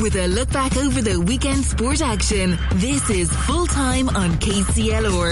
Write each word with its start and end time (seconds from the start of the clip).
with 0.00 0.16
a 0.16 0.26
look 0.28 0.50
back 0.50 0.76
over 0.76 1.02
the 1.02 1.20
weekend 1.20 1.64
sport 1.64 2.00
action. 2.00 2.58
This 2.74 3.10
is 3.10 3.30
full 3.46 3.66
time 3.66 4.08
on 4.10 4.30
KCLR 4.34 5.30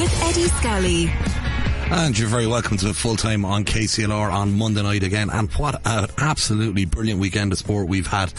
with 0.00 0.22
Eddie 0.24 0.48
Scally. 0.48 1.29
And 1.92 2.16
you're 2.16 2.28
very 2.28 2.46
welcome 2.46 2.76
to 2.76 2.86
the 2.86 2.94
full 2.94 3.16
time 3.16 3.44
on 3.44 3.64
KCLR 3.64 4.32
on 4.32 4.56
Monday 4.56 4.80
night 4.80 5.02
again. 5.02 5.28
And 5.28 5.50
what 5.54 5.84
an 5.84 6.08
absolutely 6.18 6.84
brilliant 6.84 7.18
weekend 7.18 7.50
of 7.50 7.58
sport 7.58 7.88
we've 7.88 8.06
had. 8.06 8.30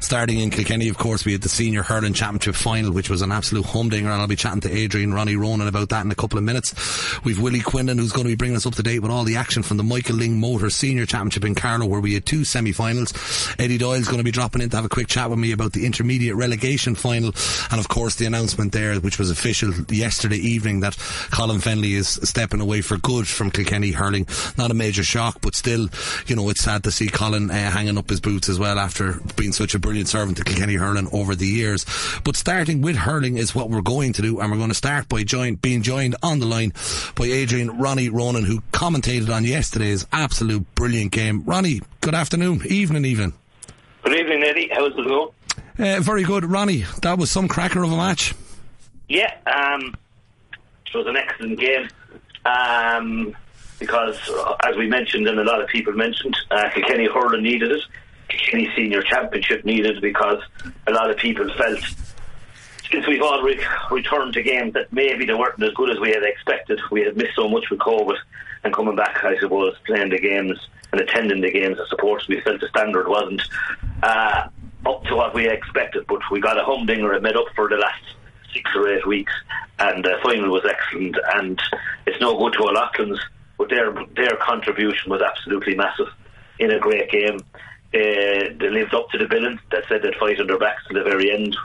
Starting 0.00 0.40
in 0.40 0.50
Kilkenny, 0.50 0.88
of 0.88 0.98
course, 0.98 1.24
we 1.24 1.30
had 1.30 1.42
the 1.42 1.48
Senior 1.48 1.84
Hurling 1.84 2.12
Championship 2.12 2.56
final, 2.56 2.92
which 2.92 3.08
was 3.08 3.22
an 3.22 3.30
absolute 3.30 3.66
humdinger. 3.66 4.10
And 4.10 4.20
I'll 4.20 4.26
be 4.26 4.34
chatting 4.34 4.62
to 4.62 4.72
Adrian 4.72 5.14
Ronnie 5.14 5.36
Ronan 5.36 5.68
about 5.68 5.90
that 5.90 6.04
in 6.04 6.10
a 6.10 6.16
couple 6.16 6.38
of 6.38 6.44
minutes. 6.44 6.74
We've 7.24 7.40
Willie 7.40 7.60
Quinlan, 7.60 7.98
who's 7.98 8.10
going 8.10 8.24
to 8.24 8.32
be 8.32 8.36
bringing 8.36 8.56
us 8.56 8.66
up 8.66 8.74
to 8.74 8.82
date 8.82 8.98
with 8.98 9.12
all 9.12 9.22
the 9.22 9.36
action 9.36 9.62
from 9.62 9.76
the 9.76 9.84
Michael 9.84 10.16
Lyng 10.16 10.36
Motor 10.36 10.68
Senior 10.68 11.06
Championship 11.06 11.44
in 11.44 11.54
Carlow, 11.54 11.86
where 11.86 12.00
we 12.00 12.14
had 12.14 12.26
two 12.26 12.44
semi 12.44 12.72
finals. 12.72 13.14
Eddie 13.60 13.78
Doyle's 13.78 14.06
going 14.06 14.18
to 14.18 14.24
be 14.24 14.32
dropping 14.32 14.60
in 14.60 14.70
to 14.70 14.76
have 14.76 14.84
a 14.84 14.88
quick 14.88 15.06
chat 15.06 15.30
with 15.30 15.38
me 15.38 15.52
about 15.52 15.72
the 15.72 15.86
intermediate 15.86 16.34
relegation 16.34 16.96
final. 16.96 17.32
And 17.70 17.78
of 17.78 17.86
course, 17.86 18.16
the 18.16 18.26
announcement 18.26 18.72
there, 18.72 18.96
which 18.96 19.20
was 19.20 19.30
official 19.30 19.72
yesterday 19.88 20.38
evening, 20.38 20.80
that 20.80 20.96
Colin 21.30 21.58
Fennelly 21.58 21.92
is 21.92 22.08
stepping 22.24 22.60
away 22.60 22.80
for 22.88 22.96
good 22.96 23.28
from 23.28 23.50
Kilkenny 23.50 23.92
hurling. 23.92 24.26
Not 24.56 24.70
a 24.70 24.74
major 24.74 25.04
shock, 25.04 25.40
but 25.42 25.54
still, 25.54 25.88
you 26.26 26.34
know, 26.34 26.48
it's 26.48 26.62
sad 26.62 26.84
to 26.84 26.90
see 26.90 27.08
Colin 27.08 27.50
uh, 27.50 27.70
hanging 27.70 27.98
up 27.98 28.08
his 28.08 28.20
boots 28.20 28.48
as 28.48 28.58
well 28.58 28.78
after 28.78 29.20
being 29.36 29.52
such 29.52 29.74
a 29.74 29.78
brilliant 29.78 30.08
servant 30.08 30.38
to 30.38 30.44
Kilkenny 30.44 30.74
hurling 30.74 31.08
over 31.12 31.34
the 31.34 31.46
years. 31.46 31.84
But 32.24 32.34
starting 32.34 32.80
with 32.80 32.96
hurling 32.96 33.36
is 33.36 33.54
what 33.54 33.68
we're 33.68 33.82
going 33.82 34.14
to 34.14 34.22
do, 34.22 34.40
and 34.40 34.50
we're 34.50 34.56
going 34.56 34.70
to 34.70 34.74
start 34.74 35.08
by 35.08 35.22
join, 35.22 35.56
being 35.56 35.82
joined 35.82 36.16
on 36.22 36.38
the 36.38 36.46
line 36.46 36.72
by 37.14 37.26
Adrian 37.26 37.78
Ronnie 37.78 38.08
Ronan, 38.08 38.44
who 38.44 38.62
commentated 38.72 39.28
on 39.28 39.44
yesterday's 39.44 40.06
absolute 40.10 40.74
brilliant 40.74 41.12
game. 41.12 41.44
Ronnie, 41.44 41.82
good 42.00 42.14
afternoon, 42.14 42.62
evening, 42.66 43.04
even. 43.04 43.34
Good 44.02 44.18
evening, 44.18 44.42
Eddie. 44.42 44.70
How's 44.72 44.92
it 44.92 45.06
going? 45.06 45.30
Uh, 45.78 46.00
very 46.00 46.22
good, 46.24 46.46
Ronnie. 46.46 46.84
That 47.02 47.18
was 47.18 47.30
some 47.30 47.48
cracker 47.48 47.82
of 47.82 47.92
a 47.92 47.96
match. 47.96 48.34
Yeah, 49.08 49.32
um, 49.46 49.94
it 50.86 50.96
was 50.96 51.06
an 51.06 51.16
excellent 51.16 51.60
game 51.60 51.88
um, 52.48 53.36
because, 53.78 54.16
as 54.64 54.76
we 54.76 54.88
mentioned 54.88 55.26
and 55.28 55.38
a 55.38 55.44
lot 55.44 55.60
of 55.60 55.68
people 55.68 55.92
mentioned, 55.92 56.36
uh, 56.50 56.68
Kilkenny 56.70 57.06
Hurling 57.06 57.42
needed 57.42 57.70
it. 57.72 57.82
Kilkenny 58.28 58.70
Senior 58.76 59.02
Championship 59.02 59.64
needed 59.64 59.96
it 59.96 60.02
because 60.02 60.42
a 60.86 60.92
lot 60.92 61.10
of 61.10 61.16
people 61.16 61.48
felt 61.54 61.80
since 62.90 63.06
we've 63.06 63.22
all 63.22 63.42
re- 63.42 63.62
returned 63.90 64.32
to 64.34 64.42
games 64.42 64.72
that 64.74 64.92
maybe 64.92 65.26
they 65.26 65.34
weren't 65.34 65.62
as 65.62 65.72
good 65.74 65.90
as 65.90 66.00
we 66.00 66.10
had 66.10 66.22
expected. 66.22 66.80
We 66.90 67.02
had 67.02 67.16
missed 67.16 67.36
so 67.36 67.48
much 67.48 67.68
with 67.70 67.80
COVID 67.80 68.16
and 68.64 68.74
coming 68.74 68.96
back, 68.96 69.24
I 69.24 69.38
suppose, 69.38 69.74
playing 69.86 70.10
the 70.10 70.18
games 70.18 70.58
and 70.92 71.00
attending 71.00 71.40
the 71.40 71.50
games 71.50 71.78
as 71.78 71.88
supporters, 71.90 72.26
we 72.28 72.40
felt 72.40 72.60
the 72.60 72.68
standard 72.68 73.08
wasn't 73.08 73.42
uh, 74.02 74.48
up 74.86 75.04
to 75.04 75.16
what 75.16 75.34
we 75.34 75.48
expected. 75.48 76.06
But 76.06 76.20
we 76.30 76.40
got 76.40 76.58
a 76.58 76.64
humdinger 76.64 77.12
and 77.12 77.22
made 77.22 77.36
up 77.36 77.46
for 77.54 77.68
the 77.68 77.76
last 77.76 78.02
six 78.52 78.70
or 78.74 78.88
eight 78.88 79.06
weeks, 79.06 79.32
and 79.78 80.04
the 80.04 80.18
final 80.22 80.50
was 80.50 80.64
excellent. 80.68 81.16
And 81.34 81.60
it's 82.06 82.20
no 82.20 82.36
good 82.38 82.54
to 82.54 82.64
O'Loughlin's, 82.64 83.20
but 83.56 83.70
their 83.70 83.92
their 84.16 84.36
contribution 84.40 85.10
was 85.10 85.22
absolutely 85.22 85.74
massive 85.74 86.08
in 86.58 86.70
a 86.70 86.78
great 86.78 87.10
game. 87.10 87.38
Uh, 87.94 88.52
they 88.60 88.68
lived 88.70 88.92
up 88.92 89.08
to 89.08 89.18
the 89.18 89.26
billing 89.26 89.58
that 89.70 89.84
said 89.88 90.02
they'd 90.02 90.14
fight 90.16 90.38
on 90.40 90.46
their 90.46 90.58
backs 90.58 90.82
to 90.86 90.94
the 90.94 91.02
very 91.02 91.32
end, 91.32 91.56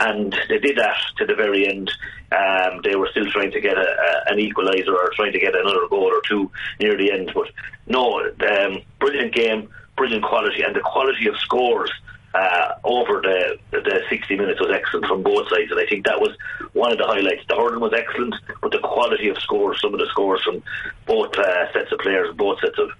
and 0.00 0.36
they 0.48 0.58
did 0.58 0.76
that 0.76 0.96
to 1.16 1.24
the 1.24 1.34
very 1.34 1.68
end. 1.68 1.90
Um, 2.32 2.80
they 2.82 2.96
were 2.96 3.08
still 3.12 3.30
trying 3.30 3.52
to 3.52 3.60
get 3.60 3.78
a, 3.78 3.80
a, 3.80 4.32
an 4.32 4.38
equaliser 4.38 4.88
or 4.88 5.10
trying 5.14 5.32
to 5.32 5.38
get 5.38 5.54
another 5.54 5.86
goal 5.88 6.12
or 6.12 6.20
two 6.28 6.50
near 6.80 6.96
the 6.96 7.12
end, 7.12 7.30
but 7.32 7.46
no, 7.86 8.20
um, 8.20 8.82
brilliant 8.98 9.32
game, 9.32 9.68
brilliant 9.96 10.24
quality, 10.24 10.62
and 10.62 10.74
the 10.74 10.80
quality 10.80 11.28
of 11.28 11.38
scores 11.38 11.92
uh, 12.34 12.74
over 12.84 13.20
the, 13.22 13.58
the 13.70 14.02
60 14.08 14.36
minutes 14.36 14.60
was 14.60 14.70
excellent 14.72 15.06
from 15.06 15.22
both 15.22 15.48
sides, 15.48 15.70
and 15.70 15.80
I 15.80 15.86
think 15.86 16.04
that 16.06 16.20
was 16.20 16.36
one 16.72 16.92
of 16.92 16.98
the 16.98 17.06
highlights. 17.06 17.42
The 17.48 17.56
hurling 17.56 17.80
was 17.80 17.94
excellent, 17.94 18.34
but 18.60 18.72
the 18.72 18.80
quality 18.80 19.28
of 19.28 19.38
scores, 19.38 19.80
some 19.80 19.94
of 19.94 20.00
the 20.00 20.06
scores 20.06 20.42
from 20.42 20.62
both 21.06 21.36
uh, 21.38 21.72
sets 21.72 21.90
of 21.92 21.98
players, 22.00 22.34
both 22.36 22.60
sets 22.60 22.78
of 22.78 22.90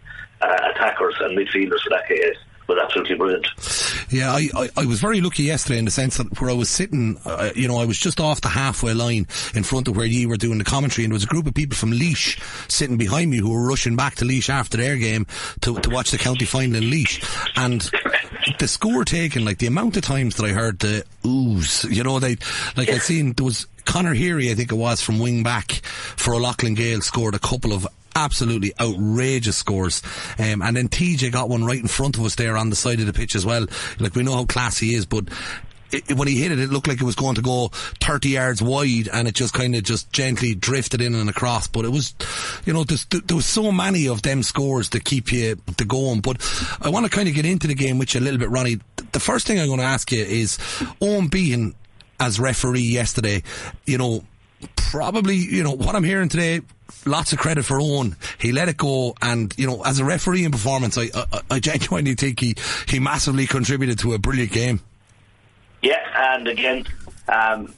uh, 0.40 0.70
attackers 0.74 1.14
and 1.20 1.36
midfielders 1.36 1.80
for 1.82 1.90
that 1.90 2.08
case 2.08 2.36
was 2.68 2.78
absolutely 2.82 3.16
brilliant. 3.16 3.46
Yeah, 4.10 4.30
I, 4.30 4.48
I, 4.54 4.68
I, 4.76 4.86
was 4.86 5.00
very 5.00 5.20
lucky 5.20 5.44
yesterday 5.44 5.78
in 5.78 5.86
the 5.86 5.90
sense 5.90 6.18
that 6.18 6.40
where 6.40 6.50
I 6.50 6.54
was 6.54 6.68
sitting, 6.68 7.18
uh, 7.24 7.50
you 7.56 7.66
know, 7.66 7.78
I 7.78 7.86
was 7.86 7.98
just 7.98 8.20
off 8.20 8.40
the 8.40 8.48
halfway 8.48 8.94
line 8.94 9.26
in 9.54 9.62
front 9.62 9.88
of 9.88 9.96
where 9.96 10.06
you 10.06 10.28
were 10.28 10.36
doing 10.36 10.58
the 10.58 10.64
commentary, 10.64 11.04
and 11.04 11.12
there 11.12 11.16
was 11.16 11.24
a 11.24 11.28
group 11.28 11.46
of 11.46 11.54
people 11.54 11.76
from 11.76 11.92
Laois 11.92 12.38
sitting 12.68 12.98
behind 12.98 13.30
me 13.30 13.38
who 13.38 13.50
were 13.50 13.66
rushing 13.66 13.96
back 13.96 14.16
to 14.16 14.24
Laois 14.24 14.50
after 14.50 14.76
their 14.76 14.96
game 14.96 15.26
to, 15.62 15.78
to 15.80 15.90
watch 15.90 16.10
the 16.10 16.18
county 16.18 16.44
final 16.44 16.76
in 16.76 16.90
Laois. 16.90 17.18
And 17.56 17.90
the 18.58 18.68
score 18.68 19.04
taken, 19.04 19.44
like 19.44 19.58
the 19.58 19.66
amount 19.66 19.96
of 19.96 20.02
times 20.02 20.36
that 20.36 20.44
I 20.44 20.50
heard 20.50 20.78
the 20.78 21.04
oohs, 21.24 21.90
you 21.90 22.04
know, 22.04 22.18
they, 22.18 22.36
like 22.76 22.90
I'd 22.90 23.02
seen, 23.02 23.32
there 23.32 23.46
was 23.46 23.66
Conor 23.84 24.14
Heary, 24.14 24.50
I 24.50 24.54
think 24.54 24.72
it 24.72 24.76
was, 24.76 25.00
from 25.00 25.18
wing 25.18 25.42
back 25.42 25.72
for 25.72 26.34
O'Loughlin 26.34 26.74
Gale, 26.74 27.00
scored 27.00 27.34
a 27.34 27.38
couple 27.38 27.72
of 27.72 27.86
absolutely 28.14 28.72
outrageous 28.80 29.56
scores. 29.56 30.02
Um, 30.38 30.62
and 30.62 30.76
then 30.76 30.88
TJ 30.88 31.32
got 31.32 31.48
one 31.48 31.64
right 31.64 31.80
in 31.80 31.88
front 31.88 32.18
of 32.18 32.24
us 32.24 32.34
there 32.34 32.56
on 32.56 32.70
the 32.70 32.76
side 32.76 33.00
of 33.00 33.06
the 33.06 33.12
pitch 33.12 33.34
as 33.34 33.46
well. 33.46 33.66
Like 33.98 34.14
we 34.14 34.22
know 34.22 34.34
how 34.34 34.44
classy 34.44 34.88
he 34.88 34.94
is, 34.94 35.06
but 35.06 35.28
it, 35.90 36.12
when 36.14 36.28
he 36.28 36.40
hit 36.40 36.52
it, 36.52 36.58
it 36.58 36.70
looked 36.70 36.88
like 36.88 37.00
it 37.00 37.04
was 37.04 37.14
going 37.14 37.34
to 37.36 37.42
go 37.42 37.68
30 37.68 38.30
yards 38.30 38.62
wide 38.62 39.08
and 39.12 39.26
it 39.26 39.34
just 39.34 39.54
kind 39.54 39.74
of 39.74 39.82
just 39.82 40.12
gently 40.12 40.54
drifted 40.54 41.00
in 41.00 41.14
and 41.14 41.30
across. 41.30 41.66
But 41.66 41.84
it 41.84 41.90
was, 41.90 42.14
you 42.64 42.72
know, 42.72 42.84
there 42.84 43.36
was 43.36 43.46
so 43.46 43.72
many 43.72 44.08
of 44.08 44.22
them 44.22 44.42
scores 44.42 44.90
to 44.90 45.00
keep 45.00 45.32
you 45.32 45.56
to 45.76 45.84
going. 45.84 46.20
But 46.20 46.42
I 46.80 46.90
want 46.90 47.06
to 47.06 47.10
kind 47.10 47.28
of 47.28 47.34
get 47.34 47.46
into 47.46 47.66
the 47.66 47.74
game 47.74 47.98
with 47.98 48.14
you 48.14 48.20
a 48.20 48.22
little 48.22 48.38
bit, 48.38 48.50
Ronnie. 48.50 48.80
The 49.12 49.20
first 49.20 49.46
thing 49.46 49.58
I'm 49.58 49.66
going 49.66 49.78
to 49.78 49.84
ask 49.84 50.12
you 50.12 50.22
is 50.22 50.58
Owen 51.00 51.28
Beehan 51.28 51.74
as 52.20 52.40
referee 52.40 52.80
yesterday, 52.80 53.42
you 53.86 53.96
know, 53.96 54.24
probably, 54.76 55.36
you 55.36 55.62
know, 55.62 55.72
what 55.72 55.94
I'm 55.94 56.04
hearing 56.04 56.28
today, 56.28 56.62
lots 57.04 57.32
of 57.32 57.38
credit 57.38 57.64
for 57.64 57.80
Owen. 57.80 58.16
He 58.38 58.52
let 58.52 58.68
it 58.68 58.76
go, 58.76 59.14
and 59.20 59.52
you 59.58 59.66
know, 59.66 59.82
as 59.82 59.98
a 59.98 60.04
referee 60.04 60.44
in 60.44 60.52
performance, 60.52 60.96
I, 60.98 61.08
I, 61.14 61.40
I 61.50 61.60
genuinely 61.60 62.14
think 62.14 62.40
he 62.40 62.54
he 62.86 62.98
massively 62.98 63.46
contributed 63.46 63.98
to 64.00 64.14
a 64.14 64.18
brilliant 64.18 64.52
game. 64.52 64.80
Yeah, 65.82 66.00
and 66.34 66.48
again, 66.48 66.86
um, 67.28 67.74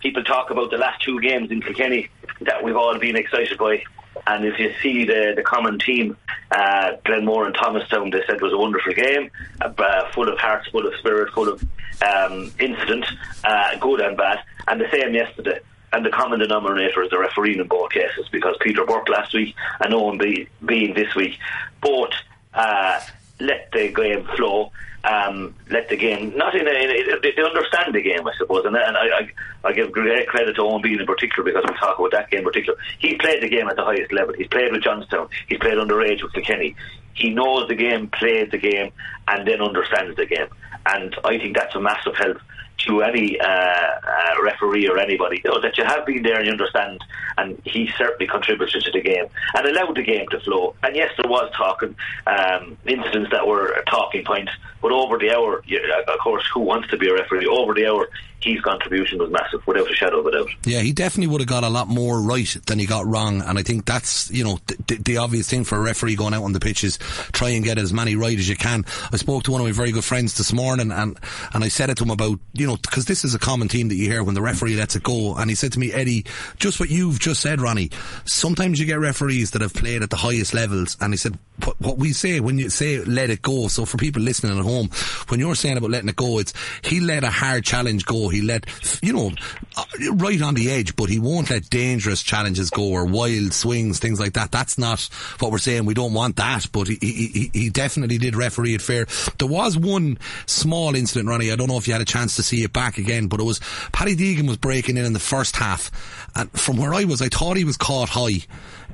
people 0.00 0.24
talk 0.24 0.50
about 0.50 0.70
the 0.70 0.78
last 0.78 1.02
two 1.02 1.20
games 1.20 1.50
in 1.50 1.60
Kilkenny 1.60 2.08
that 2.42 2.62
we've 2.62 2.76
all 2.76 2.98
been 2.98 3.16
excited 3.16 3.58
by. 3.58 3.82
And 4.26 4.44
if 4.44 4.58
you 4.58 4.72
see 4.82 5.04
the 5.04 5.32
the 5.34 5.42
common 5.42 5.78
team, 5.78 6.16
uh, 6.50 6.92
Glenmore 7.04 7.46
and 7.46 7.54
Thomastown, 7.54 8.10
they 8.10 8.22
said 8.26 8.40
was 8.40 8.52
a 8.52 8.58
wonderful 8.58 8.92
game, 8.92 9.30
uh, 9.60 10.10
full 10.12 10.28
of 10.28 10.38
hearts, 10.38 10.68
full 10.68 10.86
of 10.86 10.94
spirit, 10.96 11.32
full 11.32 11.48
of 11.48 11.64
um, 12.02 12.52
incident, 12.60 13.06
uh, 13.44 13.76
good 13.78 14.00
and 14.00 14.16
bad. 14.16 14.38
And 14.68 14.80
the 14.80 14.88
same 14.92 15.14
yesterday 15.14 15.60
and 15.92 16.04
the 16.04 16.10
common 16.10 16.40
denominator 16.40 17.02
is 17.02 17.10
the 17.10 17.18
refereeing 17.18 17.60
in 17.60 17.66
both 17.66 17.90
cases 17.90 18.28
because 18.30 18.56
Peter 18.60 18.84
Burke 18.84 19.08
last 19.08 19.34
week 19.34 19.54
and 19.80 19.92
Owen 19.94 20.18
be, 20.18 20.48
being 20.64 20.94
this 20.94 21.14
week 21.14 21.38
both 21.80 22.12
uh, 22.54 23.00
let 23.40 23.70
the 23.72 23.88
game 23.92 24.26
flow. 24.36 24.72
Um, 25.04 25.56
let 25.68 25.88
the 25.88 25.96
game 25.96 26.32
not 26.36 26.54
in, 26.54 26.64
a, 26.64 26.70
in 26.70 27.10
a, 27.10 27.20
they 27.20 27.42
understand 27.42 27.92
the 27.92 28.00
game, 28.00 28.24
I 28.24 28.32
suppose, 28.38 28.64
and, 28.64 28.76
and 28.76 28.96
I, 28.96 29.00
I, 29.02 29.32
I 29.64 29.72
give 29.72 29.90
great 29.90 30.28
credit 30.28 30.54
to 30.54 30.62
Owen 30.62 30.80
Beehan 30.80 31.00
in 31.00 31.06
particular 31.06 31.42
because 31.42 31.64
we 31.68 31.76
talk 31.76 31.98
about 31.98 32.12
that 32.12 32.30
game 32.30 32.38
in 32.38 32.44
particular. 32.44 32.78
He 33.00 33.16
played 33.16 33.42
the 33.42 33.48
game 33.48 33.66
at 33.66 33.74
the 33.74 33.82
highest 33.82 34.12
level. 34.12 34.32
He's 34.32 34.46
played 34.46 34.70
with 34.70 34.84
Johnstown. 34.84 35.28
He's 35.48 35.58
played 35.58 35.74
underage 35.74 36.22
with 36.22 36.32
Kilkenny. 36.34 36.76
He 37.14 37.30
knows 37.30 37.66
the 37.66 37.74
game, 37.74 38.10
played 38.10 38.52
the 38.52 38.58
game, 38.58 38.92
and 39.26 39.46
then 39.46 39.60
understands 39.60 40.16
the 40.16 40.26
game. 40.26 40.46
And 40.86 41.16
I 41.24 41.36
think 41.36 41.56
that's 41.56 41.74
a 41.74 41.80
massive 41.80 42.14
help 42.14 42.38
to 42.86 43.02
any 43.02 43.38
uh, 43.40 43.44
uh, 43.46 44.42
referee 44.42 44.88
or 44.88 44.98
anybody 44.98 45.40
you 45.44 45.50
know, 45.50 45.60
that 45.60 45.76
you 45.78 45.84
have 45.84 46.04
been 46.06 46.22
there 46.22 46.36
and 46.36 46.46
you 46.46 46.52
understand. 46.52 47.02
And 47.38 47.60
he 47.64 47.90
certainly 47.96 48.26
contributed 48.26 48.82
to 48.82 48.90
the 48.90 49.00
game 49.00 49.26
and 49.54 49.66
allowed 49.66 49.96
the 49.96 50.02
game 50.02 50.26
to 50.30 50.40
flow. 50.40 50.74
And 50.82 50.94
yes, 50.96 51.10
there 51.16 51.30
was 51.30 51.50
talking 51.56 51.94
um, 52.26 52.76
incidents 52.86 53.30
that 53.30 53.46
were 53.46 53.82
talking 53.88 54.24
point, 54.24 54.50
but 54.80 54.92
over 54.92 55.18
the 55.18 55.34
hour, 55.34 55.62
of 56.08 56.18
course, 56.20 56.44
who 56.52 56.60
wants 56.60 56.88
to 56.88 56.96
be 56.96 57.08
a 57.08 57.14
referee? 57.14 57.46
Over 57.46 57.74
the 57.74 57.86
hour, 57.86 58.08
his 58.44 58.60
contribution 58.60 59.18
was 59.18 59.30
massive, 59.30 59.66
without 59.66 59.90
a 59.90 59.94
shadow 59.94 60.20
of 60.20 60.26
a 60.26 60.32
doubt. 60.32 60.48
Yeah, 60.64 60.80
he 60.80 60.92
definitely 60.92 61.32
would 61.32 61.40
have 61.40 61.48
got 61.48 61.64
a 61.64 61.68
lot 61.68 61.88
more 61.88 62.20
right 62.20 62.56
than 62.66 62.78
he 62.78 62.86
got 62.86 63.06
wrong, 63.06 63.42
and 63.42 63.58
I 63.58 63.62
think 63.62 63.84
that's 63.86 64.30
you 64.30 64.44
know 64.44 64.58
the, 64.66 64.96
the 64.96 65.16
obvious 65.18 65.48
thing 65.48 65.64
for 65.64 65.76
a 65.76 65.80
referee 65.80 66.16
going 66.16 66.34
out 66.34 66.42
on 66.42 66.52
the 66.52 66.60
pitch 66.60 66.84
is 66.84 66.98
try 67.32 67.50
and 67.50 67.64
get 67.64 67.78
as 67.78 67.92
many 67.92 68.16
right 68.16 68.38
as 68.38 68.48
you 68.48 68.56
can. 68.56 68.84
I 69.12 69.16
spoke 69.16 69.44
to 69.44 69.52
one 69.52 69.60
of 69.60 69.66
my 69.66 69.72
very 69.72 69.92
good 69.92 70.04
friends 70.04 70.36
this 70.36 70.52
morning, 70.52 70.90
and 70.92 71.18
and 71.52 71.64
I 71.64 71.68
said 71.68 71.90
it 71.90 71.96
to 71.98 72.04
him 72.04 72.10
about 72.10 72.38
you 72.52 72.66
know 72.66 72.76
because 72.76 73.04
this 73.06 73.24
is 73.24 73.34
a 73.34 73.38
common 73.38 73.68
theme 73.68 73.88
that 73.88 73.96
you 73.96 74.10
hear 74.10 74.22
when 74.24 74.34
the 74.34 74.42
referee 74.42 74.76
lets 74.76 74.96
it 74.96 75.02
go. 75.02 75.34
And 75.36 75.50
he 75.50 75.54
said 75.54 75.72
to 75.72 75.78
me, 75.78 75.92
Eddie, 75.92 76.24
just 76.58 76.80
what 76.80 76.90
you've 76.90 77.20
just 77.20 77.40
said, 77.40 77.60
Ronnie. 77.60 77.90
Sometimes 78.24 78.78
you 78.80 78.86
get 78.86 78.98
referees 78.98 79.52
that 79.52 79.62
have 79.62 79.74
played 79.74 80.02
at 80.02 80.10
the 80.10 80.16
highest 80.16 80.54
levels, 80.54 80.96
and 81.00 81.12
he 81.12 81.16
said 81.16 81.38
what 81.78 81.98
we 81.98 82.12
say 82.12 82.40
when 82.40 82.58
you 82.58 82.70
say 82.70 83.02
let 83.04 83.30
it 83.30 83.42
go. 83.42 83.68
So 83.68 83.84
for 83.84 83.96
people 83.96 84.22
listening 84.22 84.58
at 84.58 84.64
home, 84.64 84.88
when 85.28 85.40
you're 85.40 85.54
saying 85.54 85.76
about 85.76 85.90
letting 85.90 86.08
it 86.08 86.16
go, 86.16 86.38
it's 86.38 86.52
he 86.82 87.00
let 87.00 87.24
a 87.24 87.30
hard 87.30 87.64
challenge 87.64 88.04
go. 88.04 88.28
He 88.32 88.42
let 88.42 88.66
you 89.02 89.12
know 89.12 89.32
uh, 89.76 89.84
right 90.14 90.40
on 90.42 90.54
the 90.54 90.70
edge, 90.70 90.96
but 90.96 91.08
he 91.08 91.18
won't 91.18 91.50
let 91.50 91.70
dangerous 91.70 92.22
challenges 92.22 92.70
go 92.70 92.88
or 92.90 93.04
wild 93.04 93.52
swings, 93.52 93.98
things 93.98 94.18
like 94.20 94.34
that. 94.34 94.50
That's 94.50 94.78
not 94.78 95.02
what 95.38 95.50
we're 95.50 95.58
saying. 95.58 95.84
We 95.84 95.94
don't 95.94 96.14
want 96.14 96.36
that, 96.36 96.66
but 96.72 96.88
he 96.88 96.96
he, 97.00 97.50
he 97.52 97.70
definitely 97.70 98.18
did 98.18 98.36
referee 98.36 98.74
it 98.74 98.82
fair. 98.82 99.06
There 99.38 99.48
was 99.48 99.76
one 99.76 100.18
small 100.46 100.94
incident, 100.94 101.28
Ronnie. 101.28 101.52
I 101.52 101.56
don't 101.56 101.68
know 101.68 101.78
if 101.78 101.86
you 101.86 101.92
had 101.92 102.02
a 102.02 102.06
chance 102.06 102.36
to 102.36 102.42
see 102.42 102.64
it 102.64 102.72
back 102.72 102.98
again, 102.98 103.28
but 103.28 103.40
it 103.40 103.44
was 103.44 103.60
Paddy 103.92 104.16
Deegan 104.16 104.48
was 104.48 104.56
breaking 104.56 104.96
in 104.96 105.04
in 105.04 105.12
the 105.12 105.18
first 105.18 105.56
half, 105.56 105.90
and 106.34 106.50
from 106.52 106.76
where 106.76 106.94
I 106.94 107.04
was, 107.04 107.22
I 107.22 107.28
thought 107.28 107.56
he 107.56 107.64
was 107.64 107.76
caught 107.76 108.08
high. 108.08 108.40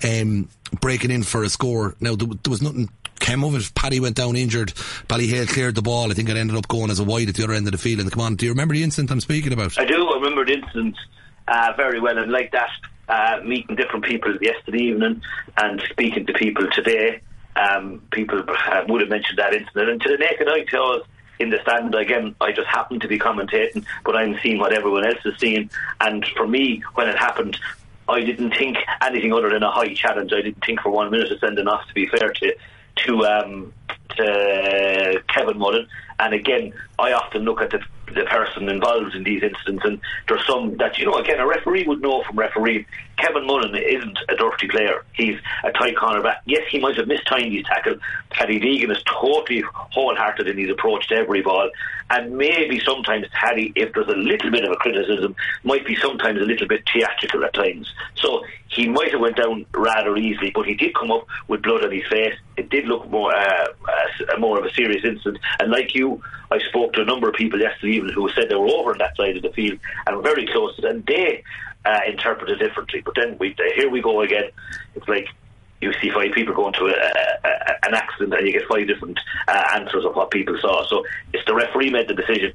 Um, 0.05 0.49
breaking 0.81 1.11
in 1.11 1.23
for 1.23 1.43
a 1.43 1.49
score. 1.49 1.96
Now 2.00 2.14
there, 2.14 2.29
there 2.29 2.50
was 2.50 2.62
nothing 2.62 2.91
came 3.19 3.44
it. 3.44 3.75
Paddy 3.75 4.00
went 4.00 4.17
down 4.17 4.37
injured. 4.37 4.73
Ballyhale 5.09 5.49
cleared 5.49 5.75
the 5.75 5.82
ball. 5.82 6.11
I 6.11 6.15
think 6.15 6.29
it 6.29 6.37
ended 6.37 6.56
up 6.56 6.69
going 6.69 6.91
as 6.91 7.00
a 7.00 7.05
wide 7.05 7.29
at 7.29 7.35
the 7.35 7.44
other 7.44 7.55
end 7.55 7.67
of 7.67 7.73
the 7.73 7.79
field. 7.79 8.00
And 8.00 8.11
come 8.11 8.23
on, 8.23 8.37
do 8.37 8.47
you 8.47 8.53
remember 8.53 8.75
the 8.75 8.82
incident 8.82 9.11
I'm 9.11 9.20
speaking 9.20 9.53
about? 9.53 9.79
I 9.79 9.85
do. 9.85 10.09
I 10.09 10.15
remember 10.17 10.44
the 10.44 10.55
incident 10.55 10.97
uh, 11.47 11.73
very 11.76 12.00
well, 12.00 12.19
and 12.19 12.31
like 12.31 12.53
that, 12.53 12.70
uh, 13.09 13.41
meeting 13.44 13.76
different 13.76 14.05
people 14.05 14.37
yesterday 14.41 14.85
evening 14.85 15.23
and 15.56 15.82
speaking 15.91 16.26
to 16.26 16.32
people 16.32 16.69
today. 16.73 17.20
Um, 17.56 18.03
people 18.12 18.41
uh, 18.47 18.85
would 18.88 19.00
have 19.00 19.11
mentioned 19.11 19.38
that 19.38 19.55
incident, 19.55 19.91
and 19.91 20.00
to 20.03 20.09
the 20.11 20.19
naked 20.19 20.49
eye, 20.49 20.65
to 20.70 20.81
us 20.81 21.06
in 21.38 21.50
the 21.50 21.59
stand 21.62 21.94
again, 21.94 22.35
I 22.41 22.53
just 22.53 22.69
happened 22.69 23.03
to 23.03 23.09
be 23.09 23.19
commentating, 23.19 23.85
but 24.05 24.17
I'm 24.17 24.38
seeing 24.43 24.59
what 24.59 24.73
everyone 24.73 25.06
else 25.06 25.19
is 25.25 25.35
seeing. 25.38 25.70
And 26.00 26.25
for 26.37 26.47
me, 26.47 26.82
when 26.94 27.09
it 27.09 27.17
happened, 27.17 27.59
I 28.09 28.20
didn't 28.20 28.53
think 28.56 28.79
anything 29.03 29.32
other 29.32 29.50
than 29.50 29.62
a 29.62 29.70
high 29.70 29.93
challenge. 29.94 30.32
I 30.32 30.43
didn't 30.43 30.65
think 30.65 30.81
for 30.81 30.91
one 30.91 31.11
minute 31.11 31.31
of 31.31 31.38
sending 31.41 31.69
off. 31.69 31.87
To 31.88 31.94
be 31.94 32.06
fair 32.06 32.31
to 32.31 32.55
to 33.04 33.26
um, 33.26 33.72
to 34.16 35.22
Kevin 35.28 35.58
Mullen, 35.58 35.86
and 36.19 36.35
again, 36.35 36.73
I 36.99 37.12
often 37.12 37.43
look 37.43 37.61
at 37.61 37.70
the 37.70 37.81
the 38.15 38.25
person 38.25 38.69
involved 38.69 39.15
in 39.15 39.23
these 39.23 39.43
incidents, 39.43 39.85
and 39.85 40.00
there's 40.29 40.47
some 40.47 40.76
that 40.79 40.99
you 40.99 41.05
know. 41.06 41.15
Again, 41.15 41.41
a 41.41 41.47
referee 41.47 41.85
would 41.87 42.00
know 42.00 42.23
from 42.25 42.38
refereeing. 42.38 42.87
Kevin 43.19 43.47
Mullen 43.47 43.75
isn't 43.75 44.19
a 44.29 44.37
dirty 44.37 44.69
player. 44.69 45.05
He's 45.12 45.37
a 45.65 45.73
tight 45.73 45.97
cornerback. 45.97 46.37
Yes, 46.47 46.62
he 46.70 46.79
might 46.79 46.97
have 46.97 47.09
mistimed 47.09 47.53
his 47.53 47.65
tackle. 47.65 47.97
Paddy 48.31 48.61
Deegan 48.61 48.93
is 48.93 49.03
totally 49.05 49.62
wholehearted 49.75 50.47
in 50.47 50.56
his 50.56 50.70
approach 50.70 51.09
to 51.09 51.17
every 51.17 51.43
ball, 51.43 51.69
and 52.11 52.37
maybe 52.37 52.81
sometimes 52.81 53.26
Paddy, 53.32 53.73
if 53.75 53.93
there's 53.93 54.09
a 54.09 54.17
little 54.17 54.50
bit 54.50 54.65
of 54.65 54.70
a 54.70 54.76
criticism, 54.76 55.35
might 55.65 55.85
be 55.85 55.97
sometimes 55.97 56.41
a 56.41 56.44
little 56.44 56.69
bit 56.69 56.82
theatrical 56.93 57.44
at 57.44 57.55
times. 57.55 57.93
So 58.15 58.44
he 58.69 58.88
might 58.88 59.11
have 59.12 59.20
went 59.20 59.37
down 59.37 59.67
rather 59.73 60.17
easily, 60.17 60.50
but 60.55 60.67
he 60.67 60.75
did 60.75 60.94
come 60.94 61.11
up 61.11 61.26
with 61.49 61.62
blood 61.62 61.85
on 61.85 61.91
his 61.91 62.06
face. 62.06 62.35
It 62.56 62.70
did 62.70 62.87
look 62.87 63.09
more 63.11 63.35
uh, 63.35 63.67
uh, 63.88 64.38
more 64.38 64.59
of 64.59 64.65
a 64.65 64.73
serious 64.73 65.05
incident, 65.05 65.38
and 65.59 65.70
like 65.70 65.94
you, 65.94 66.07
I 66.50 66.58
spoke 66.69 66.93
to 66.94 67.02
a 67.02 67.05
number 67.05 67.28
of 67.28 67.34
people 67.34 67.60
yesterday 67.60 67.96
evening 67.96 68.14
who 68.14 68.31
said 68.31 68.49
they 68.49 68.55
were 68.55 68.69
over 68.78 68.93
on 68.93 68.99
that 68.99 69.16
side 69.16 69.37
of 69.37 69.43
the 69.43 69.52
field 69.52 69.78
and 70.06 70.16
were 70.16 70.22
very 70.22 70.46
close 70.46 70.75
to 70.76 70.88
and 70.88 71.05
they 71.06 71.43
uh, 71.84 72.00
interpreted 72.06 72.58
differently. 72.58 73.00
But 73.00 73.14
then 73.16 73.37
we, 73.38 73.55
here 73.75 73.90
we 73.90 74.00
go 74.00 74.20
again. 74.22 74.50
It's 74.94 75.08
like 75.08 75.28
you 75.81 75.93
see 76.00 76.10
five 76.10 76.32
people 76.32 76.55
going 76.55 76.75
to 76.75 76.87
a, 76.87 77.49
a, 77.49 77.87
an 77.87 77.94
accident 77.94 78.34
and 78.34 78.46
you 78.46 78.52
get 78.52 78.69
five 78.69 78.87
different 78.87 79.19
uh, 79.46 79.64
answers 79.75 80.05
of 80.05 80.14
what 80.14 80.31
people 80.31 80.56
saw. 80.60 80.87
So 80.87 81.05
it's 81.32 81.44
the 81.46 81.55
referee 81.55 81.90
made 81.90 82.08
the 82.08 82.14
decision. 82.14 82.52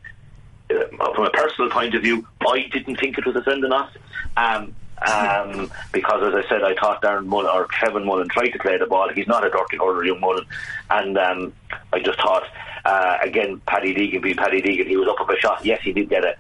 Uh, 0.70 1.14
from 1.14 1.26
a 1.26 1.30
personal 1.32 1.70
point 1.70 1.94
of 1.94 2.02
view, 2.02 2.26
I 2.42 2.68
didn't 2.72 2.96
think 2.96 3.18
it 3.18 3.26
was 3.26 3.36
a 3.36 3.44
sending 3.44 3.72
off. 3.72 3.92
Um, 4.38 4.76
um, 5.06 5.72
because 5.92 6.24
as 6.24 6.46
I 6.46 6.48
said, 6.48 6.64
I 6.64 6.76
thought 6.76 7.02
Darren 7.02 7.26
Mullen 7.26 7.48
or 7.48 7.68
Kevin 7.68 8.06
Mullen 8.06 8.30
tried 8.30 8.50
to 8.50 8.60
play 8.60 8.78
the 8.78 8.86
ball. 8.86 9.10
He's 9.10 9.28
not 9.28 9.46
a 9.46 9.50
dirty 9.50 9.78
hurler, 9.78 10.06
young 10.06 10.22
Mullen, 10.22 10.46
and 10.90 11.18
um, 11.18 11.54
I 11.92 12.00
just 12.00 12.22
thought 12.22 12.44
uh, 12.86 13.18
again, 13.22 13.62
Paddy 13.66 13.94
Deegan 13.94 14.22
being 14.22 14.36
Paddy 14.36 14.62
Deegan, 14.62 14.88
he 14.88 14.98
was 14.98 15.08
up 15.08 15.26
for 15.26 15.34
a 15.34 15.40
shot. 15.40 15.66
Yes, 15.66 15.82
he 15.84 15.94
did 15.94 16.10
get 16.10 16.24
a 16.24 16.36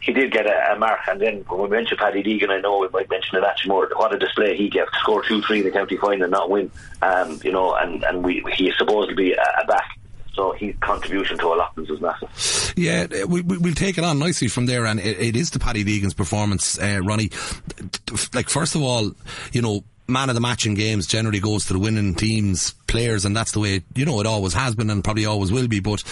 he 0.00 0.12
did 0.12 0.30
get 0.30 0.46
a, 0.46 0.72
a, 0.72 0.78
mark. 0.78 1.00
And 1.08 1.20
then 1.20 1.44
when 1.48 1.62
we 1.62 1.68
mention 1.68 1.96
Paddy 1.98 2.22
Deegan, 2.22 2.50
I 2.50 2.60
know 2.60 2.78
we 2.78 2.88
might 2.88 3.10
mention 3.10 3.38
it 3.38 3.44
actually 3.44 3.70
more. 3.70 3.90
What 3.96 4.14
a 4.14 4.18
display 4.18 4.56
he 4.56 4.68
gave! 4.68 4.86
Score 5.00 5.22
two, 5.24 5.42
three 5.42 5.58
in 5.58 5.64
the 5.64 5.70
county 5.70 5.96
final 5.96 6.24
and 6.24 6.30
not 6.30 6.48
win. 6.48 6.70
Um, 7.02 7.40
you 7.42 7.52
know, 7.52 7.74
and 7.74 8.04
and 8.04 8.24
we 8.24 8.44
he 8.56 8.68
is 8.68 8.78
supposed 8.78 9.10
to 9.10 9.16
be 9.16 9.32
a, 9.32 9.62
a 9.62 9.66
back. 9.66 9.98
So 10.34 10.52
his 10.52 10.74
contribution 10.80 11.38
to 11.38 11.46
O'Loughlin's 11.46 11.88
was 11.88 12.00
massive. 12.00 12.74
Yeah, 12.76 13.06
we, 13.24 13.40
we, 13.40 13.56
will 13.56 13.74
take 13.74 13.96
it 13.96 14.04
on 14.04 14.18
nicely 14.18 14.48
from 14.48 14.66
there, 14.66 14.84
and 14.84 15.00
it, 15.00 15.18
it 15.18 15.34
is 15.34 15.50
the 15.50 15.58
Paddy 15.58 15.82
Deegan's 15.82 16.12
performance, 16.12 16.78
uh, 16.78 17.00
Ronnie. 17.02 17.30
Like 18.34 18.50
first 18.50 18.74
of 18.74 18.82
all, 18.82 19.12
you 19.52 19.62
know 19.62 19.82
man 20.08 20.28
of 20.28 20.34
the 20.34 20.40
match 20.40 20.66
in 20.66 20.74
games 20.74 21.06
generally 21.06 21.40
goes 21.40 21.66
to 21.66 21.72
the 21.72 21.78
winning 21.78 22.14
teams, 22.14 22.72
players, 22.86 23.24
and 23.24 23.36
that's 23.36 23.52
the 23.52 23.60
way, 23.60 23.82
you 23.94 24.04
know, 24.04 24.20
it 24.20 24.26
always 24.26 24.54
has 24.54 24.74
been 24.74 24.90
and 24.90 25.02
probably 25.02 25.26
always 25.26 25.52
will 25.52 25.68
be. 25.68 25.80
But 25.80 26.02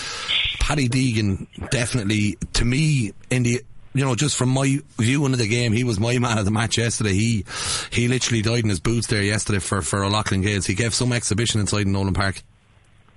Paddy 0.61 0.89
Deegan 0.89 1.47
definitely, 1.71 2.37
to 2.55 2.65
me, 2.65 3.13
in 3.31 3.43
the, 3.45 3.63
you 3.95 4.05
know, 4.05 4.15
just 4.15 4.37
from 4.37 4.49
my 4.49 4.79
view 4.99 5.25
into 5.25 5.39
the 5.39 5.49
game, 5.49 5.73
he 5.73 5.85
was 5.85 6.01
my 6.01 6.19
man 6.19 6.39
of 6.39 6.45
the 6.45 6.51
match 6.51 6.79
yesterday. 6.79 7.13
He, 7.13 7.45
he 7.91 8.09
literally 8.09 8.43
died 8.43 8.65
in 8.65 8.71
his 8.71 8.81
boots 8.81 9.07
there 9.07 9.23
yesterday 9.23 9.61
for, 9.61 9.83
for 9.83 10.05
O'Loughlin 10.05 10.43
Gaels. 10.43 10.67
He 10.67 10.75
gave 10.75 10.95
some 10.95 11.13
exhibition 11.13 11.61
inside 11.61 11.87
in 11.87 11.93
Nolan 11.93 12.15
Park. 12.15 12.43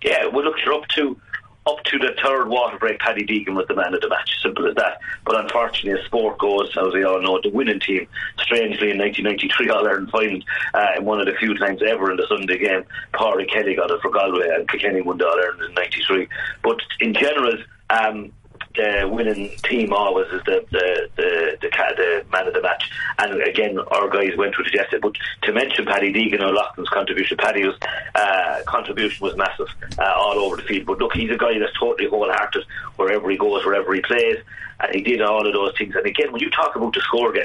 Yeah, 0.03 0.27
well, 0.27 0.45
look, 0.45 0.55
you're 0.63 0.75
up 0.75 0.87
to 0.89 1.19
up 1.67 1.83
to 1.85 1.99
the 1.99 2.15
third 2.23 2.47
water 2.47 2.77
break, 2.77 2.99
Paddy 2.99 3.25
Deegan 3.25 3.55
was 3.55 3.67
the 3.67 3.75
man 3.75 3.93
of 3.93 4.01
the 4.01 4.09
match. 4.09 4.29
Simple 4.41 4.67
as 4.67 4.75
that. 4.75 4.99
But 5.25 5.39
unfortunately, 5.39 5.99
as 5.99 6.05
sport 6.05 6.37
goes, 6.39 6.75
as 6.77 6.93
we 6.93 7.03
all 7.03 7.21
know, 7.21 7.39
the 7.41 7.49
winning 7.49 7.79
team, 7.79 8.07
strangely 8.39 8.91
in 8.91 8.97
1993 8.97 9.69
All 9.71 9.87
Ireland 9.87 10.09
final, 10.11 10.39
uh, 10.73 10.87
in 10.97 11.05
one 11.05 11.19
of 11.19 11.25
the 11.25 11.33
few 11.33 11.57
times 11.57 11.81
ever 11.85 12.11
in 12.11 12.17
the 12.17 12.27
Sunday 12.27 12.57
game, 12.57 12.83
Pádraig 13.13 13.49
Kelly 13.49 13.75
got 13.75 13.91
it 13.91 14.01
for 14.01 14.11
Galway 14.11 14.47
and 14.49 14.69
Kilkenny 14.69 15.01
won 15.01 15.17
the 15.17 15.27
All 15.27 15.39
Ireland 15.39 15.63
in 15.63 15.73
'93. 15.73 16.27
But 16.63 16.79
in 16.99 17.13
general, 17.13 17.57
um, 17.89 18.31
the 18.77 19.09
winning 19.11 19.51
team 19.63 19.91
always 19.91 20.27
is 20.27 20.41
the 20.45 20.63
the, 20.71 21.09
the 21.15 21.57
the 21.61 21.69
the 21.69 22.25
man 22.31 22.47
of 22.47 22.53
the 22.53 22.61
match. 22.61 22.89
And 23.17 23.41
again, 23.41 23.79
our 23.79 24.09
guys 24.09 24.37
went 24.37 24.57
with 24.57 24.67
it 24.67 24.75
yesterday. 24.75 25.01
But 25.01 25.15
to 25.43 25.53
mention 25.53 25.85
Paddy 25.85 26.13
Deegan 26.13 26.41
O'Loughlin's 26.41 26.89
contribution, 26.89 27.37
Paddy's 27.37 27.73
uh, 28.15 28.61
contribution 28.65 29.25
was 29.25 29.35
massive 29.35 29.67
uh, 29.97 30.13
all 30.15 30.37
over 30.39 30.55
the 30.57 30.61
field. 30.61 30.85
But 30.85 30.99
look, 30.99 31.13
he's 31.13 31.31
a 31.31 31.37
guy 31.37 31.57
that's 31.57 31.77
totally 31.79 32.09
wholehearted 32.09 32.63
wherever 32.95 33.29
he 33.29 33.37
goes, 33.37 33.65
wherever 33.65 33.93
he 33.93 34.01
plays. 34.01 34.37
And 34.79 34.93
he 34.93 35.01
did 35.01 35.23
all 35.23 35.45
of 35.45 35.53
those 35.53 35.75
things. 35.75 35.95
And 35.95 36.05
again, 36.05 36.31
when 36.31 36.39
you 36.39 36.51
talk 36.51 36.75
about 36.75 36.93
the 36.93 37.01
score, 37.01 37.35
uh, 37.35 37.43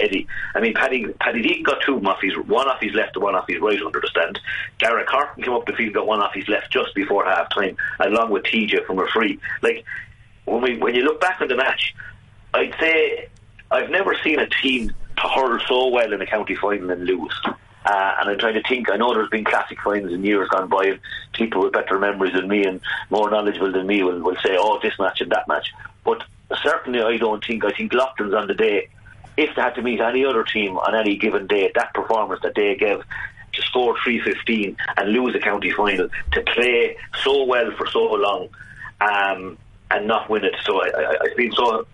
Eddie, 0.00 0.26
I 0.54 0.60
mean, 0.60 0.74
Paddy, 0.74 1.06
Paddy 1.18 1.42
Deegan 1.42 1.64
got 1.64 1.80
two 1.80 1.98
off 2.00 2.20
his, 2.20 2.36
one 2.46 2.68
off 2.68 2.80
his 2.82 2.92
left 2.92 3.16
and 3.16 3.24
one 3.24 3.34
off 3.34 3.48
his 3.48 3.58
right 3.60 3.80
under 3.80 4.00
the 4.00 4.08
stand. 4.08 4.38
Garrett 4.76 5.06
Carton 5.06 5.42
came 5.42 5.54
up 5.54 5.64
the 5.64 5.72
field, 5.72 5.94
got 5.94 6.06
one 6.06 6.20
off 6.20 6.34
his 6.34 6.46
left 6.46 6.70
just 6.70 6.94
before 6.94 7.24
half 7.24 7.48
time, 7.54 7.78
along 8.00 8.30
with 8.30 8.42
TJ 8.42 8.84
from 8.84 8.98
a 8.98 9.06
free. 9.06 9.38
Like, 9.62 9.86
when 10.44 10.62
we 10.62 10.78
when 10.78 10.94
you 10.94 11.02
look 11.02 11.20
back 11.20 11.40
on 11.40 11.48
the 11.48 11.56
match, 11.56 11.94
I'd 12.52 12.74
say 12.78 13.28
I've 13.70 13.90
never 13.90 14.16
seen 14.22 14.38
a 14.38 14.48
team 14.48 14.92
to 15.16 15.22
hurl 15.28 15.58
so 15.66 15.88
well 15.88 16.12
in 16.12 16.20
a 16.20 16.26
county 16.26 16.54
final 16.54 16.90
and 16.90 17.04
lose. 17.04 17.40
Uh, 17.86 18.14
and 18.18 18.30
I'm 18.30 18.38
trying 18.38 18.54
to 18.54 18.62
think. 18.66 18.90
I 18.90 18.96
know 18.96 19.12
there's 19.12 19.28
been 19.28 19.44
classic 19.44 19.78
finals 19.82 20.12
in 20.12 20.24
years 20.24 20.48
gone 20.48 20.68
by, 20.68 20.86
and 20.86 21.00
people 21.34 21.62
with 21.62 21.72
better 21.72 21.98
memories 21.98 22.32
than 22.32 22.48
me 22.48 22.64
and 22.64 22.80
more 23.10 23.30
knowledgeable 23.30 23.72
than 23.72 23.86
me 23.86 24.02
will, 24.02 24.20
will 24.20 24.36
say, 24.36 24.56
"Oh, 24.58 24.78
this 24.82 24.98
match 24.98 25.20
and 25.20 25.30
that 25.32 25.46
match." 25.48 25.70
But 26.02 26.22
certainly, 26.62 27.02
I 27.02 27.18
don't 27.18 27.44
think. 27.44 27.64
I 27.64 27.72
think 27.72 27.92
Loughlin's 27.92 28.32
on 28.32 28.46
the 28.46 28.54
day. 28.54 28.88
If 29.36 29.54
they 29.54 29.62
had 29.62 29.74
to 29.74 29.82
meet 29.82 30.00
any 30.00 30.24
other 30.24 30.44
team 30.44 30.78
on 30.78 30.94
any 30.94 31.16
given 31.16 31.46
day, 31.46 31.70
that 31.74 31.92
performance 31.92 32.40
that 32.42 32.54
they 32.54 32.74
gave 32.76 33.02
to 33.52 33.62
score 33.62 33.96
315 34.02 34.76
and 34.96 35.12
lose 35.12 35.34
a 35.34 35.40
county 35.40 35.70
final, 35.70 36.08
to 36.32 36.42
play 36.42 36.96
so 37.22 37.44
well 37.44 37.70
for 37.72 37.86
so 37.88 38.04
long, 38.04 38.48
um, 39.00 39.58
and 39.94 40.06
not 40.06 40.28
win 40.28 40.44
it. 40.44 40.54
So 40.64 40.82
I, 40.82 40.88
I, 40.88 41.16
I 41.22 41.50
so 41.56 41.86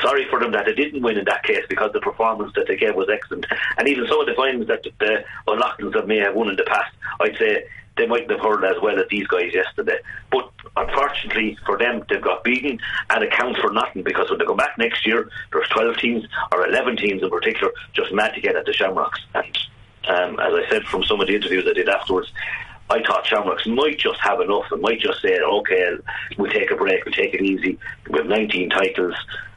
sorry 0.00 0.26
for 0.30 0.40
them 0.40 0.52
that 0.52 0.64
they 0.66 0.74
didn't 0.74 1.02
win 1.02 1.18
in 1.18 1.24
that 1.26 1.42
case 1.42 1.64
because 1.68 1.92
the 1.92 2.00
performance 2.00 2.52
that 2.54 2.66
they 2.66 2.76
gave 2.76 2.94
was 2.94 3.08
excellent. 3.12 3.46
And 3.76 3.88
even 3.88 4.06
some 4.06 4.20
of 4.20 4.26
the 4.26 4.34
finals 4.34 4.68
that 4.68 4.82
the 4.98 5.24
O'Loughlin's 5.48 5.92
that 5.94 6.06
may 6.06 6.18
have 6.18 6.34
won 6.34 6.48
in 6.48 6.56
the 6.56 6.64
past, 6.64 6.94
I'd 7.20 7.36
say 7.36 7.64
they 7.96 8.06
mightn't 8.06 8.30
have 8.30 8.40
hurled 8.40 8.64
as 8.64 8.80
well 8.80 8.98
as 8.98 9.06
these 9.10 9.26
guys 9.26 9.52
yesterday. 9.52 9.98
But 10.30 10.50
unfortunately 10.76 11.58
for 11.66 11.76
them, 11.76 12.04
they've 12.08 12.22
got 12.22 12.44
beaten 12.44 12.78
and 13.10 13.24
it 13.24 13.32
counts 13.32 13.60
for 13.60 13.70
nothing 13.70 14.02
because 14.02 14.30
when 14.30 14.38
they 14.38 14.46
come 14.46 14.56
back 14.56 14.78
next 14.78 15.06
year, 15.06 15.28
there's 15.52 15.68
12 15.68 15.98
teams 15.98 16.24
or 16.52 16.66
11 16.66 16.96
teams 16.96 17.22
in 17.22 17.28
particular 17.28 17.72
just 17.92 18.12
mad 18.12 18.34
to 18.34 18.40
get 18.40 18.56
at 18.56 18.64
the 18.64 18.72
Shamrocks. 18.72 19.20
And 19.34 19.58
um, 20.08 20.40
as 20.40 20.54
I 20.54 20.64
said 20.70 20.84
from 20.84 21.04
some 21.04 21.20
of 21.20 21.26
the 21.26 21.34
interviews 21.34 21.66
I 21.68 21.74
did 21.74 21.88
afterwards, 21.88 22.32
I 22.92 23.02
thought 23.02 23.26
Shamrocks 23.26 23.66
might 23.66 23.98
just 23.98 24.20
have 24.20 24.40
enough 24.40 24.66
and 24.70 24.82
might 24.82 25.00
just 25.00 25.22
say, 25.22 25.38
okay, 25.40 25.92
we'll 26.36 26.50
take 26.50 26.70
a 26.70 26.76
break, 26.76 27.04
we'll 27.04 27.14
take 27.14 27.32
it 27.32 27.42
easy. 27.42 27.78
We 28.10 28.18
have 28.18 28.26
19 28.26 28.68
titles 28.68 29.14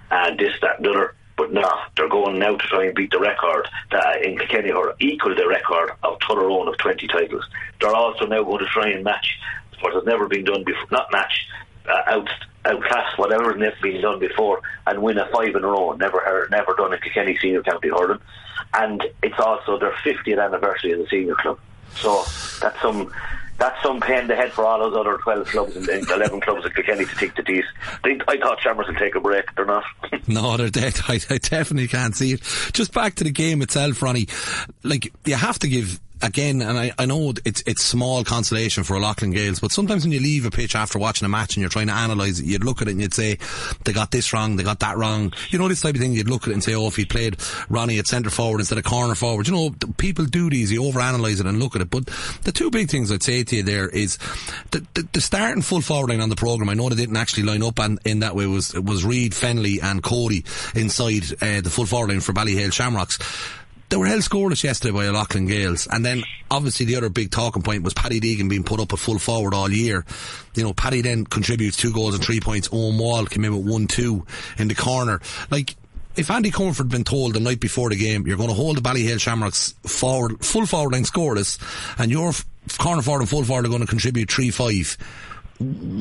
and 0.10 0.40
this, 0.40 0.54
that, 0.62 0.78
and 0.80 0.88
other. 0.88 1.16
But 1.38 1.52
no, 1.52 1.70
they're 1.98 2.08
going 2.08 2.40
now 2.40 2.56
to 2.56 2.68
try 2.68 2.86
and 2.86 2.96
beat 2.96 3.12
the 3.12 3.20
record 3.20 3.68
that 3.92 4.24
in 4.24 4.38
Kilkenny 4.38 4.72
or 4.72 4.96
equal 5.02 5.36
the 5.36 5.46
record 5.46 5.92
of 6.02 6.18
Tullaroan 6.20 6.70
of 6.70 6.78
20 6.78 7.08
titles. 7.08 7.44
They're 7.82 7.94
also 7.94 8.26
now 8.26 8.42
going 8.44 8.60
to 8.60 8.68
try 8.68 8.88
and 8.88 9.04
match 9.04 9.38
what 9.82 9.94
has 9.94 10.06
never 10.06 10.30
been 10.30 10.46
done 10.46 10.64
before, 10.64 10.88
not 10.92 11.12
match, 11.12 11.46
uh, 11.90 12.04
out 12.08 12.30
outclass 12.66 13.18
whatever 13.18 13.54
has 13.54 13.74
been 13.82 14.02
done 14.02 14.18
before 14.18 14.62
and 14.88 15.02
win 15.02 15.18
a 15.18 15.28
five 15.28 15.56
in 15.56 15.64
a 15.64 15.68
row. 15.68 15.92
Never 15.92 16.20
heard, 16.22 16.50
never 16.52 16.74
done 16.74 16.94
in 16.94 17.00
Kilkenny 17.00 17.38
Senior 17.42 17.64
County 17.64 17.90
Hurling. 17.90 18.20
And 18.74 19.04
it's 19.22 19.40
also 19.40 19.78
their 19.78 19.92
50th 19.92 20.44
anniversary 20.44 20.94
of 20.94 21.00
the 21.00 21.08
senior 21.08 21.36
club. 21.36 21.60
So 21.96 22.24
that's 22.60 22.80
some 22.82 23.12
that's 23.58 23.82
some 23.82 24.02
pain 24.02 24.20
in 24.20 24.28
the 24.28 24.36
head 24.36 24.52
for 24.52 24.66
all 24.66 24.80
those 24.80 24.98
other 24.98 25.18
12 25.18 25.48
clubs 25.48 25.76
and 25.76 25.88
11 25.88 26.42
clubs 26.42 26.66
in 26.66 26.72
Kilkenny 26.74 27.06
to 27.06 27.16
take 27.16 27.36
the 27.36 27.44
teeth. 27.44 27.66
They, 28.04 28.20
I 28.28 28.38
thought 28.38 28.60
Shamrock 28.62 28.88
would 28.88 28.98
take 28.98 29.16
a 29.16 29.22
break. 29.22 29.46
They're 29.56 29.66
not. 29.66 29.84
no, 30.28 30.58
they're 30.58 30.70
dead. 30.70 31.00
I, 31.08 31.22
I 31.30 31.38
definitely 31.38 31.88
can't 31.88 32.16
see 32.16 32.34
it. 32.34 32.42
Just 32.74 32.94
back 32.94 33.16
to 33.16 33.24
the 33.24 33.32
game 33.32 33.62
itself, 33.62 34.02
Ronnie. 34.02 34.28
Like, 34.84 35.14
you 35.26 35.36
have 35.36 35.60
to 35.60 35.70
give 35.70 36.02
again, 36.22 36.62
and 36.62 36.78
I, 36.78 36.92
I 36.98 37.06
know 37.06 37.34
it's 37.44 37.64
it's 37.66 37.84
small 37.84 38.24
consolation 38.24 38.84
for 38.84 38.96
a 38.96 39.00
Loughlin 39.00 39.32
Gaels, 39.32 39.60
but 39.60 39.72
sometimes 39.72 40.04
when 40.04 40.12
you 40.12 40.20
leave 40.20 40.46
a 40.46 40.52
pitch 40.52 40.76
after 40.76 41.00
watching 41.00 41.26
a 41.26 41.30
match 41.30 41.56
and 41.56 41.62
you're 41.62 41.70
trying 41.70 41.88
to 41.88 41.94
analyse 41.94 42.40
it, 42.40 42.46
you'd 42.46 42.64
look 42.64 42.82
at 42.82 42.88
it 42.88 42.92
and 42.92 43.02
you'd 43.02 43.14
say, 43.14 43.38
they 43.84 43.94
got 43.94 44.12
this 44.12 44.34
wrong, 44.34 44.56
they 44.56 44.64
got 44.64 44.80
that 44.80 44.98
wrong. 44.98 45.34
You 45.50 45.60
know, 45.60 45.68
this 45.68 45.82
type 45.82 45.96
of 45.96 46.02
thing, 46.02 46.14
you'd 46.14 46.30
look 46.30 46.44
at 46.44 46.50
it 46.50 46.54
and 46.54 46.64
say, 46.64 46.74
oh, 46.76 46.88
if 46.88 46.96
he 46.96 47.06
played 47.06 47.38
Ronnie 47.70 48.00
at 48.00 48.08
centre 48.08 48.30
forward 48.30 48.60
instead 48.60 48.78
of 48.78 48.84
corner 48.84 49.16
forward, 49.16 49.48
you 49.48 49.54
know, 49.54 49.76
people 49.98 50.26
do 50.26 50.50
these, 50.50 50.72
you 50.72 50.82
overanalyse 50.82 51.40
it 51.40 51.46
and 51.46 51.60
look 51.60 51.76
at 51.76 51.82
it. 51.82 51.90
But 51.90 52.06
the 52.44 52.52
two 52.52 52.72
big 52.72 52.90
things 52.90 53.12
I'd 53.12 53.24
say 53.24 53.44
to 53.44 53.56
you 53.58 53.64
there 53.64 53.90
is 53.90 54.18
the, 54.72 54.86
the, 54.94 55.08
the 55.14 55.22
starting 55.22 55.62
full 55.62 55.82
forward 55.82 56.10
line 56.10 56.22
on 56.22 56.30
the 56.30 56.36
programme, 56.36 56.70
I 56.70 56.74
know 56.74 56.90
they 56.90 56.96
didn't 56.96 57.18
actually 57.18 57.44
line 57.44 57.64
up 57.64 57.80
and 57.80 58.00
in 58.06 58.20
that 58.20 58.36
way 58.36 58.46
was, 58.46 58.74
was 58.74 59.04
Reid, 59.06 59.34
Fennelly 59.34 59.84
and 59.84 60.02
Cody 60.02 60.46
inside 60.74 61.24
uh, 61.42 61.62
the 61.62 61.70
full 61.70 61.86
forward 61.86 62.10
line 62.10 62.22
for 62.22 62.34
Ballyhale 62.34 62.74
Shamrocks 62.74 63.20
they 63.96 64.00
were 64.00 64.08
held 64.08 64.24
scoreless 64.24 64.62
yesterday 64.62 64.94
by 64.94 65.06
the 65.06 65.14
Loughlin 65.14 65.48
Gaels. 65.48 65.88
And 65.90 66.06
then 66.06 66.22
obviously 66.52 66.86
the 66.86 66.98
other 66.98 67.08
big 67.08 67.32
talking 67.32 67.62
point 67.62 67.84
was 67.84 67.94
Paddy 67.94 68.20
Deegan 68.20 68.50
being 68.50 68.66
put 68.66 68.82
up 68.82 68.92
at 68.92 69.00
full 69.00 69.20
forward 69.20 69.54
all 69.54 69.72
year. 69.72 70.06
You 70.54 70.64
know, 70.64 70.74
Paddy 70.74 71.00
then 71.00 71.24
contributes 71.24 71.78
two 71.78 71.94
goals 71.94 72.14
and 72.14 72.22
three 72.22 72.42
points. 72.42 72.68
Owen 72.74 72.98
Wall 72.98 73.26
came 73.26 73.46
in 73.46 73.56
with 73.56 73.66
one 73.66 73.88
two 73.88 74.26
in 74.58 74.68
the 74.68 74.76
corner. 74.76 75.22
Like 75.50 75.78
if 76.18 76.30
Andy 76.30 76.52
Comerford 76.52 76.78
had 76.80 76.90
been 76.90 77.06
told 77.06 77.36
the 77.36 77.40
night 77.40 77.62
before 77.62 77.90
the 77.90 77.96
game, 77.96 78.28
you're 78.28 78.36
going 78.36 78.50
to 78.50 78.54
hold 78.54 78.76
the 78.76 78.82
Ballyhale 78.82 79.18
Shamrocks 79.18 79.76
forward, 79.84 80.44
full 80.44 80.66
forward 80.66 80.92
line 80.92 81.04
scoreless, 81.04 81.58
and 81.98 82.12
your 82.12 82.34
corner 82.78 83.02
forward 83.02 83.22
and 83.22 83.30
full 83.30 83.46
forward 83.46 83.66
are 83.66 83.70
going 83.70 83.80
to 83.80 83.88
contribute 83.88 84.28
3-5, 84.28 84.98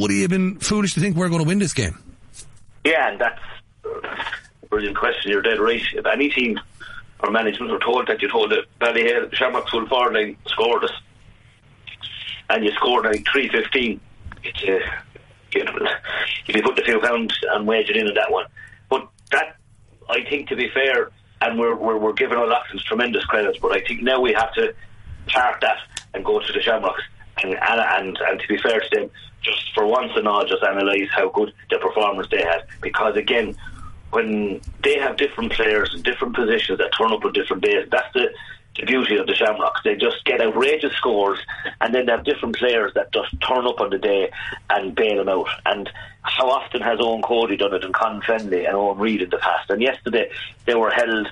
would 0.01 0.11
he 0.11 0.23
have 0.23 0.31
been 0.31 0.59
foolish 0.59 0.95
to 0.95 1.01
think 1.01 1.15
we're 1.15 1.29
going 1.29 1.43
to 1.43 1.47
win 1.47 1.61
this 1.61 1.73
game? 1.73 1.97
Yeah, 2.83 3.13
and 3.13 3.21
that's 3.21 3.41
a 3.85 4.67
brilliant 4.67 4.97
question. 4.97 5.31
You're 5.31 5.43
dead 5.43 5.61
right. 5.61 5.81
If 5.95 6.07
any 6.07 6.31
team 6.31 6.59
our 7.25 7.31
management 7.31 7.71
were 7.71 7.78
told 7.78 8.07
that 8.07 8.21
you 8.21 8.28
told 8.28 8.50
the 8.50 8.64
Ballyhale 8.81 9.33
Shamrock 9.35 9.69
full 9.69 9.87
forward 9.87 10.14
line 10.14 10.37
scored 10.47 10.85
us, 10.85 10.93
and 12.50 12.64
you 12.64 12.73
scored 12.73 13.07
like 13.07 13.25
three 13.31 13.49
fifteen. 13.49 14.00
It's 14.43 14.62
uh, 14.62 14.78
you 15.52 15.64
know, 15.64 15.73
if 16.47 16.54
you 16.54 16.62
put 16.62 16.76
the 16.76 16.83
few 16.83 17.00
pounds 17.00 17.38
and 17.50 17.66
wage 17.66 17.88
it 17.88 17.97
in 17.97 18.09
on 18.09 18.14
that 18.14 18.31
one. 18.31 18.47
But 18.88 19.09
that, 19.33 19.57
I 20.11 20.25
think, 20.25 20.49
to 20.49 20.57
be 20.57 20.69
fair, 20.69 21.11
and 21.40 21.59
we're 21.59 21.75
we're, 21.75 21.97
we're 21.97 22.12
giving 22.12 22.37
our 22.37 22.47
Loughlins 22.47 22.85
tremendous 22.85 23.25
credit, 23.25 23.59
but 23.62 23.73
I 23.73 23.81
think 23.87 24.02
now 24.02 24.21
we 24.21 24.33
have 24.33 24.52
to 24.54 24.75
chart 25.26 25.61
that 25.62 25.78
and 26.12 26.25
go 26.25 26.40
to 26.40 26.52
the 26.52 26.61
Shamrocks 26.61 27.02
and 27.43 27.54
and 27.54 27.81
and, 27.81 28.19
and 28.28 28.40
to 28.40 28.49
be 28.49 28.59
fair 28.59 28.81
to 28.81 28.88
them, 28.93 29.11
just 29.43 29.73
for 29.75 29.87
once 29.87 30.12
and 30.14 30.28
all, 30.28 30.45
just 30.45 30.62
analyse 30.62 31.09
how 31.12 31.31
good 31.31 31.52
the 31.71 31.78
performance 31.78 32.28
they 32.31 32.43
had 32.43 32.64
because 32.83 33.16
again 33.16 33.57
when 34.14 34.61
they 34.83 34.99
have 34.99 35.16
different 35.16 35.52
players 35.52 35.92
in 35.94 36.02
different 36.02 36.35
positions 36.35 36.78
that 36.78 36.90
turn 36.97 37.12
up 37.12 37.25
on 37.25 37.33
different 37.33 37.62
days. 37.62 37.88
That's 37.90 38.12
the, 38.14 38.33
the 38.78 38.87
beauty 38.87 39.16
of 39.16 39.26
the 39.26 39.35
Shamrocks. 39.35 39.80
They 39.83 39.97
just 39.97 40.25
get 40.25 40.40
outrageous 40.40 40.92
scores, 40.94 41.38
and 41.80 41.94
then 41.94 42.06
they 42.06 42.12
have 42.12 42.25
different 42.25 42.56
players 42.56 42.92
that 42.94 43.12
just 43.12 43.40
turn 43.40 43.66
up 43.66 43.80
on 43.80 43.90
the 43.90 43.99
day 43.99 44.30
and 44.71 44.94
bail 44.94 45.16
them 45.16 45.28
out. 45.28 45.49
And 45.66 45.90
how 46.23 46.49
often 46.49 46.80
has 46.80 46.99
Eoin 47.00 47.23
Cody 47.23 47.56
done 47.56 47.75
it, 47.75 47.85
and 47.85 47.92
Con 47.92 48.23
Fennelly 48.23 48.66
and 48.66 48.76
Eoin 48.76 48.99
Reid 48.99 49.23
in 49.23 49.30
the 49.30 49.38
past? 49.38 49.71
And 49.71 49.83
yesterday 49.83 50.30
they 50.64 50.75
were 50.75 50.90
held 50.90 51.28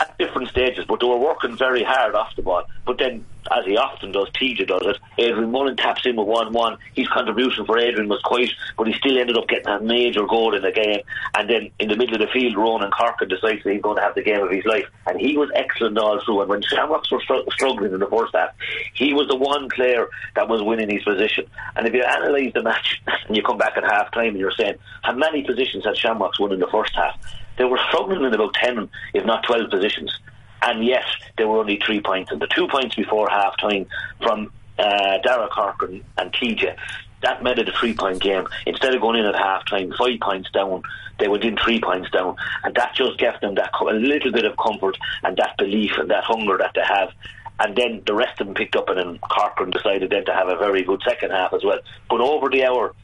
at 0.00 0.16
different 0.18 0.48
stages, 0.48 0.84
but 0.86 1.00
they 1.00 1.06
were 1.06 1.18
working 1.18 1.56
very 1.56 1.82
hard 1.82 2.14
off 2.14 2.34
the 2.36 2.42
ball. 2.42 2.64
But 2.84 2.98
then, 2.98 3.24
as 3.50 3.64
he 3.64 3.76
often 3.76 4.12
does, 4.12 4.28
TJ 4.30 4.66
does 4.66 4.82
it. 4.86 4.98
Adrian 5.18 5.50
Mullen 5.50 5.76
taps 5.76 6.04
in 6.04 6.16
with 6.16 6.26
1 6.26 6.52
1. 6.52 6.78
His 6.94 7.08
contribution 7.08 7.64
for 7.64 7.78
Adrian 7.78 8.08
was 8.08 8.20
quite, 8.22 8.50
but 8.76 8.86
he 8.86 8.92
still 8.94 9.18
ended 9.18 9.36
up 9.36 9.48
getting 9.48 9.68
a 9.68 9.80
major 9.80 10.26
goal 10.26 10.54
in 10.54 10.62
the 10.62 10.72
game. 10.72 11.00
And 11.34 11.48
then 11.48 11.70
in 11.78 11.88
the 11.88 11.96
middle 11.96 12.14
of 12.14 12.20
the 12.20 12.32
field, 12.32 12.56
Ronan 12.56 12.90
Corcoran 12.90 13.30
decides 13.30 13.62
that 13.64 13.72
he's 13.72 13.82
going 13.82 13.96
to 13.96 14.02
have 14.02 14.14
the 14.14 14.22
game 14.22 14.42
of 14.42 14.50
his 14.50 14.64
life. 14.64 14.86
And 15.06 15.20
he 15.20 15.36
was 15.36 15.50
excellent 15.54 15.98
all 15.98 16.20
through. 16.24 16.42
And 16.42 16.50
when 16.50 16.62
Shamrocks 16.62 17.10
were 17.10 17.20
str- 17.20 17.48
struggling 17.50 17.92
in 17.92 18.00
the 18.00 18.08
first 18.08 18.34
half, 18.34 18.50
he 18.94 19.12
was 19.14 19.28
the 19.28 19.36
one 19.36 19.68
player 19.68 20.08
that 20.34 20.48
was 20.48 20.62
winning 20.62 20.90
his 20.90 21.04
position. 21.04 21.46
And 21.76 21.86
if 21.86 21.94
you 21.94 22.02
analyse 22.04 22.52
the 22.52 22.62
match 22.62 23.00
and 23.26 23.36
you 23.36 23.42
come 23.42 23.58
back 23.58 23.76
at 23.76 23.84
half 23.84 24.12
time 24.12 24.28
and 24.28 24.38
you're 24.38 24.52
saying, 24.52 24.74
how 25.02 25.14
many 25.14 25.42
positions 25.42 25.84
had 25.84 25.96
Shamrocks 25.96 26.40
won 26.40 26.52
in 26.52 26.60
the 26.60 26.68
first 26.68 26.94
half? 26.94 27.18
They 27.58 27.64
were 27.64 27.80
struggling 27.88 28.24
in 28.24 28.34
about 28.34 28.54
10, 28.54 28.88
if 29.14 29.24
not 29.24 29.44
12 29.44 29.70
positions. 29.70 30.16
And 30.62 30.84
yet, 30.84 31.04
they 31.36 31.44
were 31.44 31.58
only 31.58 31.80
three 31.84 32.00
points. 32.00 32.30
And 32.32 32.40
the 32.40 32.46
two 32.48 32.66
points 32.68 32.96
before 32.96 33.28
half 33.28 33.56
time 33.58 33.86
from 34.20 34.52
uh, 34.78 35.18
Dara 35.22 35.48
Corcoran 35.48 36.02
and 36.18 36.32
TJ, 36.32 36.76
that 37.22 37.42
made 37.42 37.58
it 37.58 37.68
a 37.68 37.72
three 37.72 37.94
point 37.94 38.20
game. 38.20 38.46
Instead 38.66 38.94
of 38.94 39.00
going 39.00 39.18
in 39.18 39.26
at 39.26 39.34
half 39.34 39.66
time, 39.66 39.92
five 39.98 40.20
points 40.20 40.50
down, 40.50 40.82
they 41.18 41.28
went 41.28 41.44
in 41.44 41.56
three 41.56 41.80
points 41.80 42.10
down. 42.10 42.36
And 42.64 42.74
that 42.74 42.94
just 42.94 43.18
gave 43.18 43.38
them 43.40 43.54
that 43.56 43.70
a 43.80 43.84
little 43.84 44.32
bit 44.32 44.44
of 44.44 44.56
comfort 44.56 44.96
and 45.22 45.36
that 45.36 45.56
belief 45.58 45.92
and 45.98 46.10
that 46.10 46.24
hunger 46.24 46.58
that 46.58 46.72
they 46.74 46.82
have. 46.82 47.10
And 47.58 47.74
then 47.74 48.02
the 48.06 48.14
rest 48.14 48.38
of 48.40 48.46
them 48.46 48.54
picked 48.54 48.76
up, 48.76 48.90
and 48.90 48.98
then 48.98 49.18
Corcoran 49.18 49.70
decided 49.70 50.10
then 50.10 50.26
to 50.26 50.32
have 50.34 50.48
a 50.48 50.56
very 50.56 50.82
good 50.82 51.00
second 51.06 51.30
half 51.30 51.54
as 51.54 51.64
well. 51.64 51.78
But 52.10 52.20
over 52.20 52.50
the 52.50 52.64
hour, 52.66 52.94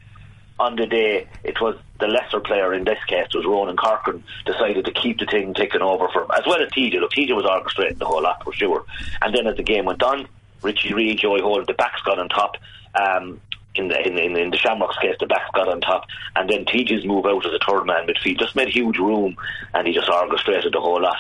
on 0.59 0.76
the 0.76 0.87
day, 0.87 1.26
it 1.44 1.61
was 1.61 1.76
the 1.99 2.06
lesser 2.06 2.40
player 2.40 2.75
in 2.75 2.85
this 2.85 3.02
case 3.06 3.28
was 3.35 3.44
Ronan 3.44 3.76
Corcoran 3.76 4.23
decided 4.44 4.85
to 4.85 4.92
keep 4.92 5.18
the 5.18 5.26
thing 5.26 5.54
ticking 5.54 5.82
over 5.82 6.09
for 6.09 6.25
him, 6.25 6.30
as 6.37 6.47
well 6.47 6.62
as 6.62 6.68
TJ. 6.71 7.00
Look, 7.00 7.12
TJ 7.12 7.35
was 7.35 7.44
orchestrating 7.44 7.99
the 7.99 8.04
whole 8.04 8.23
lot 8.23 8.42
for 8.44 8.52
sure. 8.52 8.85
And 9.21 9.35
then 9.35 9.47
as 9.47 9.56
the 9.56 9.62
game 9.62 9.85
went 9.85 10.02
on, 10.02 10.26
Richie 10.62 10.94
Reid, 10.94 11.18
Joey 11.18 11.40
Holden, 11.40 11.64
the 11.66 11.75
backs 11.75 12.00
got 12.02 12.18
on 12.18 12.28
top. 12.28 12.56
Um, 12.94 13.40
in 13.75 13.88
the 13.88 14.06
in, 14.06 14.18
in, 14.18 14.37
in 14.37 14.50
the 14.50 14.59
Shamrocks 14.59 14.99
case, 14.99 15.16
the 15.18 15.26
backs 15.26 15.49
got 15.54 15.68
on 15.68 15.80
top, 15.80 16.04
and 16.37 16.49
then 16.49 16.66
TJ's 16.66 17.06
move 17.06 17.25
out 17.25 17.47
as 17.47 17.52
a 17.52 17.59
third 17.66 17.85
man 17.87 18.06
midfield 18.06 18.38
just 18.38 18.54
made 18.54 18.68
huge 18.68 18.99
room, 18.99 19.37
and 19.73 19.87
he 19.87 19.94
just 19.94 20.11
orchestrated 20.11 20.75
the 20.75 20.80
whole 20.80 21.00
lot. 21.00 21.16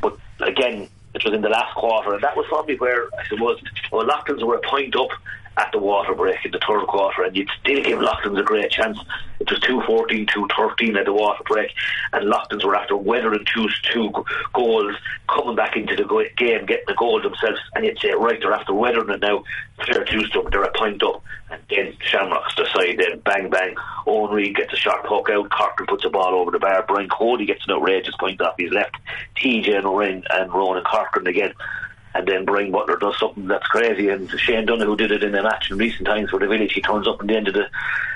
But 0.00 0.16
again, 0.40 0.88
it 1.14 1.24
was 1.24 1.34
in 1.34 1.42
the 1.42 1.48
last 1.48 1.74
quarter, 1.74 2.14
and 2.14 2.22
that 2.22 2.36
was 2.36 2.46
probably 2.48 2.76
where 2.76 3.08
I 3.18 3.26
suppose 3.28 3.60
well, 3.92 4.06
Loughlin's 4.06 4.42
were 4.42 4.56
a 4.56 4.68
point 4.68 4.96
up 4.96 5.10
at 5.56 5.70
the 5.72 5.78
water 5.78 6.14
break 6.14 6.44
in 6.44 6.50
the 6.52 6.60
third 6.66 6.86
quarter, 6.86 7.22
and 7.22 7.36
you'd 7.36 7.50
still 7.60 7.82
give 7.82 8.00
Loughlin's 8.00 8.38
a 8.38 8.42
great 8.42 8.70
chance. 8.70 8.98
It 9.40 9.50
was 9.50 9.60
2-14, 9.60 10.28
2-13 10.28 10.96
at 10.96 11.06
the 11.06 11.12
water 11.12 11.42
break, 11.44 11.72
and 12.12 12.28
Loughlin's 12.28 12.64
were 12.64 12.76
after 12.76 12.96
weathering 12.96 13.44
two, 13.52 13.68
two 13.92 14.12
goals, 14.54 14.94
coming 15.28 15.56
back 15.56 15.76
into 15.76 15.96
the 15.96 16.04
game, 16.36 16.66
getting 16.66 16.84
the 16.86 16.94
goal 16.94 17.20
themselves, 17.20 17.60
and 17.74 17.84
you'd 17.84 17.98
say, 17.98 18.12
right, 18.12 18.38
they're 18.40 18.52
after 18.52 18.74
weathering 18.74 19.10
it 19.10 19.20
now, 19.20 19.42
fair 19.86 20.04
them, 20.04 20.46
they're 20.50 20.62
a 20.62 20.78
point 20.78 21.02
up, 21.02 21.22
and 21.50 21.60
then 21.68 21.96
Shamrocks 22.00 22.54
decide 22.54 22.98
then, 22.98 23.20
bang, 23.20 23.50
bang, 23.50 23.74
Eoin 24.06 24.32
Reid 24.32 24.56
gets 24.56 24.72
a 24.72 24.76
sharp 24.76 25.04
hook 25.06 25.28
out, 25.30 25.50
Corcoran 25.50 25.86
puts 25.88 26.04
a 26.04 26.10
ball 26.10 26.34
over 26.34 26.50
the 26.50 26.58
bar, 26.58 26.84
Brian 26.86 27.08
Cody 27.08 27.46
gets 27.46 27.66
an 27.66 27.74
outrageous 27.74 28.14
point 28.16 28.40
off 28.40 28.54
his 28.58 28.72
left, 28.72 28.96
TJ 29.36 29.82
Ryan, 29.82 30.22
and 30.30 30.52
Ronan 30.52 30.84
Corcoran 30.84 31.26
again, 31.26 31.52
and 32.14 32.26
then 32.26 32.44
Brian 32.44 32.72
Butler 32.72 32.96
does 32.96 33.18
something 33.18 33.46
that's 33.46 33.66
crazy. 33.66 34.08
And 34.08 34.30
Shane 34.38 34.66
Donoghue 34.66 34.96
did 34.96 35.12
it 35.12 35.22
in 35.22 35.34
a 35.34 35.42
match 35.42 35.70
in 35.70 35.78
recent 35.78 36.06
times 36.06 36.30
for 36.30 36.40
the 36.40 36.46
village. 36.46 36.72
He 36.72 36.80
turns 36.80 37.06
up 37.06 37.20
in 37.20 37.28
the 37.28 37.36
end 37.36 37.48
of 37.48 37.54
the 37.54 37.64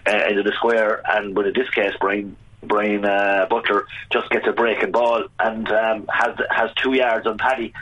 uh, 0.07 0.11
end 0.11 0.39
of 0.39 0.45
the 0.45 0.53
square, 0.53 1.03
and 1.05 1.37
in 1.37 1.53
this 1.55 1.71
case, 1.71 1.95
Brian 2.01 2.37
Brian 2.63 3.05
uh, 3.05 3.47
Butler 3.49 3.87
just 4.11 4.31
gets 4.31 4.47
a 4.47 4.53
breaking 4.53 4.91
ball 4.91 5.25
and 5.39 5.71
um, 5.71 6.07
has 6.13 6.37
has 6.51 6.71
two 6.83 6.95
yards 6.95 7.27
on 7.27 7.39
Paddy. 7.39 7.73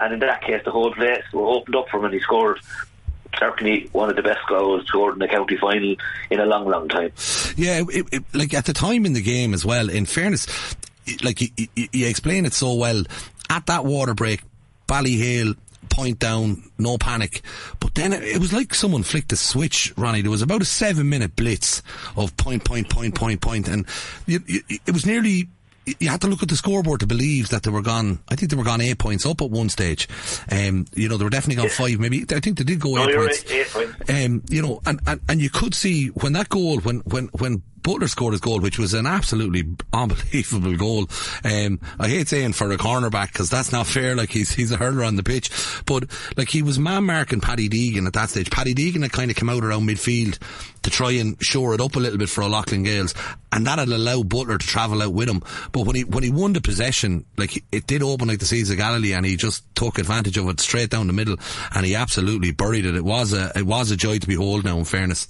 And 0.00 0.14
in 0.14 0.20
that 0.20 0.42
case, 0.42 0.62
the 0.64 0.72
whole 0.72 0.92
place 0.92 1.22
was 1.32 1.58
opened 1.60 1.76
up 1.76 1.88
for 1.88 1.98
him, 1.98 2.06
and 2.06 2.14
he 2.14 2.20
scored 2.20 2.58
certainly 3.38 3.88
one 3.92 4.10
of 4.10 4.16
the 4.16 4.22
best 4.22 4.40
goals 4.48 4.86
scored 4.86 5.14
in 5.14 5.20
the 5.20 5.28
county 5.28 5.56
final 5.56 5.94
in 6.30 6.40
a 6.40 6.44
long, 6.44 6.68
long 6.68 6.88
time. 6.88 7.12
Yeah, 7.56 7.84
it, 7.88 8.06
it, 8.12 8.24
like 8.34 8.52
at 8.52 8.64
the 8.66 8.72
time 8.72 9.06
in 9.06 9.12
the 9.12 9.22
game 9.22 9.54
as 9.54 9.64
well. 9.64 9.88
In 9.88 10.06
fairness, 10.06 10.46
like 11.22 11.40
you, 11.40 11.48
you, 11.56 11.88
you 11.92 12.06
explain 12.08 12.46
it 12.46 12.52
so 12.52 12.74
well. 12.74 13.04
At 13.48 13.66
that 13.66 13.84
water 13.84 14.14
break, 14.14 14.42
Ballyhale 14.86 15.56
point 15.92 16.18
down, 16.18 16.70
no 16.78 16.98
panic. 16.98 17.42
But 17.80 17.94
then 17.94 18.12
it, 18.12 18.22
it, 18.22 18.38
was 18.38 18.52
like 18.52 18.74
someone 18.74 19.02
flicked 19.02 19.32
a 19.32 19.36
switch, 19.36 19.92
Ronnie. 19.96 20.22
There 20.22 20.30
was 20.30 20.42
about 20.42 20.62
a 20.62 20.66
seven 20.66 21.08
minute 21.08 21.36
blitz 21.36 21.82
of 22.16 22.36
point, 22.36 22.64
point, 22.64 22.88
point, 22.88 23.14
point, 23.14 23.40
point, 23.40 23.68
and 23.68 23.86
you, 24.26 24.40
you, 24.46 24.60
it 24.68 24.92
was 24.92 25.06
nearly. 25.06 25.48
You 25.98 26.10
had 26.10 26.20
to 26.20 26.28
look 26.28 26.44
at 26.44 26.48
the 26.48 26.54
scoreboard 26.54 27.00
to 27.00 27.08
believe 27.08 27.48
that 27.48 27.64
they 27.64 27.70
were 27.70 27.82
gone. 27.82 28.20
I 28.28 28.36
think 28.36 28.52
they 28.52 28.56
were 28.56 28.62
gone 28.62 28.80
eight 28.80 28.98
points 28.98 29.26
up 29.26 29.42
at 29.42 29.50
one 29.50 29.68
stage. 29.68 30.08
Um, 30.48 30.86
you 30.94 31.08
know, 31.08 31.16
they 31.16 31.24
were 31.24 31.30
definitely 31.30 31.60
gone 31.60 31.70
five. 31.70 31.98
Maybe 31.98 32.24
I 32.30 32.38
think 32.38 32.58
they 32.58 32.62
did 32.62 32.78
go 32.78 32.94
no, 32.94 33.08
eight 33.08 33.16
points. 33.16 33.42
Right, 33.42 33.52
eight 33.52 33.68
points. 33.68 34.10
Um, 34.10 34.42
you 34.48 34.62
know, 34.62 34.80
and, 34.86 35.00
and, 35.08 35.20
and 35.28 35.42
you 35.42 35.50
could 35.50 35.74
see 35.74 36.06
when 36.08 36.34
that 36.34 36.48
goal, 36.48 36.78
when 36.78 37.00
when 37.00 37.26
when 37.32 37.64
Butler 37.82 38.08
scored 38.08 38.32
his 38.32 38.40
goal, 38.40 38.60
which 38.60 38.78
was 38.78 38.94
an 38.94 39.06
absolutely 39.06 39.64
unbelievable 39.92 40.76
goal. 40.76 41.08
Um, 41.44 41.80
I 41.98 42.08
hate 42.08 42.28
saying 42.28 42.52
for 42.52 42.70
a 42.72 42.78
cornerback 42.78 43.32
because 43.32 43.50
that's 43.50 43.72
not 43.72 43.86
fair. 43.86 44.14
Like 44.14 44.30
he's 44.30 44.52
he's 44.52 44.70
a 44.70 44.76
hurler 44.76 45.04
on 45.04 45.16
the 45.16 45.22
pitch, 45.22 45.50
but 45.86 46.04
like 46.36 46.48
he 46.48 46.62
was 46.62 46.78
man 46.78 47.04
marking 47.04 47.40
Paddy 47.40 47.68
Deegan 47.68 48.06
at 48.06 48.12
that 48.14 48.30
stage. 48.30 48.50
Paddy 48.50 48.74
Deegan 48.74 49.02
had 49.02 49.12
kind 49.12 49.30
of 49.30 49.36
come 49.36 49.48
out 49.48 49.64
around 49.64 49.88
midfield 49.88 50.38
to 50.82 50.90
try 50.90 51.12
and 51.12 51.42
shore 51.42 51.74
it 51.74 51.80
up 51.80 51.96
a 51.96 51.98
little 52.00 52.18
bit 52.18 52.28
for 52.28 52.42
O'Loughlin 52.42 52.82
Gaels, 52.84 53.14
and 53.52 53.66
that 53.66 53.78
allowed 53.78 54.28
Butler 54.28 54.58
to 54.58 54.66
travel 54.66 55.02
out 55.02 55.12
with 55.12 55.28
him. 55.28 55.42
But 55.72 55.86
when 55.86 55.96
he 55.96 56.04
when 56.04 56.22
he 56.24 56.30
won 56.30 56.52
the 56.52 56.60
possession, 56.60 57.24
like 57.36 57.64
it 57.72 57.86
did 57.86 58.02
open 58.02 58.28
like 58.28 58.38
the 58.38 58.46
seas 58.46 58.70
of 58.70 58.76
Galilee, 58.76 59.12
and 59.12 59.26
he 59.26 59.36
just 59.36 59.62
took 59.74 59.98
advantage 59.98 60.36
of 60.36 60.48
it 60.48 60.60
straight 60.60 60.90
down 60.90 61.06
the 61.06 61.12
middle, 61.12 61.36
and 61.74 61.86
he 61.86 61.94
absolutely 61.94 62.52
buried 62.52 62.86
it. 62.86 62.96
It 62.96 63.04
was 63.04 63.32
a 63.32 63.52
it 63.56 63.66
was 63.66 63.90
a 63.90 63.96
joy 63.96 64.18
to 64.18 64.26
behold. 64.26 64.64
Now, 64.64 64.78
in 64.78 64.84
fairness. 64.84 65.26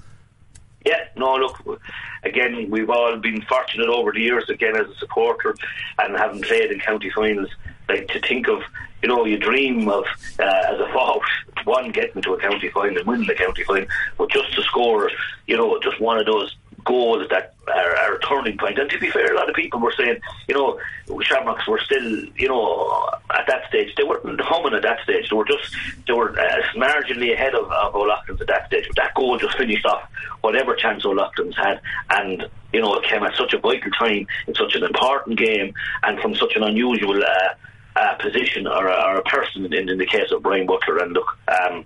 No, 1.23 1.37
look, 1.37 1.81
again, 2.25 2.69
we've 2.69 2.91
all 2.91 3.17
been 3.17 3.43
fortunate 3.43 3.89
over 3.89 4.11
the 4.11 4.21
years, 4.21 4.51
again, 4.51 4.75
as 4.75 4.89
a 4.89 4.95
supporter 4.97 5.55
and 6.01 6.17
having 6.17 6.43
played 6.43 6.73
in 6.73 6.81
county 6.81 7.11
finals, 7.11 7.49
like 7.89 8.09
to 8.09 8.21
think 8.23 8.49
of, 8.49 8.61
you 9.03 9.09
know, 9.09 9.25
you 9.25 9.39
dream 9.39 9.89
of, 9.89 10.05
uh, 10.41 10.63
as 10.73 10.81
a 10.81 10.89
forward, 10.93 11.23
one, 11.63 11.93
getting 11.93 12.23
to 12.23 12.35
a 12.35 12.41
county 12.41 12.69
final 12.71 12.99
and 12.99 13.07
winning 13.07 13.29
the 13.29 13.35
county 13.35 13.63
final, 13.63 13.87
but 14.19 14.31
just 14.31 14.53
to 14.57 14.63
score, 14.63 15.13
you 15.47 15.57
know, 15.57 15.79
just 15.81 16.01
one 16.01 16.19
of 16.19 16.27
those 16.27 16.57
goals 16.85 17.29
that 17.31 17.55
are, 17.69 17.97
are, 17.97 18.15
a 18.15 18.21
turning 18.21 18.59
point. 18.59 18.79
And 18.79 18.91
to 18.91 18.99
be 18.99 19.11
fair, 19.11 19.33
a 19.33 19.37
lot 19.37 19.49
of 19.49 19.55
people 19.55 19.81
were 19.81 19.95
saying, 19.97 20.21
you 20.49 20.55
know, 20.55 20.81
Shamrocks 21.23 21.67
were 21.67 21.81
still, 21.81 22.25
you 22.37 22.49
know, 22.49 23.11
at 23.31 23.47
that 23.47 23.69
stage, 23.69 23.95
they 23.97 24.05
weren't 24.05 24.41
humming 24.41 24.75
at 24.75 24.83
that 24.83 25.01
stage. 25.05 25.31
They 25.31 25.37
were 25.37 25.45
just, 25.45 25.75
they 26.07 26.13
were 26.13 26.39
uh, 26.39 26.63
marginally 26.77 27.33
ahead 27.33 27.55
of, 27.55 27.71
of 27.71 27.95
O'Loughlin's 27.95 28.41
at 28.41 28.47
that 28.49 28.67
stage. 28.67 28.87
But 28.89 28.97
that 28.97 29.15
goal 29.15 29.39
just 29.39 29.57
finished 29.57 29.87
off 29.87 30.09
whatever 30.41 30.75
chance 30.75 31.05
O'Loughlin's 31.05 31.57
had. 31.57 31.81
And, 32.11 32.45
you 32.73 32.81
know, 32.81 32.95
it 32.95 33.05
came 33.05 33.23
at 33.23 33.35
such 33.37 33.55
a 33.55 33.59
vital 33.59 33.91
time 33.93 34.27
in 34.47 34.55
such 34.55 34.75
an 34.75 34.85
important 34.85 35.39
game 35.39 35.75
and 36.03 36.19
from 36.21 36.35
such 36.35 36.57
an 36.57 36.63
unusual 36.63 37.23
uh, 37.23 37.55
uh, 37.95 38.15
position 38.15 38.67
or, 38.67 38.89
or, 38.89 39.17
a 39.17 39.23
person 39.23 39.67
in, 39.67 39.89
in, 39.89 39.99
the 39.99 40.07
case 40.07 40.31
of 40.33 40.43
Brian 40.43 40.67
Butler. 40.67 40.99
And 40.99 41.13
look, 41.13 41.39
um, 41.49 41.85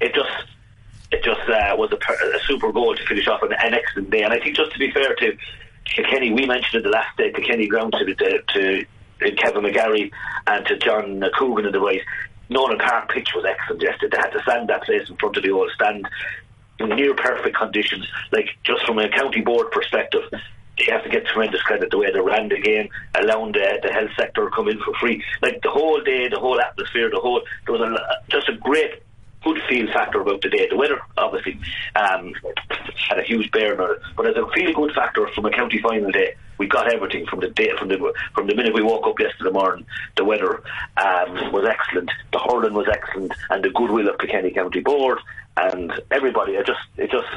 it 0.00 0.14
just 0.14 0.30
it 1.12 1.22
just 1.22 1.40
uh, 1.48 1.74
was 1.76 1.92
a, 1.92 2.36
a, 2.36 2.40
super 2.46 2.72
goal 2.72 2.94
to 2.94 3.06
finish 3.06 3.28
off 3.28 3.42
an, 3.42 3.52
an, 3.52 3.74
excellent 3.74 4.10
day. 4.10 4.22
And 4.22 4.32
I 4.32 4.40
think 4.40 4.56
just 4.56 4.72
to 4.72 4.78
be 4.78 4.90
fair 4.90 5.14
to 5.14 5.36
Kilkenny, 5.84 6.32
we 6.32 6.46
mentioned 6.46 6.80
it 6.80 6.82
the 6.84 6.90
last 6.90 7.16
day, 7.16 7.30
Kilkenny 7.32 7.68
ground 7.68 7.92
to, 7.92 8.14
to, 8.14 8.42
to 9.20 9.32
Kevin 9.36 9.62
McGarry 9.62 10.10
and 10.46 10.66
to 10.66 10.76
John 10.78 11.22
Coogan 11.36 11.66
and 11.66 11.74
the 11.74 11.78
boys. 11.78 12.00
Nolan 12.48 12.78
Park 12.78 13.10
pitch 13.10 13.30
was 13.34 13.44
excellent 13.44 13.82
yesterday. 13.82 14.16
They 14.16 14.22
had 14.22 14.30
to 14.30 14.42
stand 14.42 14.68
that 14.68 14.84
place 14.84 15.08
in 15.08 15.16
front 15.16 15.36
of 15.36 15.42
the 15.42 15.50
old 15.50 15.70
stand 15.74 16.06
in 16.78 16.88
near 16.90 17.14
perfect 17.14 17.56
conditions. 17.56 18.06
Like 18.32 18.48
just 18.64 18.84
from 18.84 18.98
a 18.98 19.08
county 19.08 19.40
board 19.40 19.70
perspective, 19.70 20.22
they 20.78 20.92
have 20.92 21.02
to 21.04 21.08
get 21.08 21.26
tremendous 21.26 21.62
credit 21.62 21.90
the 21.90 21.98
way 21.98 22.12
they 22.12 22.20
ran 22.20 22.48
the 22.48 22.60
game, 22.60 22.88
allowing 23.14 23.52
the, 23.52 23.80
the 23.82 23.92
health 23.92 24.10
sector 24.16 24.44
to 24.44 24.50
come 24.50 24.68
in 24.68 24.78
for 24.80 24.92
free. 25.00 25.22
Like 25.42 25.62
the 25.62 25.70
whole 25.70 26.00
day, 26.02 26.28
the 26.28 26.38
whole 26.38 26.60
atmosphere, 26.60 27.10
the 27.10 27.20
whole 27.20 27.42
there 27.66 27.78
was 27.78 27.80
a, 27.80 28.30
just 28.30 28.48
a 28.48 28.56
great 28.56 29.02
good 29.46 29.62
feel 29.68 29.86
factor 29.92 30.20
about 30.20 30.42
the 30.42 30.48
day. 30.48 30.66
The 30.68 30.76
weather 30.76 31.00
obviously 31.16 31.58
um, 31.94 32.34
had 33.08 33.18
a 33.18 33.22
huge 33.22 33.50
bearing 33.52 33.78
on 33.78 33.92
it, 33.92 33.98
but 34.16 34.26
as 34.26 34.36
a 34.36 34.46
feel 34.52 34.72
good 34.72 34.92
factor 34.92 35.28
from 35.28 35.46
a 35.46 35.50
county 35.50 35.78
final 35.80 36.10
day, 36.10 36.34
we 36.58 36.66
got 36.66 36.92
everything 36.92 37.26
from 37.26 37.40
the 37.40 37.50
day 37.50 37.70
from 37.78 37.88
the 37.88 38.12
from 38.34 38.48
the 38.48 38.54
minute 38.54 38.74
we 38.74 38.82
woke 38.82 39.06
up 39.06 39.20
yesterday 39.20 39.50
morning. 39.50 39.86
The 40.16 40.24
weather 40.24 40.62
um, 40.96 41.52
was 41.52 41.64
excellent, 41.68 42.10
the 42.32 42.38
hurling 42.40 42.74
was 42.74 42.88
excellent, 42.90 43.32
and 43.50 43.62
the 43.62 43.70
goodwill 43.70 44.08
of 44.08 44.18
Kilkenny 44.18 44.50
County 44.50 44.80
Board 44.80 45.18
and 45.56 45.92
everybody. 46.10 46.52
It 46.52 46.66
just 46.66 46.80
it 46.96 47.10
just 47.10 47.28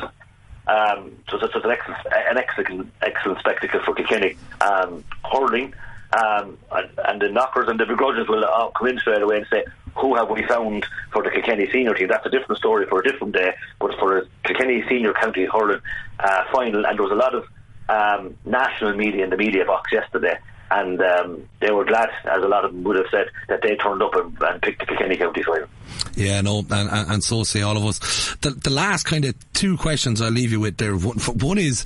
um, 0.67 1.11
so 1.29 1.37
an 1.37 1.71
excellent, 1.71 1.99
an 2.11 2.37
excellent, 2.37 2.93
excellent 3.01 3.39
spectacle 3.39 3.81
for 3.85 3.93
Kilkenny. 3.93 4.35
Um, 4.61 5.03
hurling 5.31 5.73
um, 6.11 6.57
and, 6.71 6.89
and, 7.05 7.21
the 7.21 7.29
knockers 7.29 7.67
and 7.67 7.79
the 7.79 7.85
begrudges 7.85 8.27
will 8.27 8.43
uh, 8.43 8.69
come 8.71 8.87
in 8.87 8.97
straight 8.97 9.21
away 9.21 9.37
and 9.37 9.45
say, 9.51 9.63
who 9.99 10.15
have 10.15 10.29
we 10.29 10.43
found 10.47 10.85
for 11.11 11.23
the 11.23 11.29
Kilkenny 11.29 11.69
senior 11.71 11.93
team? 11.93 12.07
That's 12.07 12.25
a 12.25 12.29
different 12.29 12.59
story 12.59 12.85
for 12.87 12.99
a 12.99 13.03
different 13.03 13.33
day. 13.33 13.53
But 13.79 13.91
for 13.99 14.17
a 14.17 14.25
Kilkenny 14.45 14.83
senior 14.89 15.13
county 15.13 15.45
hurling 15.45 15.81
uh, 16.19 16.43
final, 16.53 16.85
and 16.85 16.97
there 16.97 17.03
was 17.03 17.11
a 17.11 17.15
lot 17.15 17.35
of 17.35 17.45
um, 17.89 18.35
national 18.45 18.95
media 18.95 19.23
in 19.23 19.29
the 19.29 19.37
media 19.37 19.65
box 19.65 19.91
yesterday. 19.91 20.37
And 20.71 21.01
um, 21.01 21.49
they 21.61 21.71
were 21.71 21.83
glad, 21.83 22.09
as 22.25 22.43
a 22.43 22.47
lot 22.47 22.63
of 22.63 22.71
them 22.71 22.83
would 22.83 22.95
have 22.95 23.07
said, 23.09 23.27
that 23.47 23.61
they 23.63 23.75
turned 23.75 24.03
up 24.03 24.13
and, 24.13 24.37
and 24.39 24.61
picked 24.61 24.79
the 24.79 24.85
Kilkenny 24.85 25.17
County 25.17 25.41
final. 25.41 25.67
Yeah, 26.13 26.41
no, 26.41 26.59
and, 26.59 26.71
and, 26.71 27.11
and, 27.11 27.23
so 27.23 27.43
say 27.43 27.61
all 27.61 27.75
of 27.75 27.83
us. 27.85 28.35
The, 28.41 28.51
the 28.51 28.69
last 28.69 29.03
kind 29.03 29.25
of 29.25 29.33
two 29.53 29.77
questions 29.77 30.21
I'll 30.21 30.29
leave 30.29 30.51
you 30.51 30.59
with 30.59 30.77
there. 30.77 30.95
One, 30.95 31.17
one 31.17 31.57
is, 31.57 31.85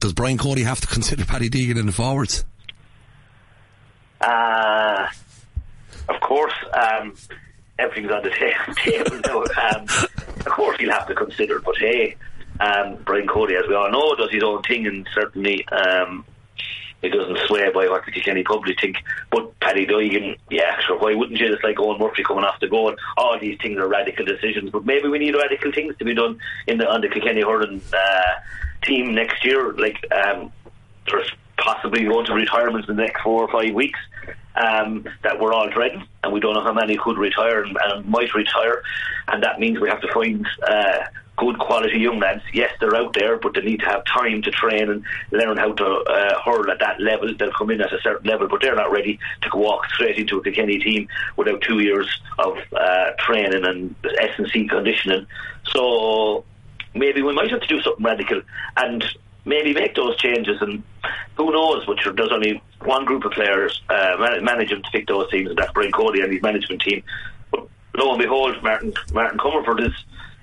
does 0.00 0.12
Brian 0.12 0.36
Cody 0.36 0.64
have 0.64 0.80
to 0.80 0.86
consider 0.92 1.24
Paddy 1.24 1.48
Deegan 1.48 1.78
in 1.78 1.86
the 1.86 1.92
forwards? 1.92 2.44
Uh, 4.20 5.06
of 6.08 6.20
course, 6.20 6.54
um, 6.72 7.14
everything's 7.78 8.12
on 8.12 8.22
the 8.22 8.30
table 8.84 9.20
now. 9.24 9.42
Um, 9.42 9.86
of 10.40 10.52
course, 10.52 10.78
he'll 10.78 10.92
have 10.92 11.08
to 11.08 11.14
consider. 11.14 11.60
But 11.60 11.76
hey, 11.78 12.16
um, 12.60 12.98
Brian 13.04 13.26
Cody, 13.26 13.54
as 13.54 13.68
we 13.68 13.74
all 13.74 13.90
know, 13.90 14.14
does 14.14 14.30
his 14.30 14.42
own 14.42 14.62
thing, 14.62 14.86
and 14.86 15.08
certainly 15.14 15.66
um, 15.68 16.24
he 17.02 17.08
doesn't 17.08 17.38
sway 17.46 17.70
by 17.72 17.86
what 17.88 18.04
the 18.04 18.12
Kilkenny 18.12 18.42
public 18.42 18.80
think. 18.80 18.96
But 19.30 19.58
Paddy 19.60 19.86
Deegan, 19.86 20.36
yeah, 20.50 20.80
sure, 20.80 20.98
why 20.98 21.14
wouldn't 21.14 21.38
you? 21.38 21.52
It's 21.52 21.62
like 21.62 21.76
Eoin 21.76 22.00
Murphy 22.00 22.24
coming 22.24 22.44
off 22.44 22.58
the 22.60 22.68
goal. 22.68 22.94
All 23.16 23.38
these 23.38 23.58
things 23.62 23.78
are 23.78 23.88
radical 23.88 24.24
decisions, 24.24 24.70
but 24.70 24.84
maybe 24.84 25.08
we 25.08 25.18
need 25.18 25.34
radical 25.34 25.72
things 25.72 25.96
to 25.98 26.04
be 26.04 26.14
done 26.14 26.38
in 26.66 26.78
the 26.78 26.88
on 26.88 27.00
the 27.00 27.08
Kilkenny 27.08 27.42
hurling 27.42 27.80
uh, 27.92 28.32
team 28.82 29.14
next 29.14 29.44
year. 29.44 29.72
Like 29.74 30.04
um, 30.12 30.52
there's 31.08 31.30
possibly 31.58 32.04
going 32.04 32.26
to 32.26 32.34
retirements 32.34 32.88
in 32.88 32.96
the 32.96 33.02
next 33.02 33.22
four 33.22 33.42
or 33.42 33.48
five 33.48 33.74
weeks 33.74 33.98
um, 34.56 35.04
that 35.22 35.38
we're 35.40 35.52
all 35.52 35.68
dreading, 35.68 36.06
and 36.22 36.32
we 36.32 36.40
don't 36.40 36.54
know 36.54 36.62
how 36.62 36.72
many 36.72 36.96
could 36.96 37.18
retire 37.18 37.62
and, 37.62 37.76
and 37.84 38.06
might 38.06 38.34
retire, 38.34 38.82
and 39.28 39.42
that 39.42 39.60
means 39.60 39.78
we 39.78 39.88
have 39.88 40.00
to 40.00 40.12
find 40.12 40.46
uh, 40.66 40.98
good 41.36 41.58
quality 41.58 41.98
young 41.98 42.18
lads. 42.18 42.42
Yes, 42.52 42.72
they're 42.80 42.96
out 42.96 43.14
there, 43.14 43.38
but 43.38 43.54
they 43.54 43.60
need 43.60 43.80
to 43.80 43.86
have 43.86 44.04
time 44.04 44.42
to 44.42 44.50
train 44.50 44.90
and 44.90 45.04
learn 45.30 45.56
how 45.56 45.72
to 45.72 45.84
uh, 45.84 46.40
hurl 46.44 46.70
at 46.70 46.80
that 46.80 47.00
level. 47.00 47.32
They'll 47.38 47.52
come 47.52 47.70
in 47.70 47.80
at 47.80 47.92
a 47.92 48.00
certain 48.02 48.28
level, 48.28 48.48
but 48.48 48.60
they're 48.60 48.74
not 48.74 48.90
ready 48.90 49.18
to 49.42 49.56
walk 49.56 49.86
straight 49.94 50.18
into 50.18 50.38
a 50.38 50.42
Kilkenny 50.42 50.78
team 50.78 51.08
without 51.36 51.60
two 51.62 51.78
years 51.78 52.08
of 52.38 52.58
uh, 52.72 53.12
training 53.20 53.64
and 53.64 53.94
S 54.20 54.30
and 54.36 54.48
C 54.50 54.66
conditioning. 54.66 55.26
So 55.72 56.44
maybe 56.94 57.22
we 57.22 57.32
might 57.32 57.50
have 57.50 57.60
to 57.60 57.68
do 57.68 57.80
something 57.82 58.04
radical 58.04 58.42
and 58.76 59.04
maybe 59.48 59.72
make 59.72 59.94
those 59.94 60.16
changes. 60.18 60.60
And 60.60 60.82
who 61.36 61.50
knows? 61.50 61.84
Sure, 62.00 62.12
there's 62.12 62.30
only 62.32 62.62
one 62.84 63.04
group 63.04 63.24
of 63.24 63.32
players 63.32 63.82
uh, 63.88 64.38
managing 64.42 64.82
to 64.82 64.90
pick 64.90 65.06
those 65.08 65.30
teams, 65.30 65.50
and 65.50 65.58
that's 65.58 65.72
Brian 65.72 65.92
Cody 65.92 66.20
and 66.20 66.32
his 66.32 66.42
management 66.42 66.82
team. 66.82 67.02
But 67.50 67.66
lo 67.96 68.10
and 68.10 68.20
behold, 68.20 68.62
Martin 68.62 68.92
Martin 69.12 69.38
Comerford 69.38 69.86
is 69.86 69.94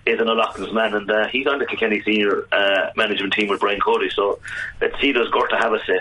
is 0.06 0.20
an 0.20 0.30
O'Loughlin's 0.30 0.72
man, 0.72 0.94
and 0.94 1.10
uh, 1.10 1.28
he's 1.28 1.48
on 1.48 1.58
the 1.58 1.66
Kilkenny 1.66 2.02
senior 2.04 2.48
uh, 2.52 2.92
management 2.96 3.34
team 3.34 3.48
with 3.50 3.60
Brian 3.60 3.80
Cody. 3.80 4.10
So 4.10 4.40
let's 4.80 5.00
see, 5.02 5.12
does 5.12 5.30
Gorta 5.30 5.58
have 5.58 5.74
a 5.74 5.80
say? 5.80 6.00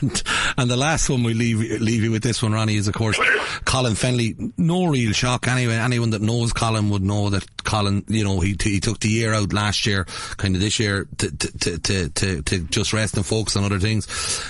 and, 0.00 0.22
and, 0.58 0.70
the 0.70 0.76
last 0.76 1.08
one 1.08 1.22
we 1.22 1.34
leave 1.34 1.80
leave 1.80 2.02
you 2.02 2.10
with 2.10 2.22
this 2.22 2.42
one, 2.42 2.52
Ronnie, 2.52 2.76
is 2.76 2.88
of 2.88 2.94
course 2.94 3.18
Colin 3.64 3.94
Fennelly. 3.94 4.52
No 4.58 4.86
real 4.86 5.12
shock. 5.12 5.48
Anyway, 5.48 5.74
anyone 5.74 6.10
that 6.10 6.20
knows 6.20 6.52
Colin 6.52 6.90
would 6.90 7.02
know 7.02 7.30
that 7.30 7.64
Colin, 7.64 8.04
you 8.08 8.24
know, 8.24 8.40
he 8.40 8.56
he 8.60 8.80
took 8.80 9.00
the 9.00 9.08
year 9.08 9.32
out 9.32 9.52
last 9.52 9.86
year, 9.86 10.04
kind 10.36 10.54
of 10.54 10.60
this 10.60 10.78
year 10.78 11.06
to 11.18 11.30
to 11.30 11.78
to 11.78 12.08
to, 12.10 12.42
to 12.42 12.58
just 12.64 12.92
rest 12.92 13.16
and 13.16 13.24
focus 13.24 13.56
on 13.56 13.64
other 13.64 13.78
things. 13.78 14.06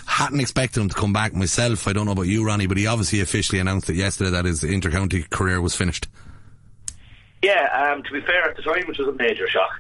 Hadn't 0.07 0.41
expected 0.41 0.81
him 0.81 0.89
to 0.89 0.95
come 0.95 1.13
back 1.13 1.35
myself. 1.35 1.87
I 1.87 1.93
don't 1.93 2.07
know 2.07 2.13
about 2.13 2.23
you, 2.27 2.45
Ronnie, 2.45 2.67
but 2.67 2.77
he 2.77 2.87
obviously 2.87 3.21
officially 3.21 3.61
announced 3.61 3.91
it 3.91 3.97
yesterday 3.97 4.31
that 4.31 4.45
his 4.45 4.63
intercounty 4.63 5.29
career 5.31 5.61
was 5.61 5.77
finished. 5.77 6.09
Yeah, 7.45 7.93
um, 7.93 8.03
to 8.05 8.11
be 8.11 8.23
fair, 8.23 8.49
at 8.49 8.57
the 8.57 8.63
time, 8.63 8.87
which 8.89 8.97
was 8.97 9.07
a 9.07 9.13
major 9.13 9.47
shock. 9.47 9.79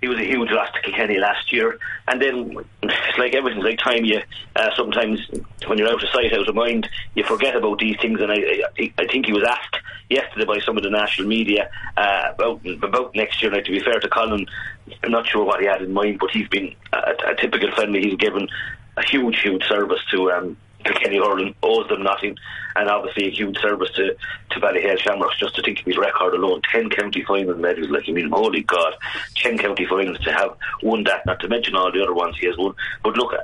He 0.00 0.06
was 0.06 0.16
a 0.18 0.24
huge 0.24 0.48
loss 0.52 0.68
to 0.74 0.80
Kilkenny 0.80 1.18
last 1.18 1.52
year, 1.52 1.76
and 2.06 2.22
then 2.22 2.56
it's 2.84 3.18
like 3.18 3.34
everything's 3.34 3.64
like 3.64 3.80
time. 3.80 4.04
You 4.04 4.20
uh, 4.54 4.70
sometimes 4.76 5.18
when 5.66 5.76
you're 5.76 5.88
out 5.88 6.00
of 6.00 6.08
sight, 6.10 6.32
out 6.32 6.48
of 6.48 6.54
mind, 6.54 6.88
you 7.16 7.24
forget 7.24 7.56
about 7.56 7.80
these 7.80 7.96
things. 8.00 8.20
And 8.20 8.30
I, 8.30 8.36
I, 8.78 8.92
I 8.96 9.06
think 9.08 9.26
he 9.26 9.32
was 9.32 9.42
asked 9.42 9.78
yesterday 10.08 10.44
by 10.44 10.60
some 10.60 10.76
of 10.76 10.84
the 10.84 10.90
national 10.90 11.26
media 11.26 11.68
uh, 11.96 12.30
about 12.32 12.64
about 12.80 13.16
next 13.16 13.42
year. 13.42 13.50
Now, 13.50 13.58
to 13.60 13.72
be 13.72 13.80
fair 13.80 13.98
to 13.98 14.08
Colin, 14.08 14.46
I'm 15.02 15.10
not 15.10 15.26
sure 15.26 15.44
what 15.44 15.58
he 15.58 15.66
had 15.66 15.82
in 15.82 15.92
mind, 15.92 16.20
but 16.20 16.30
he's 16.30 16.48
been 16.48 16.76
a, 16.92 17.14
a 17.26 17.34
typical 17.34 17.72
friendly. 17.72 18.02
He's 18.02 18.18
given 18.18 18.48
a 18.96 19.04
huge, 19.04 19.40
huge 19.40 19.64
service 19.64 20.00
to 20.12 20.30
um, 20.30 20.56
Kilkenny 20.84 21.18
Hurling 21.18 21.54
owes 21.62 21.88
them 21.88 22.02
nothing, 22.02 22.36
and 22.76 22.88
obviously 22.88 23.26
a 23.26 23.30
huge 23.30 23.58
service 23.58 23.90
to 23.92 24.16
to 24.50 24.60
Ballyhale 24.60 24.98
Shamrocks. 24.98 25.38
Just 25.38 25.56
to 25.56 25.62
think 25.62 25.80
of 25.80 25.86
his 25.86 25.98
record 25.98 26.34
alone, 26.34 26.62
ten 26.72 26.90
county 26.90 27.24
final 27.24 27.54
medals. 27.56 27.90
Like 27.90 28.08
I 28.08 28.12
mean, 28.12 28.30
holy 28.30 28.62
God, 28.62 28.94
ten 29.36 29.58
county 29.58 29.86
finals 29.86 30.18
to 30.20 30.32
have 30.32 30.56
won 30.82 31.04
that. 31.04 31.26
Not 31.26 31.40
to 31.40 31.48
mention 31.48 31.76
all 31.76 31.92
the 31.92 32.02
other 32.02 32.14
ones 32.14 32.36
he 32.38 32.46
has 32.46 32.56
won. 32.56 32.74
But 33.02 33.16
look, 33.16 33.34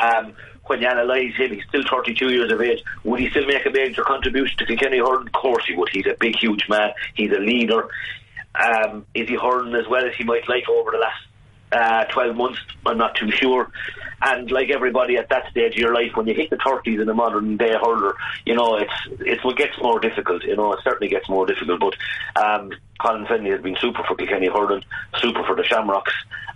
um, 0.00 0.34
when 0.66 0.80
you 0.80 0.88
analyse 0.88 1.34
him, 1.34 1.52
he's 1.52 1.64
still 1.68 1.82
32 1.90 2.32
years 2.32 2.52
of 2.52 2.60
age. 2.60 2.82
Would 3.04 3.20
he 3.20 3.30
still 3.30 3.46
make 3.46 3.66
a 3.66 3.70
major 3.70 4.04
contribution 4.04 4.56
to 4.58 4.66
Kilkenny 4.66 4.98
hurling? 4.98 5.26
Of 5.26 5.32
course 5.32 5.64
he 5.66 5.74
would. 5.74 5.88
He's 5.90 6.06
a 6.06 6.16
big, 6.18 6.36
huge 6.36 6.68
man. 6.68 6.92
He's 7.14 7.32
a 7.32 7.40
leader. 7.40 7.88
Um, 8.54 9.06
is 9.14 9.28
he 9.28 9.34
hurling 9.36 9.74
as 9.74 9.88
well 9.88 10.04
as 10.04 10.14
he 10.16 10.24
might 10.24 10.48
like 10.48 10.68
over 10.68 10.90
the 10.92 10.98
last 10.98 11.22
uh, 11.72 12.04
12 12.04 12.36
months. 12.36 12.60
I'm 12.86 12.98
not 12.98 13.14
too 13.14 13.30
sure. 13.30 13.70
And 14.22 14.50
like 14.50 14.70
everybody 14.70 15.16
at 15.16 15.30
that 15.30 15.50
stage 15.50 15.72
of 15.72 15.78
your 15.78 15.94
life, 15.94 16.12
when 16.14 16.26
you 16.26 16.34
hit 16.34 16.50
the 16.50 16.56
30s 16.56 17.00
in 17.00 17.08
a 17.08 17.14
modern 17.14 17.56
day 17.56 17.72
hurler, 17.82 18.14
you 18.44 18.54
know, 18.54 18.76
it's 18.76 18.92
it's 19.20 19.42
what 19.42 19.56
gets 19.56 19.78
more 19.80 19.98
difficult. 19.98 20.42
You 20.44 20.56
know, 20.56 20.72
it 20.74 20.80
certainly 20.84 21.08
gets 21.08 21.28
more 21.28 21.46
difficult. 21.46 21.80
But 21.80 22.42
um, 22.42 22.70
Colin 23.00 23.24
Fennelly 23.24 23.52
has 23.52 23.62
been 23.62 23.76
super 23.80 24.02
for 24.06 24.14
Kilkenny 24.16 24.48
hurling, 24.48 24.84
super 25.18 25.42
for 25.44 25.56
the 25.56 25.64
Shamrocks, 25.64 26.12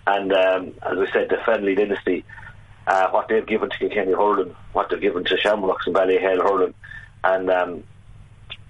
and 0.06 0.32
um, 0.32 0.74
as 0.82 0.98
I 0.98 1.12
said, 1.12 1.30
the 1.30 1.36
Fennelly 1.36 1.74
dynasty, 1.74 2.24
uh, 2.86 3.08
what 3.10 3.28
they've 3.28 3.46
given 3.46 3.70
to 3.70 3.78
Kilkenny 3.78 4.12
hurling, 4.12 4.54
what 4.74 4.90
they've 4.90 5.00
given 5.00 5.24
to 5.24 5.36
Shamrocks 5.38 5.86
and 5.86 5.96
Ballyhale 5.96 6.42
hurling, 6.42 6.74
and 7.22 7.50
um, 7.50 7.84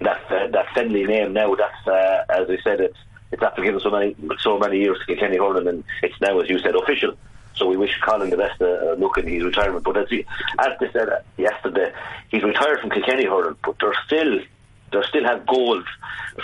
that 0.01 0.21
uh, 0.31 0.47
that 0.53 0.67
Fennelly 0.77 1.09
name 1.09 1.33
now. 1.33 1.53
That's 1.57 1.89
uh, 1.89 2.25
as 2.29 2.49
I 2.49 2.59
said, 2.63 2.81
it's 2.81 2.99
it's 3.35 3.43
after 3.43 3.63
giving 3.63 3.81
so 3.81 3.91
many 3.91 4.15
so 4.41 4.59
many 4.59 4.79
years 4.79 4.97
to 5.07 5.17
Kenny 5.17 5.39
hurling, 5.39 5.67
and 5.67 5.85
it's 6.03 6.15
now, 6.21 6.39
as 6.39 6.49
you 6.49 6.59
said, 6.61 6.77
official. 6.77 7.15
So 7.57 7.67
we 7.67 7.77
wish 7.77 7.91
Colin 8.01 8.31
the 8.31 8.37
best 8.37 8.63
uh, 8.63 8.95
look 8.95 9.19
in 9.19 9.27
his 9.27 9.45
retirement. 9.45 9.85
But 9.85 9.97
as, 9.97 10.09
he, 10.09 10.25
as 10.59 10.71
they 10.81 10.91
said 10.93 11.09
uh, 11.09 11.19
yesterday, 11.37 11.93
he's 12.31 12.43
retired 12.43 12.81
from 12.81 12.91
Kilkenny 12.91 13.25
hurling, 13.27 13.57
but 13.65 13.77
they're 13.81 13.95
still 14.07 14.41
they 14.93 15.03
still 15.09 15.25
have 15.25 15.45
goals 15.47 15.85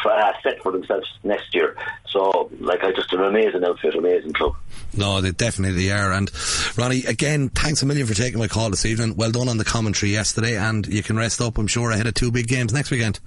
for, 0.03 0.11
uh, 0.11 0.33
set 0.43 0.61
for 0.63 0.73
themselves 0.73 1.07
next 1.23 1.55
year. 1.55 1.77
So, 2.09 2.51
like, 2.59 2.83
I 2.83 2.93
just 2.93 3.13
an 3.13 3.23
amazing 3.23 3.63
outfit, 3.65 3.95
amazing 3.95 4.33
club. 4.33 4.57
No, 4.97 5.21
they 5.21 5.31
definitely 5.31 5.93
are. 5.93 6.13
And 6.13 6.29
Ronnie, 6.77 7.05
again, 7.05 7.51
thanks 7.51 7.83
a 7.83 7.87
million 7.87 8.09
for 8.09 8.15
taking 8.15 8.41
my 8.41 8.49
call 8.49 8.71
this 8.71 8.85
evening. 8.85 9.15
Well 9.15 9.31
done 9.31 9.49
on 9.49 9.59
the 9.59 9.65
commentary 9.65 10.11
yesterday, 10.11 10.57
and 10.57 10.85
you 10.87 11.05
can 11.05 11.17
rest 11.17 11.41
up, 11.41 11.59
I'm 11.59 11.69
sure, 11.69 11.93
ahead 11.93 12.09
of 12.09 12.15
two 12.15 12.33
big 12.33 12.49
games 12.49 12.73
next 12.73 12.91
weekend. 12.91 13.21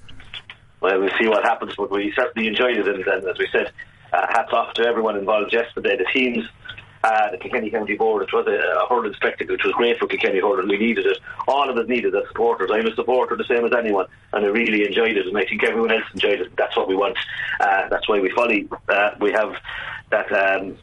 Well, 0.83 0.99
we'll 0.99 1.17
see 1.17 1.27
what 1.27 1.45
happens, 1.45 1.73
but 1.77 1.89
we 1.89 2.11
certainly 2.13 2.49
enjoyed 2.49 2.75
it, 2.75 2.87
and, 2.87 3.07
and 3.07 3.25
as 3.25 3.37
we 3.39 3.47
said, 3.53 3.71
uh, 4.11 4.27
hats 4.29 4.51
off 4.51 4.73
to 4.73 4.85
everyone 4.85 5.17
involved 5.17 5.53
yesterday. 5.53 5.95
The 5.95 6.05
teams 6.13 6.45
uh, 7.03 7.31
the 7.31 7.37
Kilkenny 7.37 7.69
County 7.69 7.95
Board. 7.95 8.23
It 8.23 8.33
was 8.33 8.47
a, 8.47 8.51
a 8.51 8.87
hurling 8.87 9.13
spectacle. 9.13 9.55
It 9.55 9.63
was 9.63 9.73
great 9.73 9.97
for 9.99 10.07
Kilkenny 10.07 10.39
hurling. 10.39 10.67
We 10.69 10.77
needed 10.77 11.05
it. 11.05 11.17
All 11.47 11.69
of 11.69 11.77
us 11.77 11.87
needed 11.87 12.13
it 12.13 12.23
supporters. 12.27 12.69
I'm 12.73 12.87
a 12.87 12.95
supporter 12.95 13.35
the 13.35 13.43
same 13.43 13.65
as 13.65 13.71
anyone, 13.77 14.07
and 14.31 14.45
I 14.45 14.47
really 14.47 14.85
enjoyed 14.85 15.17
it, 15.17 15.27
and 15.27 15.37
I 15.37 15.45
think 15.45 15.63
everyone 15.63 15.91
else 15.91 16.05
enjoyed 16.13 16.41
it. 16.41 16.55
That's 16.55 16.75
what 16.77 16.87
we 16.87 16.95
want. 16.95 17.17
Uh, 17.59 17.89
that's 17.89 18.07
why 18.07 18.19
we 18.19 18.29
folly. 18.31 18.67
Uh, 18.87 19.11
we 19.19 19.31
have 19.31 19.55
that 20.09 20.31
um, 20.31 20.77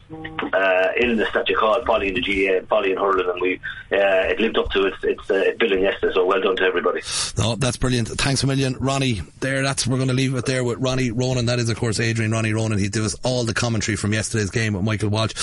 uh, 0.53 0.87
illness 0.99 1.29
that 1.33 1.47
you 1.47 1.57
call 1.57 1.81
Polly 1.85 2.09
in 2.09 2.15
the 2.15 2.47
and 2.47 2.67
Polly 2.67 2.91
in 2.91 2.97
hurling, 2.97 3.29
and 3.29 3.41
we 3.41 3.55
uh, 3.91 4.27
it 4.27 4.39
lived 4.39 4.57
up 4.57 4.69
to 4.71 4.85
its 4.85 4.97
its 5.03 5.31
uh, 5.31 5.51
billing 5.59 5.81
yesterday. 5.81 6.13
So 6.13 6.25
well 6.25 6.41
done 6.41 6.57
to 6.57 6.63
everybody. 6.63 7.01
No, 7.37 7.55
that's 7.55 7.77
brilliant. 7.77 8.09
Thanks 8.09 8.43
a 8.43 8.47
million, 8.47 8.75
Ronnie. 8.79 9.21
There, 9.39 9.63
that's 9.63 9.87
we're 9.87 9.97
going 9.97 10.09
to 10.09 10.13
leave 10.13 10.35
it 10.35 10.45
there 10.45 10.63
with 10.63 10.79
Ronnie 10.79 11.11
Ronan. 11.11 11.45
That 11.45 11.59
is, 11.59 11.69
of 11.69 11.77
course, 11.77 11.99
Adrian 11.99 12.31
Ronnie 12.31 12.53
Ronan. 12.53 12.77
He 12.77 12.89
did 12.89 13.03
us 13.03 13.15
all 13.23 13.43
the 13.43 13.53
commentary 13.53 13.95
from 13.95 14.13
yesterday's 14.13 14.49
game 14.49 14.73
with 14.73 14.83
Michael 14.83 15.09
Walsh. 15.09 15.33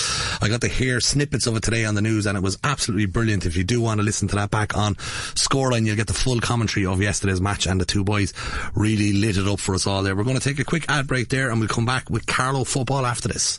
I 0.42 0.48
got 0.48 0.60
to 0.62 0.68
hear 0.68 1.00
snippets 1.00 1.46
of 1.46 1.56
it 1.56 1.62
today 1.62 1.84
on 1.84 1.94
the 1.94 2.02
news, 2.02 2.26
and 2.26 2.36
it 2.36 2.42
was 2.42 2.58
absolutely 2.64 3.06
brilliant. 3.06 3.46
If 3.46 3.56
you 3.56 3.64
do 3.64 3.80
want 3.80 4.00
to 4.00 4.04
listen 4.04 4.28
to 4.28 4.36
that 4.36 4.50
back 4.50 4.76
on 4.76 4.94
Scoreline, 5.34 5.86
you'll 5.86 5.96
get 5.96 6.06
the 6.08 6.12
full 6.12 6.40
commentary 6.40 6.84
of 6.84 7.00
yesterday's 7.00 7.40
match, 7.40 7.66
and 7.66 7.80
the 7.80 7.86
two 7.86 8.04
boys 8.04 8.34
really 8.74 9.12
lit 9.14 9.38
it 9.38 9.46
up 9.46 9.60
for 9.60 9.74
us 9.74 9.86
all 9.86 10.02
there. 10.02 10.14
We're 10.14 10.24
going 10.24 10.38
to 10.38 10.42
take 10.42 10.58
a 10.58 10.64
quick 10.64 10.84
ad 10.88 11.06
break 11.06 11.28
there, 11.28 11.50
and 11.50 11.60
we'll 11.60 11.68
come 11.68 11.86
back 11.86 12.10
with 12.10 12.26
Carlow 12.26 12.64
football 12.64 13.06
after 13.06 13.28
this. 13.28 13.58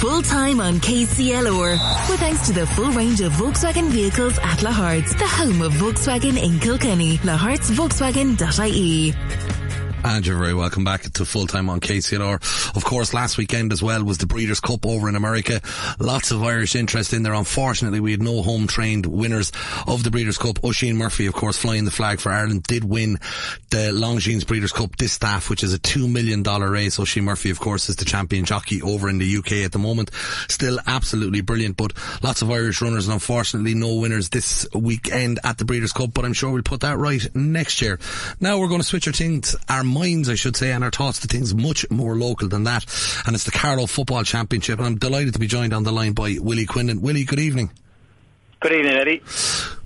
Full 0.00 0.22
time 0.22 0.60
on 0.60 0.76
KCLR. 0.76 1.72
With 2.08 2.20
thanks 2.20 2.46
to 2.46 2.54
the 2.54 2.66
full 2.68 2.90
range 2.92 3.20
of 3.20 3.32
Volkswagen 3.32 3.90
vehicles 3.90 4.38
at 4.38 4.60
Lahart's, 4.60 5.14
the 5.14 5.26
home 5.26 5.60
of 5.60 5.74
Volkswagen 5.74 6.42
in 6.42 6.58
Kilkenny. 6.58 7.18
Lahart'sVolkswagen.ie. 7.18 9.59
And 10.02 10.26
you're 10.26 10.38
very 10.38 10.54
welcome 10.54 10.82
back 10.82 11.02
to 11.02 11.24
full 11.26 11.46
time 11.46 11.68
on 11.68 11.78
KCLR. 11.78 12.74
Of 12.74 12.84
course, 12.84 13.12
last 13.12 13.36
weekend 13.36 13.70
as 13.70 13.82
well 13.82 14.02
was 14.02 14.16
the 14.16 14.26
Breeders' 14.26 14.58
Cup 14.58 14.86
over 14.86 15.10
in 15.10 15.14
America. 15.14 15.60
Lots 15.98 16.30
of 16.30 16.42
Irish 16.42 16.74
interest 16.74 17.12
in 17.12 17.22
there. 17.22 17.34
Unfortunately, 17.34 18.00
we 18.00 18.12
had 18.12 18.22
no 18.22 18.40
home 18.42 18.66
trained 18.66 19.04
winners 19.04 19.52
of 19.86 20.02
the 20.02 20.10
Breeders' 20.10 20.38
Cup. 20.38 20.64
Oisin 20.64 20.96
Murphy, 20.96 21.26
of 21.26 21.34
course, 21.34 21.58
flying 21.58 21.84
the 21.84 21.90
flag 21.90 22.18
for 22.18 22.32
Ireland, 22.32 22.62
did 22.62 22.82
win 22.84 23.18
the 23.70 23.92
Longines 23.92 24.46
Breeders' 24.46 24.72
Cup 24.72 24.96
Distaff, 24.96 25.50
which 25.50 25.62
is 25.62 25.74
a 25.74 25.78
$2 25.78 26.10
million 26.10 26.42
race. 26.42 26.98
Oisin 26.98 27.24
Murphy, 27.24 27.50
of 27.50 27.60
course, 27.60 27.90
is 27.90 27.96
the 27.96 28.06
champion 28.06 28.46
jockey 28.46 28.80
over 28.80 29.08
in 29.08 29.18
the 29.18 29.36
UK 29.36 29.52
at 29.64 29.72
the 29.72 29.78
moment. 29.78 30.10
Still 30.48 30.78
absolutely 30.86 31.42
brilliant, 31.42 31.76
but 31.76 31.92
lots 32.22 32.40
of 32.40 32.50
Irish 32.50 32.80
runners 32.80 33.06
and 33.06 33.14
unfortunately 33.14 33.74
no 33.74 33.96
winners 33.96 34.30
this 34.30 34.66
weekend 34.74 35.40
at 35.44 35.58
the 35.58 35.66
Breeders' 35.66 35.92
Cup, 35.92 36.14
but 36.14 36.24
I'm 36.24 36.32
sure 36.32 36.50
we'll 36.50 36.62
put 36.62 36.80
that 36.80 36.96
right 36.96 37.22
next 37.34 37.82
year. 37.82 37.98
Now 38.40 38.58
we're 38.58 38.68
going 38.68 38.80
to 38.80 38.86
switch 38.86 39.06
our 39.06 39.12
things, 39.12 39.54
our 39.68 39.84
minds, 39.90 40.28
I 40.28 40.34
should 40.34 40.56
say, 40.56 40.72
and 40.72 40.82
our 40.82 40.90
thoughts 40.90 41.20
to 41.20 41.28
things 41.28 41.54
much 41.54 41.88
more 41.90 42.16
local 42.16 42.48
than 42.48 42.64
that. 42.64 42.84
And 43.26 43.34
it's 43.34 43.44
the 43.44 43.50
Carlow 43.50 43.86
Football 43.86 44.24
Championship. 44.24 44.78
And 44.78 44.86
I'm 44.86 44.98
delighted 44.98 45.34
to 45.34 45.38
be 45.38 45.46
joined 45.46 45.72
on 45.72 45.82
the 45.82 45.92
line 45.92 46.12
by 46.12 46.36
Willie 46.40 46.66
Quinlan. 46.66 47.00
Willie, 47.02 47.24
good 47.24 47.38
evening. 47.38 47.70
Good 48.60 48.72
evening, 48.72 48.92
Eddie. 48.92 49.22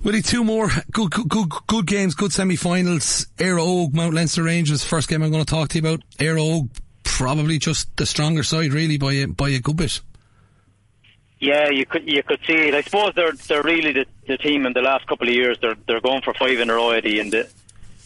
Willie, 0.03 0.21
two 0.21 0.43
more 0.43 0.69
good, 0.91 1.09
good, 1.11 1.29
good, 1.29 1.49
good 1.67 1.87
games, 1.87 2.13
good 2.13 2.33
semi-finals. 2.33 3.27
Óg, 3.37 3.93
Mount 3.93 4.13
Leinster 4.13 4.43
Rangers. 4.43 4.83
First 4.83 5.07
game 5.07 5.23
I'm 5.23 5.31
going 5.31 5.45
to 5.45 5.49
talk 5.49 5.69
to 5.69 5.79
you 5.79 5.87
about. 5.87 6.01
Óg, 6.19 6.69
probably 7.03 7.57
just 7.57 7.95
the 7.95 8.05
stronger 8.05 8.43
side, 8.43 8.73
really, 8.73 8.97
by 8.97 9.13
a, 9.13 9.27
by 9.27 9.49
a 9.49 9.59
good 9.59 9.77
bit. 9.77 10.01
Yeah, 11.39 11.69
you 11.69 11.85
could 11.85 12.09
you 12.09 12.23
could 12.23 12.39
see 12.47 12.53
it. 12.53 12.73
I 12.73 12.81
suppose 12.81 13.13
they're 13.13 13.33
they're 13.33 13.61
really 13.61 13.91
the, 13.91 14.05
the 14.27 14.37
team 14.37 14.65
in 14.65 14.73
the 14.73 14.81
last 14.81 15.05
couple 15.05 15.27
of 15.27 15.33
years. 15.33 15.57
They're 15.61 15.75
they're 15.85 16.01
going 16.01 16.21
for 16.21 16.33
five 16.33 16.59
in 16.59 16.69
a 16.69 16.73
row, 16.73 16.91
Eddie, 16.91 17.19
and 17.19 17.31
the, 17.31 17.49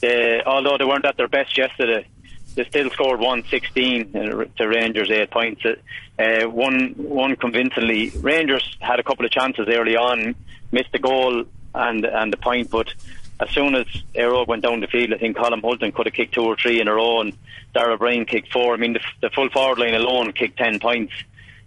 the, 0.01 0.43
although 0.45 0.77
they 0.77 0.85
weren't 0.85 1.05
at 1.05 1.17
their 1.17 1.27
best 1.27 1.57
yesterday, 1.57 2.07
they 2.55 2.65
still 2.65 2.89
scored 2.89 3.19
116 3.19 4.13
to 4.57 4.67
Rangers 4.67 5.11
eight 5.11 5.31
points. 5.31 5.63
Uh, 5.65 6.45
one 6.49 6.93
one 6.97 7.35
convincingly. 7.35 8.09
Rangers 8.09 8.77
had 8.79 8.99
a 8.99 9.03
couple 9.03 9.25
of 9.25 9.31
chances 9.31 9.67
early 9.69 9.95
on, 9.95 10.35
missed 10.71 10.91
the 10.91 10.99
goal 10.99 11.45
and 11.73 12.05
and 12.05 12.33
the 12.33 12.37
point, 12.37 12.69
but 12.69 12.93
as 13.39 13.49
soon 13.51 13.75
as 13.75 13.85
Óg 14.15 14.47
went 14.47 14.63
down 14.63 14.81
the 14.81 14.87
field, 14.87 15.13
I 15.13 15.17
think 15.17 15.37
Colin 15.37 15.61
Hulton 15.61 15.93
could 15.93 16.07
have 16.07 16.13
kicked 16.13 16.33
two 16.33 16.43
or 16.43 16.57
three 16.57 16.81
in 16.81 16.89
a 16.89 16.93
row, 16.93 17.21
and 17.21 17.33
Dara 17.73 17.97
Bryan 17.97 18.25
kicked 18.25 18.51
four. 18.51 18.73
I 18.73 18.77
mean, 18.77 18.93
the, 18.93 19.01
the 19.21 19.29
full 19.29 19.49
forward 19.49 19.79
line 19.79 19.93
alone 19.93 20.33
kicked 20.33 20.57
ten 20.57 20.79
points. 20.79 21.13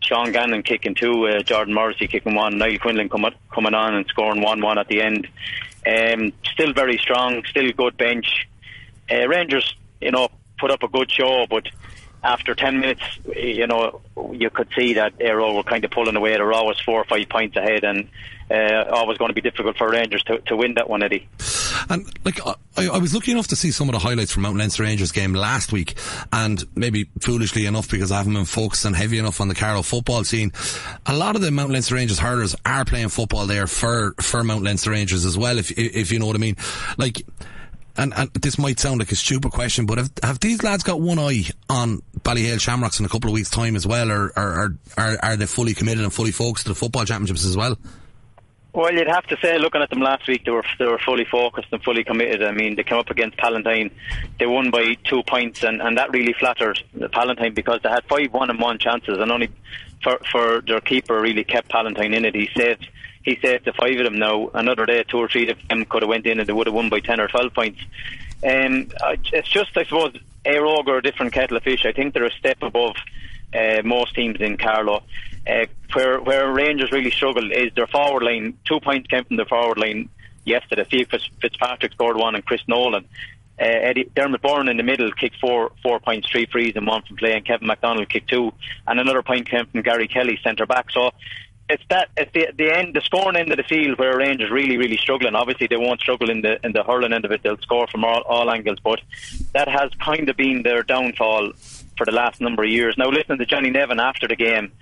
Sean 0.00 0.32
Gannon 0.32 0.64
kicking 0.64 0.94
two, 0.94 1.28
uh, 1.28 1.42
Jordan 1.42 1.74
Morrissey 1.74 2.08
kicking 2.08 2.34
one, 2.34 2.58
Niall 2.58 2.78
Quinlan 2.78 3.08
coming 3.08 3.32
coming 3.50 3.72
on 3.72 3.94
and 3.94 4.06
scoring 4.08 4.42
one 4.42 4.60
one 4.60 4.78
at 4.78 4.88
the 4.88 5.00
end. 5.00 5.28
Um, 5.86 6.32
still 6.52 6.72
very 6.72 6.98
strong, 6.98 7.42
still 7.48 7.70
good 7.72 7.96
bench. 7.96 8.48
Uh, 9.10 9.26
Rangers, 9.28 9.74
you 10.00 10.10
know, 10.10 10.28
put 10.58 10.70
up 10.70 10.82
a 10.82 10.88
good 10.88 11.10
show, 11.10 11.46
but 11.50 11.66
after 12.22 12.54
10 12.54 12.80
minutes, 12.80 13.02
you 13.34 13.66
know, 13.66 14.00
you 14.32 14.48
could 14.50 14.68
see 14.76 14.94
that 14.94 15.18
Óg 15.18 15.56
were 15.56 15.62
kind 15.62 15.84
of 15.84 15.90
pulling 15.90 16.16
away. 16.16 16.32
They 16.32 16.40
were 16.40 16.52
always 16.52 16.78
four 16.78 17.00
or 17.00 17.04
five 17.04 17.28
points 17.28 17.56
ahead, 17.56 17.82
and 17.82 18.08
uh, 18.50 18.84
always 18.90 19.18
going 19.18 19.30
to 19.30 19.34
be 19.34 19.40
difficult 19.40 19.76
for 19.76 19.90
Rangers 19.90 20.22
to, 20.24 20.38
to 20.40 20.56
win 20.56 20.74
that 20.74 20.88
one, 20.88 21.02
Eddie. 21.02 21.28
And 21.88 22.06
like 22.24 22.38
I, 22.46 22.54
I 22.88 22.98
was 22.98 23.12
lucky 23.14 23.32
enough 23.32 23.48
to 23.48 23.56
see 23.56 23.72
some 23.72 23.88
of 23.88 23.94
the 23.94 23.98
highlights 23.98 24.30
from 24.30 24.42
Mount 24.42 24.56
Leinster 24.56 24.84
Rangers 24.84 25.10
game 25.10 25.34
last 25.34 25.72
week, 25.72 25.94
and 26.32 26.64
maybe 26.76 27.08
foolishly 27.20 27.66
enough 27.66 27.90
because 27.90 28.12
I 28.12 28.18
haven't 28.18 28.34
been 28.34 28.44
focused 28.44 28.84
and 28.84 28.94
heavy 28.94 29.18
enough 29.18 29.40
on 29.40 29.48
the 29.48 29.54
Carlow 29.54 29.82
football 29.82 30.22
scene. 30.22 30.52
A 31.06 31.16
lot 31.16 31.34
of 31.34 31.42
the 31.42 31.50
Mount 31.50 31.70
Leinster 31.70 31.96
Rangers 31.96 32.20
hurlers 32.20 32.54
are 32.64 32.84
playing 32.84 33.08
football 33.08 33.46
there 33.46 33.66
for 33.66 34.14
for 34.20 34.44
Mount 34.44 34.62
Leinster 34.62 34.90
Rangers 34.90 35.24
as 35.24 35.36
well, 35.36 35.58
if 35.58 35.72
if 35.76 36.12
you 36.12 36.20
know 36.20 36.26
what 36.26 36.36
I 36.36 36.40
mean. 36.40 36.56
Like 36.98 37.22
and, 37.96 38.12
and 38.16 38.32
this 38.34 38.58
might 38.58 38.78
sound 38.78 39.00
like 39.00 39.12
a 39.12 39.16
stupid 39.16 39.52
question, 39.52 39.86
but 39.86 39.98
have, 39.98 40.10
have 40.22 40.40
these 40.40 40.62
lads 40.62 40.82
got 40.82 41.00
one 41.00 41.18
eye 41.18 41.44
on 41.68 42.02
Ballyhale 42.20 42.60
Shamrocks 42.60 42.98
in 43.00 43.06
a 43.06 43.08
couple 43.08 43.30
of 43.30 43.34
weeks' 43.34 43.50
time 43.50 43.76
as 43.76 43.86
well, 43.86 44.10
or, 44.10 44.32
or, 44.36 44.76
are, 44.96 45.18
are 45.22 45.36
they 45.36 45.46
fully 45.46 45.74
committed 45.74 46.02
and 46.02 46.12
fully 46.12 46.30
focused 46.30 46.66
to 46.66 46.72
the 46.72 46.74
football 46.74 47.04
championships 47.04 47.44
as 47.44 47.56
well? 47.56 47.76
Well, 48.74 48.90
you'd 48.90 49.08
have 49.08 49.26
to 49.26 49.36
say, 49.42 49.58
looking 49.58 49.82
at 49.82 49.90
them 49.90 50.00
last 50.00 50.26
week, 50.26 50.46
they 50.46 50.50
were 50.50 50.64
they 50.78 50.86
were 50.86 50.98
fully 50.98 51.26
focused 51.26 51.68
and 51.72 51.82
fully 51.82 52.04
committed. 52.04 52.42
I 52.42 52.52
mean, 52.52 52.74
they 52.74 52.82
came 52.82 52.98
up 52.98 53.10
against 53.10 53.36
Palatine, 53.36 53.90
they 54.38 54.46
won 54.46 54.70
by 54.70 54.94
two 55.04 55.22
points, 55.24 55.62
and, 55.62 55.82
and 55.82 55.98
that 55.98 56.10
really 56.10 56.32
flattered 56.32 56.82
Palatine 57.12 57.52
because 57.52 57.80
they 57.82 57.90
had 57.90 58.02
five 58.04 58.32
one 58.32 58.48
and 58.48 58.58
one 58.58 58.78
chances, 58.78 59.18
and 59.18 59.30
only 59.30 59.50
for 60.02 60.18
for 60.30 60.62
their 60.62 60.80
keeper 60.80 61.20
really 61.20 61.44
kept 61.44 61.68
Palatine 61.68 62.14
in 62.14 62.24
it. 62.24 62.34
He 62.34 62.48
saved 62.56 62.88
he 63.24 63.38
saved 63.42 63.64
the 63.64 63.72
five 63.72 63.98
of 63.98 64.04
them. 64.04 64.18
Now 64.18 64.50
another 64.54 64.86
day, 64.86 65.04
two 65.04 65.18
or 65.18 65.28
three 65.28 65.48
of 65.48 65.58
them 65.68 65.84
could 65.84 66.02
have 66.02 66.08
went 66.08 66.26
in 66.26 66.40
and 66.40 66.48
they 66.48 66.52
would 66.52 66.66
have 66.66 66.74
won 66.74 66.88
by 66.88 67.00
ten 67.00 67.20
or 67.20 67.28
twelve 67.28 67.54
points. 67.54 67.80
Um, 68.44 68.88
it's 69.32 69.48
just, 69.48 69.76
I 69.76 69.84
suppose, 69.84 70.16
Óg 70.44 70.88
are 70.88 70.98
a 70.98 71.02
different 71.02 71.32
kettle 71.32 71.56
of 71.56 71.62
fish. 71.62 71.86
I 71.86 71.92
think 71.92 72.12
they're 72.12 72.24
a 72.24 72.32
step 72.32 72.60
above 72.62 72.96
uh, 73.54 73.82
most 73.84 74.14
teams 74.14 74.40
in 74.40 74.56
Carlow. 74.56 75.04
Uh, 75.46 75.66
where 75.92 76.20
where 76.20 76.52
Rangers 76.52 76.92
really 76.92 77.10
struggle 77.10 77.50
is 77.52 77.72
their 77.74 77.86
forward 77.86 78.22
line. 78.22 78.58
Two 78.64 78.80
points 78.80 79.08
came 79.08 79.24
from 79.24 79.36
their 79.36 79.46
forward 79.46 79.78
line 79.78 80.08
yesterday. 80.44 80.84
Steve 80.86 81.08
Fitzpatrick 81.40 81.92
scored 81.92 82.16
one, 82.16 82.34
and 82.34 82.44
Chris 82.44 82.62
Nolan. 82.66 83.04
Uh, 83.60 83.64
Eddie 83.64 84.10
Dermot 84.16 84.40
Byrne 84.40 84.68
in 84.68 84.76
the 84.76 84.82
middle 84.82 85.12
kicked 85.12 85.36
four 85.40 85.72
four 85.82 86.00
points, 86.00 86.28
three 86.28 86.46
frees, 86.46 86.74
and 86.74 86.86
one 86.86 87.02
from 87.02 87.16
play, 87.16 87.34
and 87.34 87.44
Kevin 87.44 87.66
MacDonald 87.66 88.08
kicked 88.08 88.30
two, 88.30 88.52
and 88.86 88.98
another 88.98 89.22
point 89.22 89.48
came 89.48 89.66
from 89.66 89.82
Gary 89.82 90.08
Kelly, 90.08 90.38
centre 90.42 90.66
back. 90.66 90.90
So 90.90 91.10
it's 91.72 91.82
that 91.88 92.08
it's 92.16 92.30
the 92.32 92.48
the 92.56 92.70
end 92.70 92.94
the 92.94 93.00
scoring 93.00 93.36
end 93.36 93.50
of 93.50 93.56
the 93.56 93.62
field 93.62 93.98
where 93.98 94.16
Rangers 94.16 94.50
really 94.50 94.76
really 94.76 94.98
struggling. 94.98 95.34
Obviously 95.34 95.66
they 95.66 95.76
won't 95.76 96.00
struggle 96.00 96.28
in 96.30 96.42
the 96.42 96.64
in 96.64 96.72
the 96.72 96.82
hurling 96.82 97.12
end 97.12 97.24
of 97.24 97.32
it. 97.32 97.42
They'll 97.42 97.58
score 97.58 97.86
from 97.86 98.04
all, 98.04 98.20
all 98.22 98.50
angles, 98.50 98.78
but 98.84 99.00
that 99.54 99.68
has 99.68 99.90
kind 99.94 100.28
of 100.28 100.36
been 100.36 100.62
their 100.62 100.82
downfall 100.82 101.52
for 101.96 102.04
the 102.04 102.12
last 102.12 102.40
number 102.40 102.62
of 102.62 102.70
years. 102.70 102.96
Now 102.98 103.08
listening 103.08 103.38
to 103.38 103.46
Johnny 103.46 103.70
Nevin 103.70 104.00
after 104.00 104.28
the 104.28 104.36
game, 104.36 104.72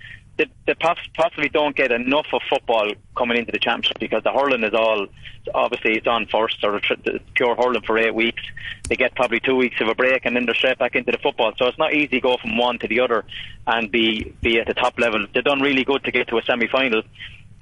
they, 0.41 0.51
they 0.67 0.75
possibly 1.15 1.51
don't 1.51 1.77
get 1.77 1.93
enough 1.93 2.27
of 2.33 2.41
football 2.49 2.91
coming 3.15 3.37
into 3.37 3.53
the 3.53 3.59
championship 3.59 3.99
because 4.01 4.23
the 4.23 4.33
hurling 4.33 4.65
is 4.65 4.73
all 4.73 5.07
obviously 5.55 5.97
it's 5.97 6.07
on 6.07 6.27
first 6.27 6.65
or 6.65 6.81
the 7.05 7.21
pure 7.35 7.55
hurling 7.57 7.83
for 7.83 7.99
eight 7.99 8.15
weeks. 8.15 8.43
They 8.89 8.97
get 8.97 9.15
probably 9.15 9.41
two 9.41 9.57
weeks 9.57 9.77
of 9.81 9.89
a 9.89 9.95
break 9.95 10.25
and 10.25 10.35
then 10.35 10.47
they're 10.47 10.55
straight 10.55 10.79
back 10.79 10.95
into 10.95 11.13
the 11.13 11.19
football. 11.19 11.53
So 11.59 11.67
it's 11.67 11.79
not 11.79 11.93
easy 11.93 12.09
to 12.09 12.21
go 12.21 12.37
from 12.41 12.57
one 12.57 12.79
to 12.79 12.89
the 12.89 13.01
other 13.01 13.25
and 13.67 13.91
be 13.91 14.35
be 14.41 14.59
at 14.59 14.67
the 14.67 14.75
top 14.75 14.99
level. 14.99 15.27
They've 15.35 15.45
done 15.45 15.61
really 15.61 15.85
good 15.85 16.05
to 16.05 16.11
get 16.11 16.29
to 16.29 16.39
a 16.39 16.43
semi 16.43 16.69
final 16.69 17.03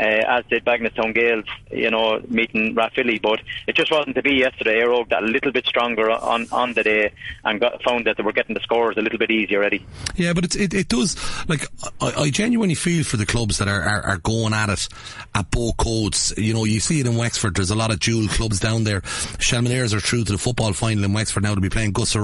uh, 0.01 0.03
as 0.03 0.45
did 0.47 0.65
Bagenalstown 0.65 1.15
Gaels, 1.15 1.47
you 1.71 1.91
know, 1.91 2.21
meeting 2.29 2.75
Rathvilly. 2.75 3.21
But 3.21 3.41
it 3.67 3.75
just 3.75 3.91
wasn't 3.91 4.17
to 4.17 4.23
be 4.23 4.35
yesterday. 4.35 4.81
Éire 4.81 4.89
Óg 4.89 5.11
got 5.11 5.23
a 5.23 5.27
little 5.27 5.53
bit 5.53 5.67
stronger 5.67 6.11
on, 6.11 6.47
on 6.53 6.75
the 6.75 6.83
day 6.83 7.13
and 7.45 7.61
got, 7.61 7.83
found 7.83 8.07
that 8.07 8.17
they 8.17 8.23
were 8.23 8.33
getting 8.33 8.55
the 8.55 8.61
scores 8.61 8.97
a 8.97 9.01
little 9.01 9.19
bit 9.19 9.31
easier 9.31 9.59
already. 9.59 9.85
Yeah, 10.15 10.33
but 10.33 10.55
it, 10.55 10.75
it 10.75 10.89
does, 10.89 11.17
like, 11.49 11.67
I, 12.01 12.13
I, 12.23 12.31
genuinely 12.31 12.75
feel 12.75 13.05
for 13.05 13.17
the 13.17 13.27
clubs 13.27 13.59
that 13.59 13.69
are, 13.69 13.83
are, 13.83 14.03
are, 14.03 14.17
going 14.19 14.53
at 14.53 14.69
it 14.69 14.89
at 15.35 15.51
both 15.51 15.77
codes. 15.77 16.35
You 16.37 16.55
know, 16.55 16.65
you 16.65 16.81
see 16.81 17.01
it 17.01 17.07
in 17.07 17.17
Wexford, 17.17 17.57
there's 17.57 17.71
a 17.71 17.77
lot 17.77 17.91
of 17.91 18.01
dual 18.01 18.29
clubs 18.29 18.61
down 18.61 18.85
there. 18.85 19.01
Shelmaliers 19.01 19.95
are 19.95 20.01
through 20.01 20.25
to 20.25 20.33
the 20.33 20.39
football 20.39 20.73
final 20.73 21.05
in 21.05 21.13
Wexford 21.13 21.43
now 21.43 21.55
to 21.55 21.61
be 21.61 21.71
playing 21.71 21.93
Gus 21.93 22.15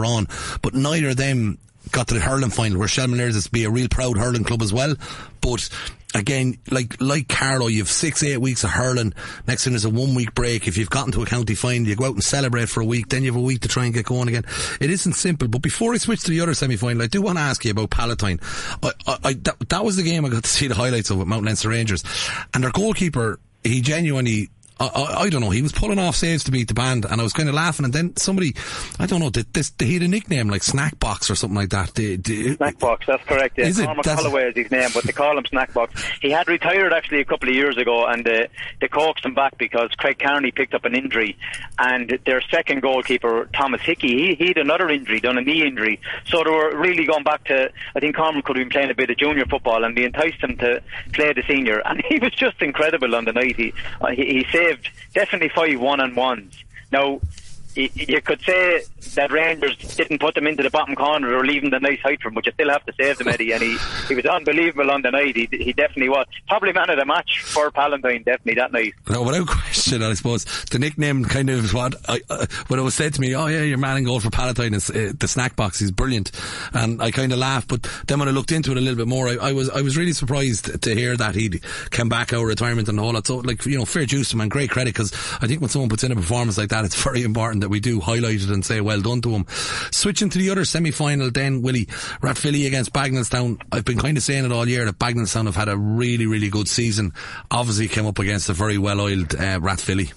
but 0.62 0.74
neither 0.74 1.10
of 1.10 1.16
them 1.16 1.58
got 1.90 2.08
to 2.08 2.14
the 2.14 2.20
hurling 2.20 2.50
final 2.50 2.78
where 2.78 2.88
Shelmaliers 2.88 3.36
is 3.36 3.44
to 3.44 3.50
be 3.50 3.64
a 3.64 3.70
real 3.70 3.88
proud 3.88 4.16
hurling 4.16 4.44
club 4.44 4.62
as 4.62 4.72
well. 4.72 4.94
But 5.40 5.68
again, 6.14 6.58
like 6.70 7.00
like 7.00 7.28
Carlow, 7.28 7.66
you've 7.66 7.90
six, 7.90 8.22
eight 8.22 8.38
weeks 8.38 8.64
of 8.64 8.70
hurling. 8.70 9.12
Next 9.46 9.64
thing 9.64 9.72
there's 9.72 9.84
a 9.84 9.90
one 9.90 10.14
week 10.14 10.34
break. 10.34 10.66
If 10.68 10.76
you've 10.78 10.90
gotten 10.90 11.12
to 11.12 11.22
a 11.22 11.26
county 11.26 11.54
final, 11.54 11.86
you 11.86 11.96
go 11.96 12.06
out 12.06 12.14
and 12.14 12.24
celebrate 12.24 12.68
for 12.68 12.80
a 12.80 12.84
week. 12.84 13.08
Then 13.08 13.22
you 13.22 13.32
have 13.32 13.40
a 13.40 13.44
week 13.44 13.60
to 13.62 13.68
try 13.68 13.84
and 13.84 13.92
get 13.92 14.06
going 14.06 14.28
again. 14.28 14.44
It 14.80 14.90
isn't 14.90 15.14
simple. 15.14 15.48
But 15.48 15.62
before 15.62 15.92
I 15.92 15.98
switch 15.98 16.22
to 16.24 16.30
the 16.30 16.40
other 16.40 16.54
semi 16.54 16.76
final, 16.76 17.02
I 17.02 17.06
do 17.06 17.20
want 17.20 17.38
to 17.38 17.42
ask 17.42 17.64
you 17.64 17.72
about 17.72 17.90
Palatine. 17.90 18.40
I, 18.82 18.92
I, 19.06 19.18
I 19.24 19.32
that, 19.34 19.68
that 19.68 19.84
was 19.84 19.96
the 19.96 20.02
game 20.02 20.24
I 20.24 20.28
got 20.28 20.44
to 20.44 20.50
see 20.50 20.68
the 20.68 20.74
highlights 20.74 21.10
of 21.10 21.18
with 21.18 21.28
Mount 21.28 21.44
Leinster 21.44 21.68
Rangers, 21.68 22.04
and 22.54 22.62
their 22.62 22.70
goalkeeper. 22.70 23.40
He 23.62 23.80
genuinely 23.80 24.50
I, 24.80 24.86
I, 24.86 25.22
I, 25.22 25.30
don't 25.30 25.40
know. 25.40 25.50
He 25.50 25.62
was 25.62 25.72
pulling 25.72 26.00
off 26.00 26.16
saves 26.16 26.44
to 26.44 26.50
beat 26.50 26.66
the 26.66 26.74
band, 26.74 27.04
and 27.04 27.20
I 27.20 27.24
was 27.24 27.32
kind 27.32 27.48
of 27.48 27.54
laughing. 27.54 27.84
And 27.84 27.94
then 27.94 28.16
somebody, 28.16 28.54
I 28.98 29.06
don't 29.06 29.20
know, 29.20 29.30
did 29.30 29.52
this, 29.52 29.72
he 29.78 29.94
had 29.94 30.02
a 30.02 30.08
nickname 30.08 30.48
like 30.48 30.64
Snack 30.64 30.98
Box 30.98 31.30
or 31.30 31.36
something 31.36 31.56
like 31.56 31.70
that. 31.70 31.94
Did, 31.94 32.24
did, 32.24 32.56
Snack 32.56 32.78
Box, 32.80 33.06
that's 33.06 33.22
correct. 33.24 33.56
Yeah. 33.56 33.66
Is 33.66 33.78
it? 33.78 33.86
Cormac 33.86 34.06
Holloway 34.06 34.48
is 34.50 34.56
his 34.56 34.70
name, 34.72 34.90
but 34.92 35.04
they 35.04 35.12
call 35.12 35.38
him 35.38 35.44
Snack 35.46 35.72
Box. 35.72 36.02
He 36.20 36.30
had 36.30 36.48
retired 36.48 36.92
actually 36.92 37.20
a 37.20 37.24
couple 37.24 37.48
of 37.48 37.54
years 37.54 37.76
ago, 37.76 38.04
and 38.06 38.26
uh, 38.26 38.46
they 38.80 38.88
coaxed 38.88 39.24
him 39.24 39.34
back 39.34 39.56
because 39.58 39.90
Craig 39.92 40.18
Carney 40.18 40.50
picked 40.50 40.74
up 40.74 40.84
an 40.84 40.96
injury, 40.96 41.36
and 41.78 42.18
their 42.26 42.40
second 42.40 42.82
goalkeeper 42.82 43.48
Thomas 43.54 43.80
Hickey, 43.80 44.08
he, 44.08 44.34
he 44.34 44.48
had 44.48 44.58
another 44.58 44.88
injury, 44.88 45.20
done 45.20 45.38
a 45.38 45.42
knee 45.42 45.64
injury. 45.64 46.00
So 46.26 46.42
they 46.42 46.50
were 46.50 46.76
really 46.76 47.04
going 47.04 47.24
back 47.24 47.44
to. 47.44 47.70
I 47.94 48.00
think 48.00 48.16
Carmel 48.16 48.42
could 48.42 48.56
have 48.56 48.64
been 48.64 48.70
playing 48.70 48.90
a 48.90 48.94
bit 48.94 49.10
of 49.10 49.18
junior 49.18 49.46
football, 49.46 49.84
and 49.84 49.96
they 49.96 50.04
enticed 50.04 50.42
him 50.42 50.56
to 50.56 50.82
play 51.12 51.32
the 51.32 51.44
senior, 51.46 51.80
and 51.84 52.02
he 52.08 52.18
was 52.18 52.32
just 52.32 52.60
incredible 52.60 53.14
on 53.14 53.24
the 53.24 53.32
night. 53.32 53.54
He 53.54 53.72
uh, 54.00 54.08
he, 54.08 54.24
he 54.24 54.46
saved 54.50 54.63
definitely 55.12 55.50
five 55.50 55.80
one 55.80 56.00
on 56.00 56.14
ones. 56.14 56.54
Now, 56.92 57.20
you 57.76 58.20
could 58.20 58.40
say 58.42 58.82
that 59.16 59.32
Rangers 59.32 59.76
didn't 59.96 60.20
put 60.20 60.36
them 60.36 60.46
into 60.46 60.62
the 60.62 60.70
bottom 60.70 60.94
corner 60.94 61.36
or 61.36 61.44
leaving 61.44 61.70
the 61.70 61.80
nice 61.80 61.98
height 62.00 62.22
from, 62.22 62.34
but 62.34 62.46
you 62.46 62.52
still 62.52 62.70
have 62.70 62.86
to 62.86 62.92
save 62.92 63.18
them, 63.18 63.28
Eddie. 63.28 63.52
And 63.52 63.62
he, 63.62 63.76
he 64.06 64.14
was 64.14 64.24
unbelievable 64.26 64.90
on 64.92 65.02
the 65.02 65.10
night. 65.10 65.34
He, 65.34 65.48
he 65.50 65.72
definitely 65.72 66.08
was. 66.08 66.26
Probably 66.48 66.72
man 66.72 66.90
of 66.90 66.98
the 66.98 67.04
match 67.04 67.42
for 67.42 67.72
Palatine, 67.72 68.22
definitely 68.22 68.54
that 68.54 68.72
night. 68.72 68.94
No, 69.10 69.22
without 69.24 69.48
question, 69.84 70.02
I 70.02 70.14
suppose. 70.14 70.44
The 70.70 70.78
nickname 70.78 71.24
kind 71.24 71.50
of 71.50 71.74
what, 71.74 71.94
I, 72.08 72.20
uh, 72.30 72.46
when 72.68 72.80
it 72.80 72.82
was 72.82 72.94
said 72.94 73.12
to 73.14 73.20
me, 73.20 73.34
oh 73.34 73.46
yeah, 73.46 73.62
your 73.62 73.76
man 73.76 73.98
in 73.98 74.04
goal 74.04 74.18
for 74.18 74.30
Palatine 74.30 74.72
is 74.72 74.88
uh, 74.90 75.12
the 75.18 75.28
snack 75.28 75.56
box. 75.56 75.78
He's 75.78 75.90
brilliant. 75.90 76.30
And 76.72 77.02
I 77.02 77.10
kind 77.10 77.32
of 77.32 77.38
laughed, 77.38 77.68
but 77.68 77.86
then 78.06 78.18
when 78.18 78.28
I 78.28 78.30
looked 78.30 78.50
into 78.50 78.70
it 78.70 78.78
a 78.78 78.80
little 78.80 78.96
bit 78.96 79.08
more, 79.08 79.28
I, 79.28 79.36
I, 79.48 79.52
was, 79.52 79.68
I 79.68 79.82
was 79.82 79.96
really 79.96 80.12
surprised 80.12 80.82
to 80.82 80.94
hear 80.94 81.16
that 81.16 81.34
he'd 81.34 81.62
come 81.90 82.08
back 82.08 82.32
out 82.32 82.40
of 82.40 82.46
retirement 82.46 82.88
and 82.88 82.98
all 82.98 83.12
that. 83.12 83.26
So, 83.26 83.36
like, 83.36 83.66
you 83.66 83.76
know, 83.76 83.84
fair 83.84 84.06
juice 84.06 84.30
to 84.30 84.36
him 84.36 84.40
and 84.40 84.50
great 84.50 84.70
credit 84.70 84.94
because 84.94 85.12
I 85.42 85.46
think 85.46 85.60
when 85.60 85.68
someone 85.68 85.90
puts 85.90 86.02
in 86.02 86.12
a 86.12 86.16
performance 86.16 86.56
like 86.56 86.70
that, 86.70 86.86
it's 86.86 87.02
very 87.04 87.22
important 87.22 87.60
that 87.60 87.68
we 87.68 87.80
do 87.80 88.00
highlight 88.00 88.42
it 88.42 88.50
and 88.50 88.64
say 88.64 88.80
well 88.80 89.02
done 89.02 89.20
to 89.22 89.30
him. 89.30 89.44
Switching 89.90 90.30
to 90.30 90.38
the 90.38 90.48
other 90.48 90.64
semi-final 90.64 91.30
then, 91.30 91.60
Willie, 91.60 91.86
Rathvilly 92.22 92.66
against 92.66 92.92
Bagenalstown. 92.92 93.60
I've 93.70 93.84
been 93.84 93.98
kind 93.98 94.16
of 94.16 94.22
saying 94.22 94.46
it 94.46 94.52
all 94.52 94.66
year 94.66 94.86
that 94.86 94.98
Bagenalstown 94.98 95.44
have 95.44 95.56
had 95.56 95.68
a 95.68 95.76
really, 95.76 96.26
really 96.26 96.48
good 96.48 96.68
season. 96.68 97.12
Obviously 97.50 97.88
came 97.88 98.06
up 98.06 98.18
against 98.18 98.48
a 98.48 98.54
very 98.54 98.78
well-oiled 98.78 99.34
uh, 99.34 99.58
Rathvilly. 99.74 100.12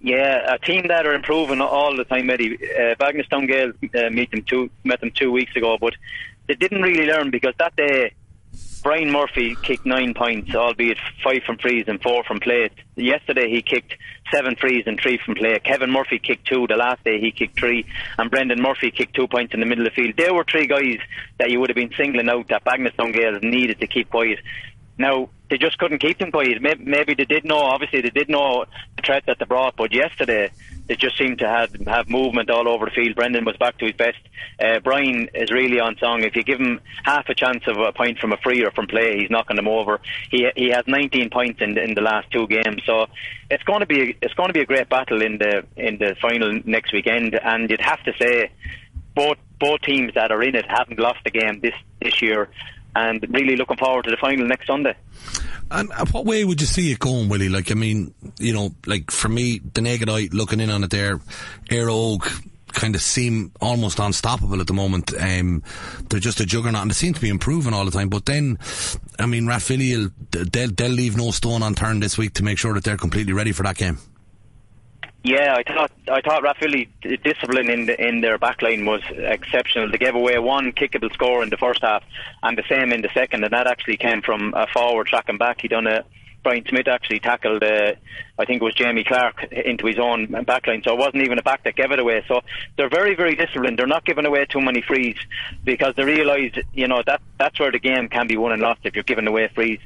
Yeah, 0.00 0.54
a 0.54 0.58
team 0.58 0.88
that 0.88 1.06
are 1.06 1.14
improving 1.14 1.60
all 1.60 1.96
the 1.96 2.04
time, 2.04 2.30
Eddie. 2.30 2.54
Uh, 2.54 2.94
Bagenalstown 2.94 3.48
Gale 3.48 3.72
uh, 3.94 4.10
meet 4.10 4.30
them 4.30 4.42
two, 4.42 4.70
met 4.84 5.00
them 5.00 5.10
two 5.10 5.32
weeks 5.32 5.54
ago, 5.56 5.76
but 5.80 5.94
they 6.46 6.54
didn't 6.54 6.82
really 6.82 7.06
learn 7.06 7.30
because 7.30 7.54
that 7.58 7.74
day 7.76 8.14
Brian 8.82 9.10
Murphy 9.10 9.56
kicked 9.62 9.84
nine 9.84 10.14
points, 10.14 10.54
albeit 10.54 10.98
five 11.22 11.42
from 11.44 11.58
frees 11.58 11.84
and 11.88 12.00
four 12.00 12.22
from 12.24 12.38
play. 12.38 12.70
Yesterday 12.94 13.50
he 13.50 13.60
kicked 13.60 13.96
seven 14.32 14.54
frees 14.54 14.84
and 14.86 14.98
three 15.00 15.18
from 15.18 15.34
play. 15.34 15.58
Kevin 15.58 15.90
Murphy 15.90 16.20
kicked 16.20 16.46
two. 16.46 16.66
The 16.68 16.76
last 16.76 17.02
day 17.02 17.20
he 17.20 17.32
kicked 17.32 17.58
three, 17.58 17.84
and 18.18 18.30
Brendan 18.30 18.62
Murphy 18.62 18.92
kicked 18.92 19.14
two 19.14 19.26
points 19.26 19.52
in 19.52 19.60
the 19.60 19.66
middle 19.66 19.84
of 19.86 19.92
the 19.92 20.02
field. 20.02 20.16
There 20.16 20.32
were 20.32 20.44
three 20.44 20.68
guys 20.68 21.00
that 21.38 21.50
you 21.50 21.58
would 21.58 21.70
have 21.70 21.76
been 21.76 21.92
singling 21.96 22.28
out 22.28 22.48
that 22.48 22.64
Bagenalstown 22.64 23.12
Gaels 23.12 23.42
needed 23.42 23.80
to 23.80 23.88
keep 23.88 24.10
quiet. 24.10 24.38
Now 24.96 25.28
they 25.50 25.58
just 25.58 25.78
couldn't 25.78 25.98
keep 25.98 26.18
them 26.18 26.30
quiet. 26.30 26.60
Maybe 26.60 27.14
they 27.14 27.24
did 27.24 27.44
know. 27.44 27.58
Obviously 27.58 28.02
they 28.02 28.10
did 28.10 28.28
know 28.28 28.66
the 28.96 29.02
threat 29.02 29.24
that 29.26 29.38
they 29.38 29.44
brought, 29.44 29.76
but 29.76 29.92
yesterday 29.92 30.50
they 30.86 30.94
just 30.94 31.16
seemed 31.16 31.38
to 31.38 31.48
have 31.48 31.70
have 31.86 32.08
movement 32.08 32.50
all 32.50 32.68
over 32.68 32.86
the 32.86 32.90
field. 32.90 33.16
Brendan 33.16 33.44
was 33.44 33.56
back 33.56 33.78
to 33.78 33.86
his 33.86 33.94
best. 33.94 34.18
Uh, 34.62 34.80
Brian 34.80 35.28
is 35.34 35.50
really 35.50 35.80
on 35.80 35.96
song. 35.98 36.22
If 36.22 36.36
you 36.36 36.42
give 36.42 36.60
him 36.60 36.80
half 37.02 37.28
a 37.28 37.34
chance 37.34 37.62
of 37.66 37.78
a 37.78 37.92
point 37.92 38.18
from 38.18 38.32
a 38.32 38.36
free 38.38 38.62
or 38.64 38.70
from 38.70 38.86
play, 38.86 39.20
he's 39.20 39.30
knocking 39.30 39.56
them 39.56 39.68
over. 39.68 40.00
He 40.30 40.50
he 40.56 40.68
has 40.68 40.84
19 40.86 41.30
points 41.30 41.60
in 41.60 41.74
the, 41.74 41.82
in 41.82 41.94
the 41.94 42.02
last 42.02 42.30
two 42.30 42.46
games, 42.46 42.82
so 42.84 43.06
it's 43.50 43.62
going 43.64 43.80
to 43.80 43.86
be 43.86 44.16
it's 44.20 44.34
going 44.34 44.48
to 44.48 44.54
be 44.54 44.60
a 44.60 44.66
great 44.66 44.88
battle 44.88 45.22
in 45.22 45.38
the 45.38 45.64
in 45.76 45.98
the 45.98 46.16
final 46.20 46.60
next 46.64 46.92
weekend. 46.92 47.34
And 47.34 47.70
you'd 47.70 47.80
have 47.80 48.02
to 48.04 48.12
say 48.18 48.50
both 49.14 49.38
both 49.58 49.80
teams 49.82 50.14
that 50.14 50.30
are 50.30 50.42
in 50.42 50.54
it 50.54 50.66
haven't 50.68 50.98
lost 50.98 51.20
a 51.26 51.30
game 51.30 51.60
this 51.60 51.74
this 52.00 52.20
year 52.22 52.48
and 52.94 53.24
really 53.30 53.56
looking 53.56 53.76
forward 53.76 54.04
to 54.04 54.10
the 54.10 54.16
final 54.16 54.46
next 54.46 54.66
Sunday. 54.66 54.94
And 55.70 55.90
what 56.12 56.24
way 56.24 56.44
would 56.44 56.60
you 56.60 56.66
see 56.66 56.90
it 56.92 56.98
going, 56.98 57.28
Willie? 57.28 57.48
Like, 57.50 57.70
I 57.70 57.74
mean, 57.74 58.14
you 58.38 58.54
know, 58.54 58.70
like 58.86 59.10
for 59.10 59.28
me, 59.28 59.60
the 59.74 59.82
naked 59.82 60.08
eye 60.08 60.28
looking 60.32 60.60
in 60.60 60.70
on 60.70 60.82
it 60.82 60.90
there, 60.90 61.18
Éire 61.68 61.88
Óg 61.88 62.44
kind 62.72 62.94
of 62.94 63.02
seem 63.02 63.52
almost 63.60 63.98
unstoppable 63.98 64.60
at 64.60 64.66
the 64.66 64.72
moment. 64.72 65.12
Um, 65.20 65.62
they're 66.08 66.20
just 66.20 66.40
a 66.40 66.46
juggernaut 66.46 66.82
and 66.82 66.90
they 66.90 66.94
seem 66.94 67.14
to 67.14 67.20
be 67.20 67.28
improving 67.28 67.74
all 67.74 67.84
the 67.84 67.90
time. 67.90 68.08
But 68.08 68.26
then, 68.26 68.58
I 69.18 69.26
mean, 69.26 69.44
Rathvilly, 69.46 70.10
they'll, 70.30 70.70
they'll 70.70 70.90
leave 70.90 71.16
no 71.16 71.30
stone 71.30 71.62
unturned 71.62 72.02
this 72.02 72.16
week 72.16 72.34
to 72.34 72.42
make 72.42 72.58
sure 72.58 72.74
that 72.74 72.84
they're 72.84 72.96
completely 72.96 73.32
ready 73.32 73.52
for 73.52 73.62
that 73.64 73.76
game. 73.76 73.98
Yeah, 75.24 75.56
I 75.56 75.62
thought 75.64 75.90
I 76.08 76.20
thought 76.20 76.42
Rathvilly 76.42 76.88
discipline 77.22 77.68
in 77.70 77.86
the, 77.86 78.08
in 78.08 78.20
their 78.20 78.38
backline 78.38 78.86
was 78.86 79.02
exceptional. 79.10 79.90
They 79.90 79.98
gave 79.98 80.14
away 80.14 80.38
one 80.38 80.72
kickable 80.72 81.12
score 81.12 81.42
in 81.42 81.50
the 81.50 81.56
first 81.56 81.82
half, 81.82 82.04
and 82.42 82.56
the 82.56 82.62
same 82.68 82.92
in 82.92 83.02
the 83.02 83.10
second, 83.12 83.42
and 83.42 83.52
that 83.52 83.66
actually 83.66 83.96
came 83.96 84.22
from 84.22 84.54
a 84.56 84.66
forward 84.68 85.08
tracking 85.08 85.36
back. 85.36 85.60
He 85.60 85.68
done 85.68 85.88
a 85.88 86.04
Brian 86.42 86.64
Smith 86.68 86.88
actually 86.88 87.20
tackled, 87.20 87.62
uh, 87.62 87.92
I 88.38 88.44
think 88.44 88.62
it 88.62 88.64
was 88.64 88.74
Jamie 88.74 89.04
Clark 89.04 89.44
into 89.52 89.86
his 89.86 89.98
own 89.98 90.28
backline. 90.28 90.84
So 90.84 90.92
it 90.92 90.98
wasn't 90.98 91.24
even 91.24 91.38
a 91.38 91.42
back 91.42 91.64
that 91.64 91.76
gave 91.76 91.90
it 91.90 91.98
away. 91.98 92.24
So 92.28 92.42
they're 92.76 92.88
very, 92.88 93.14
very 93.14 93.34
disciplined. 93.34 93.78
They're 93.78 93.86
not 93.86 94.04
giving 94.04 94.24
away 94.24 94.46
too 94.46 94.60
many 94.60 94.80
frees 94.80 95.16
because 95.64 95.94
they 95.96 96.04
realise, 96.04 96.54
you 96.72 96.88
know, 96.88 97.02
that 97.06 97.20
that's 97.38 97.58
where 97.58 97.72
the 97.72 97.78
game 97.78 98.08
can 98.08 98.26
be 98.26 98.36
won 98.36 98.52
and 98.52 98.62
lost 98.62 98.80
if 98.84 98.94
you're 98.94 99.04
giving 99.04 99.26
away 99.26 99.48
frees. 99.54 99.80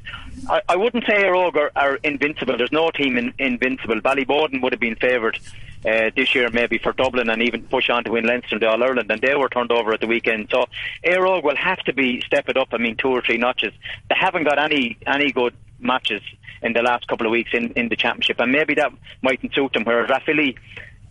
I, 0.49 0.61
I 0.69 0.75
wouldn't 0.75 1.05
say 1.05 1.23
Éire 1.23 1.55
are, 1.55 1.71
are 1.75 1.95
invincible. 2.03 2.57
There's 2.57 2.71
no 2.71 2.91
team 2.91 3.17
in, 3.17 3.33
invincible. 3.39 3.99
Ballyboden 4.01 4.61
would 4.61 4.73
have 4.73 4.79
been 4.79 4.95
favoured 4.95 5.39
uh, 5.85 6.11
this 6.15 6.33
year 6.33 6.49
maybe 6.49 6.77
for 6.77 6.93
Dublin 6.93 7.29
and 7.29 7.41
even 7.41 7.63
push 7.63 7.89
on 7.89 8.03
to 8.05 8.11
win 8.11 8.25
Leinster 8.25 8.55
and 8.55 8.63
All 8.63 8.81
Ireland, 8.83 9.11
and 9.11 9.21
they 9.21 9.35
were 9.35 9.49
turned 9.49 9.71
over 9.71 9.93
at 9.93 9.99
the 9.99 10.07
weekend. 10.07 10.49
So 10.51 10.65
Éire 11.03 11.27
Óg 11.27 11.43
will 11.43 11.57
have 11.57 11.79
to 11.79 11.93
be 11.93 12.21
step 12.21 12.47
it 12.49 12.57
up. 12.57 12.69
I 12.71 12.77
mean, 12.77 12.95
two 12.95 13.09
or 13.09 13.21
three 13.21 13.37
notches. 13.37 13.73
They 14.09 14.15
haven't 14.17 14.45
got 14.45 14.59
any 14.59 14.97
any 15.05 15.31
good 15.31 15.53
matches 15.79 16.21
in 16.63 16.73
the 16.73 16.81
last 16.81 17.07
couple 17.07 17.27
of 17.27 17.31
weeks 17.31 17.51
in, 17.53 17.71
in 17.73 17.89
the 17.89 17.95
championship, 17.95 18.39
and 18.39 18.51
maybe 18.51 18.73
that 18.75 18.91
mightn't 19.21 19.53
suit 19.53 19.73
them. 19.73 19.83
Whereas 19.83 20.09
Rathvilly, 20.09 20.55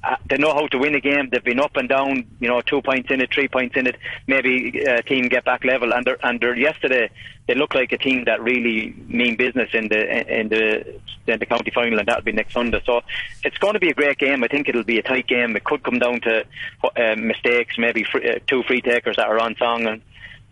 uh, 0.05 0.17
they 0.29 0.37
know 0.37 0.53
how 0.53 0.67
to 0.67 0.79
win 0.79 0.95
a 0.97 1.01
game. 1.01 1.29
They've 1.31 1.45
been 1.45 1.61
up 1.61 1.77
and 1.77 1.89
down, 1.89 2.27
you 2.41 2.49
know, 2.49 2.61
two 2.61 2.83
points 2.83 3.11
in 3.11 3.21
it, 3.21 3.33
three 3.33 3.47
points 3.47 3.77
in 3.77 3.87
it. 3.87 3.97
Maybe 4.27 4.83
a 4.85 4.99
uh, 4.99 5.03
team 5.03 5.29
get 5.29 5.45
back 5.45 5.65
level. 5.65 5.95
And 5.95 6.05
they're, 6.05 6.19
and 6.27 6.41
they're 6.41 6.57
yesterday, 6.57 7.09
they 7.47 7.55
look 7.55 7.75
like 7.75 7.93
a 7.93 7.99
team 7.99 8.25
that 8.25 8.43
really 8.43 8.95
mean 9.07 9.37
business 9.37 9.71
in 9.73 9.89
the 9.89 10.41
in 10.41 10.49
the 10.49 11.01
in 11.29 11.39
the 11.39 11.47
county 11.47 11.71
final, 11.71 12.01
and 12.01 12.09
that'll 12.09 12.25
be 12.25 12.33
next 12.33 12.55
Sunday. 12.55 12.83
So 12.85 13.03
it's 13.45 13.59
going 13.59 13.75
to 13.75 13.81
be 13.81 13.91
a 13.91 13.95
great 13.95 14.19
game. 14.19 14.43
I 14.43 14.49
think 14.49 14.69
it'll 14.69 14.83
be 14.83 14.99
a 14.99 15.03
tight 15.03 15.29
game. 15.29 15.55
It 15.55 15.63
could 15.63 15.85
come 15.85 16.01
down 16.01 16.21
to 16.23 16.45
uh, 16.97 17.15
mistakes, 17.17 17.79
maybe 17.79 18.03
free, 18.03 18.29
uh, 18.29 18.39
two 18.49 18.65
free 18.65 18.81
takers 18.81 19.17
that 19.17 19.29
are 19.29 19.39
on 19.39 19.55
song, 19.57 19.87
and 19.87 20.03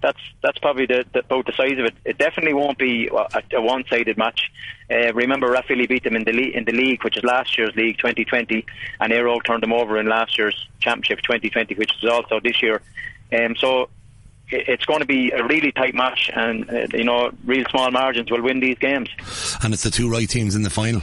that's 0.03 0.19
that's 0.43 0.59
probably 0.59 0.87
the, 0.87 1.05
the, 1.13 1.21
about 1.21 1.47
the 1.47 1.53
size 1.53 1.79
of 1.79 1.85
it. 1.87 1.95
It 2.05 2.19
definitely 2.19 2.55
won't 2.55 2.79
be 2.79 3.09
a, 3.09 3.43
a 3.57 3.61
one-sided 3.61 4.17
match. 4.17 4.51
Uh, 4.91 5.13
remember, 5.13 5.49
Rathvilly 5.49 5.89
beat 5.89 6.05
them 6.05 6.17
in 6.17 6.25
the 6.25 6.57
in 6.57 6.65
the 6.65 6.73
league, 6.73 7.05
which 7.05 7.17
is 7.17 7.25
last 7.25 7.57
year's 7.59 7.75
league 7.77 7.99
2020, 7.99 8.65
and 9.01 9.13
Óg 9.13 9.45
turned 9.45 9.63
them 9.63 9.73
over 9.73 9.99
in 9.99 10.07
last 10.07 10.39
year's 10.39 10.69
championship 10.81 11.21
2020, 11.23 11.75
which 11.75 11.93
is 12.03 12.09
also 12.09 12.41
this 12.41 12.63
year. 12.63 12.81
Um, 13.33 13.55
so 13.57 13.89
it's 14.49 14.85
going 14.85 15.01
to 15.01 15.07
be 15.07 15.31
a 15.31 15.45
really 15.45 15.73
tight 15.73 15.95
match, 15.95 16.31
and 16.35 16.69
uh, 16.71 16.87
you 16.93 17.05
know, 17.05 17.31
real 17.45 17.65
small 17.71 17.91
margins 17.91 18.31
will 18.31 18.43
win 18.43 18.61
these 18.61 18.79
games. 18.79 19.09
And 19.63 19.73
it's 19.73 19.83
the 19.83 19.91
two 19.91 20.11
right 20.11 20.29
teams 20.29 20.55
in 20.55 20.63
the 20.63 20.71
final 20.71 21.03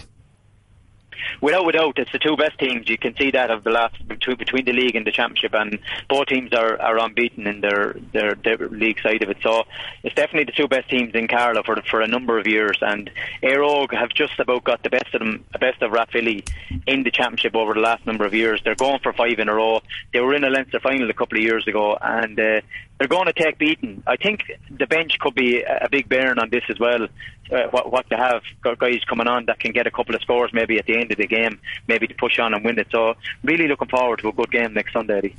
without 1.42 1.66
without, 1.66 1.98
it's 2.00 2.12
the 2.12 2.20
two 2.20 2.36
best 2.36 2.58
teams. 2.60 2.90
You 2.90 2.98
can 2.98 3.16
see 3.16 3.32
that 3.32 3.52
of 3.52 3.64
the 3.64 3.72
last 3.72 4.08
between, 4.08 4.38
between 4.38 4.66
the 4.66 4.74
league 4.74 4.96
and 4.96 5.06
the 5.06 5.12
championship, 5.12 5.54
and 5.54 5.80
both 6.10 6.28
teams 6.28 6.54
are, 6.54 6.80
are 6.82 7.00
unbeaten 7.00 7.48
in 7.48 7.62
their, 7.62 7.96
their, 8.14 8.36
their 8.36 8.58
league 8.70 9.00
side 9.02 9.24
of 9.24 9.30
it. 9.30 9.38
So 9.42 9.64
it's 10.04 10.16
definitely 10.16 10.46
the 10.46 10.52
two 10.52 10.68
best 10.68 10.90
teams 10.90 11.14
in 11.14 11.28
Carlow 11.28 11.64
for 11.64 11.82
for 11.90 12.02
a 12.02 12.08
number 12.08 12.38
of 12.40 12.48
years. 12.48 12.78
And 12.82 13.10
Éire 13.44 13.66
Óg 13.66 13.94
have 13.94 14.10
just 14.10 14.40
about 14.40 14.64
got 14.64 14.84
the 14.84 14.90
best 14.90 15.14
of 15.14 15.20
them, 15.20 15.46
best 15.60 15.82
of 15.82 15.92
Rathvilly 15.92 16.48
in 16.86 17.04
the 17.04 17.12
championship 17.12 17.56
over 17.56 17.74
the 17.74 17.80
last 17.80 18.06
number 18.06 18.26
of 18.26 18.34
years. 18.34 18.62
They're 18.64 18.76
going 18.76 19.00
for 19.00 19.14
five 19.14 19.40
in 19.40 19.50
a 19.50 19.54
row. 19.54 19.82
They 20.14 20.20
were 20.20 20.34
in 20.34 20.44
a 20.44 20.50
Leinster 20.50 20.80
final 20.80 21.10
a 21.10 21.14
couple 21.14 21.38
of 21.38 21.44
years 21.44 21.68
ago, 21.68 21.98
and 22.02 22.40
uh, 22.40 22.62
they're 22.98 23.08
going 23.08 23.28
to 23.28 23.34
take 23.34 23.58
beating. 23.58 24.04
I 24.08 24.16
think 24.16 24.44
the 24.70 24.88
bench 24.88 25.20
could 25.20 25.36
be 25.36 25.62
a 25.62 25.88
big 25.92 26.10
bearing 26.10 26.40
on 26.40 26.50
this 26.50 26.64
as 26.70 26.80
well. 26.80 27.08
Uh, 27.52 27.68
what, 27.72 27.92
what 27.92 28.10
to 28.10 28.18
have 28.18 28.42
guys 28.78 29.02
coming 29.08 29.28
on 29.28 29.46
that 29.46 29.60
can 29.60 29.72
get 29.72 29.88
a 29.88 29.92
couple 29.92 30.14
of 30.16 30.22
scores 30.22 30.52
maybe 30.54 30.78
at 30.78 30.86
the 30.86 30.98
end 30.98 31.12
of 31.12 31.18
the 31.18 31.28
game, 31.28 31.60
maybe 31.88 32.08
to 32.08 32.14
push 32.16 32.40
on 32.40 32.54
and 32.54 32.64
win 32.64 32.78
it. 32.78 32.88
So 32.92 33.14
really 33.44 33.68
looking 33.68 33.88
forward 33.88 34.20
to 34.20 34.30
a 34.30 34.34
good 34.34 34.52
game 34.52 34.74
next 34.74 34.94
Sunday. 34.94 35.18
Eddie. 35.18 35.36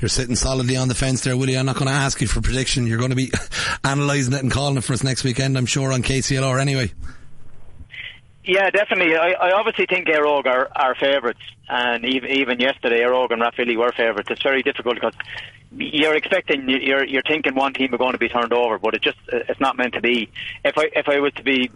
You're 0.00 0.08
sitting 0.08 0.36
solidly 0.36 0.76
on 0.76 0.88
the 0.88 0.94
fence 0.94 1.22
there, 1.22 1.36
Willie. 1.36 1.56
I'm 1.56 1.66
not 1.66 1.76
going 1.76 1.86
to 1.86 1.92
ask 1.92 2.20
you 2.20 2.26
for 2.26 2.40
prediction. 2.40 2.86
You're 2.86 2.98
going 2.98 3.10
to 3.10 3.16
be 3.16 3.32
analysing 3.84 4.34
it 4.34 4.42
and 4.42 4.50
calling 4.50 4.76
it 4.76 4.84
for 4.84 4.92
us 4.92 5.02
next 5.02 5.24
weekend, 5.24 5.56
I'm 5.56 5.66
sure, 5.66 5.92
on 5.92 6.02
KCLR 6.02 6.60
anyway. 6.60 6.92
Yeah, 8.44 8.68
definitely. 8.68 9.16
I, 9.16 9.30
I 9.30 9.52
obviously 9.52 9.86
think 9.86 10.06
Éire 10.06 10.26
Óg 10.26 10.46
are, 10.46 10.68
are 10.76 10.94
favourites, 10.94 11.40
and 11.66 12.04
even 12.04 12.30
even 12.30 12.60
yesterday, 12.60 13.00
Éire 13.00 13.12
Óg 13.12 13.32
and 13.32 13.40
Rathvilly 13.40 13.74
were 13.74 13.90
favourites. 13.92 14.28
It's 14.30 14.42
very 14.42 14.62
difficult 14.62 14.96
because 14.96 15.14
you're 15.76 16.14
expecting 16.14 16.68
you're 16.68 17.04
you're 17.04 17.22
thinking 17.22 17.54
one 17.54 17.72
team 17.72 17.94
are 17.94 17.98
going 17.98 18.12
to 18.12 18.18
be 18.18 18.28
turned 18.28 18.52
over, 18.52 18.78
but 18.78 18.94
it 18.94 19.02
just 19.02 19.18
it's 19.28 19.60
not 19.60 19.76
meant 19.76 19.94
to 19.94 20.00
be. 20.00 20.30
If 20.64 20.78
I 20.78 20.90
if 20.94 21.08
I 21.08 21.20
was 21.20 21.32
to 21.34 21.42
be 21.42 21.70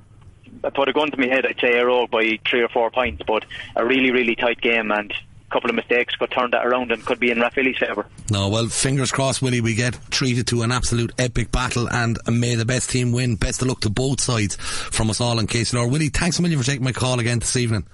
put 0.75 0.89
a 0.89 0.93
gun 0.93 1.11
to 1.11 1.17
my 1.17 1.27
head, 1.27 1.47
I'd 1.47 1.61
say 1.61 1.73
Éire 1.73 1.89
Óg 1.89 2.11
by 2.11 2.39
three 2.49 2.63
or 2.63 2.69
four 2.69 2.91
points, 2.91 3.23
but 3.27 3.45
a 3.77 3.85
really 3.85 4.11
really 4.11 4.35
tight 4.35 4.61
game 4.61 4.91
and 4.91 5.13
a 5.13 5.53
couple 5.53 5.71
of 5.71 5.77
mistakes 5.77 6.15
could 6.17 6.31
turn 6.31 6.51
that 6.51 6.67
around 6.67 6.93
and 6.93 7.05
could 7.05 7.19
be 7.19 7.31
in 7.31 7.39
Rathvilly's 7.39 7.79
favour. 7.79 8.07
No, 8.31 8.49
well, 8.49 8.67
fingers 8.67 9.11
crossed, 9.11 9.41
Willie, 9.41 9.63
we 9.63 9.75
get 9.75 9.99
treated 10.11 10.47
to 10.49 10.63
an 10.63 10.71
absolute 10.71 11.13
epic 11.19 11.51
battle 11.51 11.89
and 11.89 12.19
may 12.31 12.55
the 12.55 12.67
best 12.67 12.91
team 12.91 13.13
win. 13.13 13.37
Best 13.37 13.63
of 13.63 13.69
luck 13.69 13.81
to 13.81 13.91
both 13.91 14.21
sides 14.21 14.57
from 14.57 15.09
us 15.09 15.21
all 15.21 15.39
in 15.39 15.47
KCLR. 15.47 15.91
Willie, 15.91 16.11
thanks 16.11 16.39
a 16.39 16.43
million 16.43 16.61
for 16.61 16.67
taking 16.67 16.85
my 16.85 16.93
call 16.93 17.19
again 17.19 17.39
this 17.39 17.57
evening. 17.57 17.87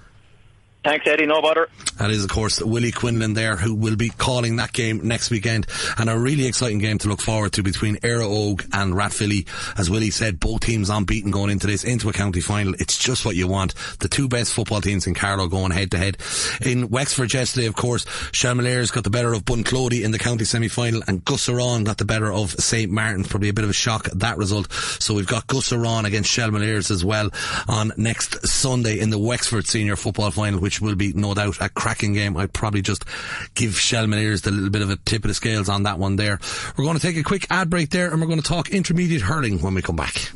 Thanks, 0.85 1.07
Eddie. 1.07 1.25
No 1.25 1.41
bother. 1.41 1.67
That 1.97 2.11
is, 2.11 2.23
of 2.23 2.29
course, 2.29 2.61
Willie 2.61 2.91
Quinlan 2.91 3.33
there, 3.33 3.55
who 3.55 3.73
will 3.73 3.95
be 3.95 4.09
calling 4.09 4.57
that 4.57 4.71
game 4.71 5.01
next 5.07 5.31
weekend. 5.31 5.65
And 5.97 6.11
a 6.11 6.17
really 6.17 6.45
exciting 6.45 6.77
game 6.77 6.99
to 6.99 7.07
look 7.07 7.21
forward 7.21 7.53
to 7.53 7.63
between 7.63 7.95
Éire 7.97 8.21
Óg 8.21 8.67
and 8.71 8.93
Rathvilly. 8.93 9.47
As 9.79 9.89
Willie 9.89 10.11
said, 10.11 10.39
both 10.39 10.59
teams 10.59 10.91
unbeaten 10.91 11.31
going 11.31 11.49
into 11.49 11.65
this, 11.65 11.83
into 11.83 12.07
a 12.07 12.13
county 12.13 12.39
final. 12.39 12.75
It's 12.75 12.99
just 12.99 13.25
what 13.25 13.35
you 13.35 13.47
want. 13.47 13.73
The 13.99 14.07
two 14.07 14.27
best 14.27 14.53
football 14.53 14.79
teams 14.79 15.07
in 15.07 15.15
Carlow 15.15 15.47
going 15.47 15.71
head 15.71 15.89
to 15.91 15.97
head. 15.97 16.17
In 16.63 16.89
Wexford 16.89 17.33
yesterday, 17.33 17.65
of 17.65 17.75
course, 17.75 18.05
Shelmaliers 18.31 18.93
got 18.93 19.05
the 19.05 19.09
better 19.09 19.33
of 19.33 19.43
Bunclody 19.43 20.03
in 20.03 20.11
the 20.11 20.19
county 20.19 20.45
semi-final 20.45 21.01
and 21.07 21.25
Gusserane 21.25 21.85
got 21.85 21.97
the 21.97 22.05
better 22.05 22.31
of 22.31 22.51
St. 22.51 22.91
Martin's. 22.91 23.27
Probably 23.27 23.49
a 23.49 23.53
bit 23.53 23.63
of 23.63 23.71
a 23.71 23.73
shock, 23.73 24.09
at 24.09 24.19
that 24.19 24.37
result. 24.37 24.71
So 24.71 25.15
we've 25.15 25.25
got 25.25 25.47
Gusserane 25.47 26.05
against 26.05 26.29
Shelmaliers 26.29 26.91
as 26.91 27.03
well 27.03 27.31
on 27.67 27.91
next 27.97 28.45
Sunday 28.45 28.99
in 28.99 29.09
the 29.09 29.17
Wexford 29.17 29.65
senior 29.65 29.95
football 29.95 30.29
final, 30.29 30.59
which 30.59 30.74
which 30.81 30.89
will 30.89 30.95
be 30.95 31.13
no 31.13 31.33
doubt 31.33 31.57
a 31.61 31.69
cracking 31.69 32.13
game. 32.13 32.37
I'd 32.37 32.53
probably 32.53 32.81
just 32.81 33.05
give 33.53 33.71
Shelmaliers 33.71 34.41
the 34.43 34.51
little 34.51 34.69
bit 34.69 34.81
of 34.81 34.89
a 34.89 34.97
tip 34.97 35.23
of 35.23 35.29
the 35.29 35.33
scales 35.33 35.69
on 35.69 35.83
that 35.83 35.99
one 35.99 36.15
there. 36.15 36.39
We're 36.77 36.85
going 36.85 36.97
to 36.97 37.01
take 37.01 37.17
a 37.17 37.23
quick 37.23 37.47
ad 37.49 37.69
break 37.69 37.89
there 37.89 38.11
and 38.11 38.21
we're 38.21 38.27
going 38.27 38.41
to 38.41 38.47
talk 38.47 38.69
intermediate 38.69 39.21
hurling 39.21 39.61
when 39.61 39.73
we 39.73 39.81
come 39.81 39.95
back. 39.95 40.31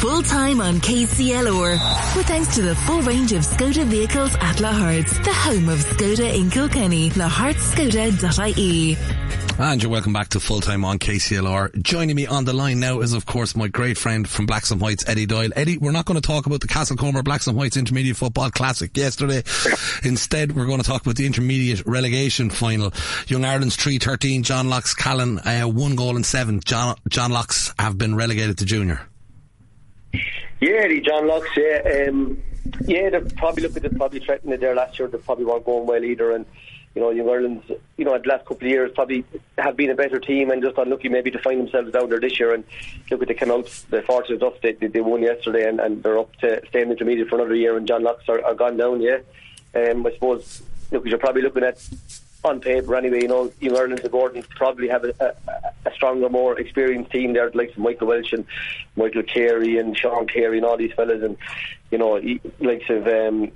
Full 0.00 0.22
time 0.22 0.60
on 0.60 0.74
KCLR. 0.74 2.16
With 2.16 2.26
thanks 2.26 2.54
to 2.54 2.62
the 2.62 2.74
full 2.74 3.00
range 3.00 3.32
of 3.32 3.42
Skoda 3.42 3.86
vehicles 3.86 4.34
at 4.36 4.56
Lahart's, 4.56 5.18
the 5.20 5.32
home 5.32 5.70
of 5.70 5.78
Skoda 5.78 6.38
in 6.38 6.50
Kilkenny, 6.50 7.08
lahartskoda.ie. 7.10 8.96
And 9.58 9.82
you're 9.82 9.90
welcome 9.90 10.12
back 10.12 10.28
to 10.28 10.40
full 10.40 10.60
time 10.60 10.84
on 10.84 10.98
KCLR. 10.98 11.80
Joining 11.82 12.14
me 12.14 12.26
on 12.26 12.44
the 12.44 12.52
line 12.52 12.78
now 12.78 13.00
is, 13.00 13.14
of 13.14 13.24
course, 13.24 13.56
my 13.56 13.68
great 13.68 13.96
friend 13.96 14.28
from 14.28 14.44
Blacks 14.44 14.70
and 14.70 14.82
Whites, 14.82 15.08
Eddie 15.08 15.24
Doyle. 15.24 15.48
Eddie, 15.56 15.78
we're 15.78 15.92
not 15.92 16.04
going 16.04 16.20
to 16.20 16.26
talk 16.26 16.44
about 16.44 16.60
the 16.60 16.68
Castlecomer 16.68 17.46
and 17.46 17.56
Whites 17.56 17.78
Intermediate 17.78 18.18
Football 18.18 18.50
Classic 18.50 18.94
yesterday. 18.94 19.44
Instead, 20.04 20.54
we're 20.54 20.66
going 20.66 20.82
to 20.82 20.86
talk 20.86 21.00
about 21.02 21.16
the 21.16 21.24
intermediate 21.24 21.86
relegation 21.86 22.50
final. 22.50 22.92
Young 23.28 23.46
Ireland's 23.46 23.76
313, 23.76 24.42
John 24.42 24.66
Lockes 24.66 24.94
Callan, 24.94 25.38
uh, 25.38 25.62
one 25.62 25.96
goal 25.96 26.16
and 26.16 26.26
seven. 26.26 26.60
John, 26.62 26.96
John 27.08 27.30
Lockes 27.30 27.72
have 27.78 27.96
been 27.96 28.14
relegated 28.14 28.58
to 28.58 28.66
junior. 28.66 29.00
Yeah, 30.60 30.88
John 31.00 31.24
Lockes, 31.24 31.56
yeah. 31.56 32.08
Um, 32.08 32.42
yeah, 32.86 33.10
they 33.10 33.20
probably 33.36 33.62
look 33.62 33.76
at 33.82 33.96
probably 33.96 34.20
threatened 34.20 34.52
it 34.52 34.60
there 34.60 34.74
last 34.74 34.98
year. 34.98 35.08
They 35.08 35.18
probably 35.18 35.44
weren't 35.44 35.64
going 35.64 35.86
well 35.86 36.02
either. 36.02 36.32
And 36.32 36.46
you 36.96 37.02
know, 37.02 37.10
Young 37.10 37.28
Ireland's, 37.28 37.70
you 37.98 38.06
know, 38.06 38.18
the 38.18 38.26
last 38.26 38.46
couple 38.46 38.66
of 38.66 38.70
years 38.70 38.90
probably 38.94 39.22
have 39.58 39.76
been 39.76 39.90
a 39.90 39.94
better 39.94 40.18
team 40.18 40.50
and 40.50 40.62
just 40.62 40.78
unlucky 40.78 41.10
maybe 41.10 41.30
to 41.30 41.38
find 41.38 41.60
themselves 41.60 41.92
down 41.92 42.08
there 42.08 42.18
this 42.18 42.40
year. 42.40 42.54
And 42.54 42.64
look 43.10 43.20
at 43.20 43.28
they 43.28 43.34
came 43.34 43.50
out, 43.50 43.68
they're 43.90 44.02
fortunate 44.02 44.40
enough, 44.40 44.54
they, 44.62 44.72
they, 44.72 45.02
won 45.02 45.20
yesterday 45.22 45.68
and, 45.68 45.78
and 45.78 46.02
they're 46.02 46.18
up 46.18 46.34
to 46.36 46.62
stay 46.68 46.80
in 46.80 46.88
the 46.88 46.94
intermediate 46.94 47.28
for 47.28 47.34
another 47.34 47.54
year 47.54 47.76
and 47.76 47.86
John 47.86 48.02
Lockes 48.02 48.26
are, 48.30 48.42
are 48.42 48.54
gone 48.54 48.78
down, 48.78 49.02
yeah. 49.02 49.18
Um, 49.74 50.06
I 50.06 50.12
suppose, 50.12 50.62
look, 50.90 51.04
you're 51.04 51.18
probably 51.18 51.42
looking 51.42 51.64
at, 51.64 51.86
on 52.46 52.60
paper 52.60 52.96
anyway, 52.96 53.22
you 53.22 53.28
know, 53.28 53.52
Young 53.60 53.76
Ireland 53.76 54.00
and 54.00 54.12
Gowran 54.12 54.48
probably 54.50 54.88
have 54.88 55.04
a, 55.04 55.12
a, 55.20 55.88
a 55.88 55.94
stronger, 55.94 56.28
more 56.28 56.58
experienced 56.58 57.10
team 57.10 57.32
there, 57.32 57.50
like 57.52 57.76
Michael 57.76 58.06
Welch 58.06 58.32
and 58.32 58.46
Michael 58.96 59.22
Carey 59.22 59.78
and 59.78 59.96
Sean 59.96 60.26
Carey 60.26 60.58
and 60.58 60.66
all 60.66 60.76
these 60.76 60.92
fellas. 60.92 61.22
And, 61.22 61.36
you 61.90 61.98
know, 61.98 62.20
likes 62.60 62.88
of, 62.88 63.06
um, 63.06 63.52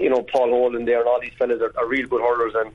you 0.00 0.10
know, 0.10 0.22
Paul 0.22 0.50
Holland 0.50 0.88
there 0.88 1.00
and 1.00 1.08
all 1.08 1.20
these 1.20 1.34
fellas 1.38 1.60
are, 1.60 1.72
are 1.78 1.86
real 1.86 2.08
good 2.08 2.22
hurlers. 2.22 2.54
And, 2.54 2.74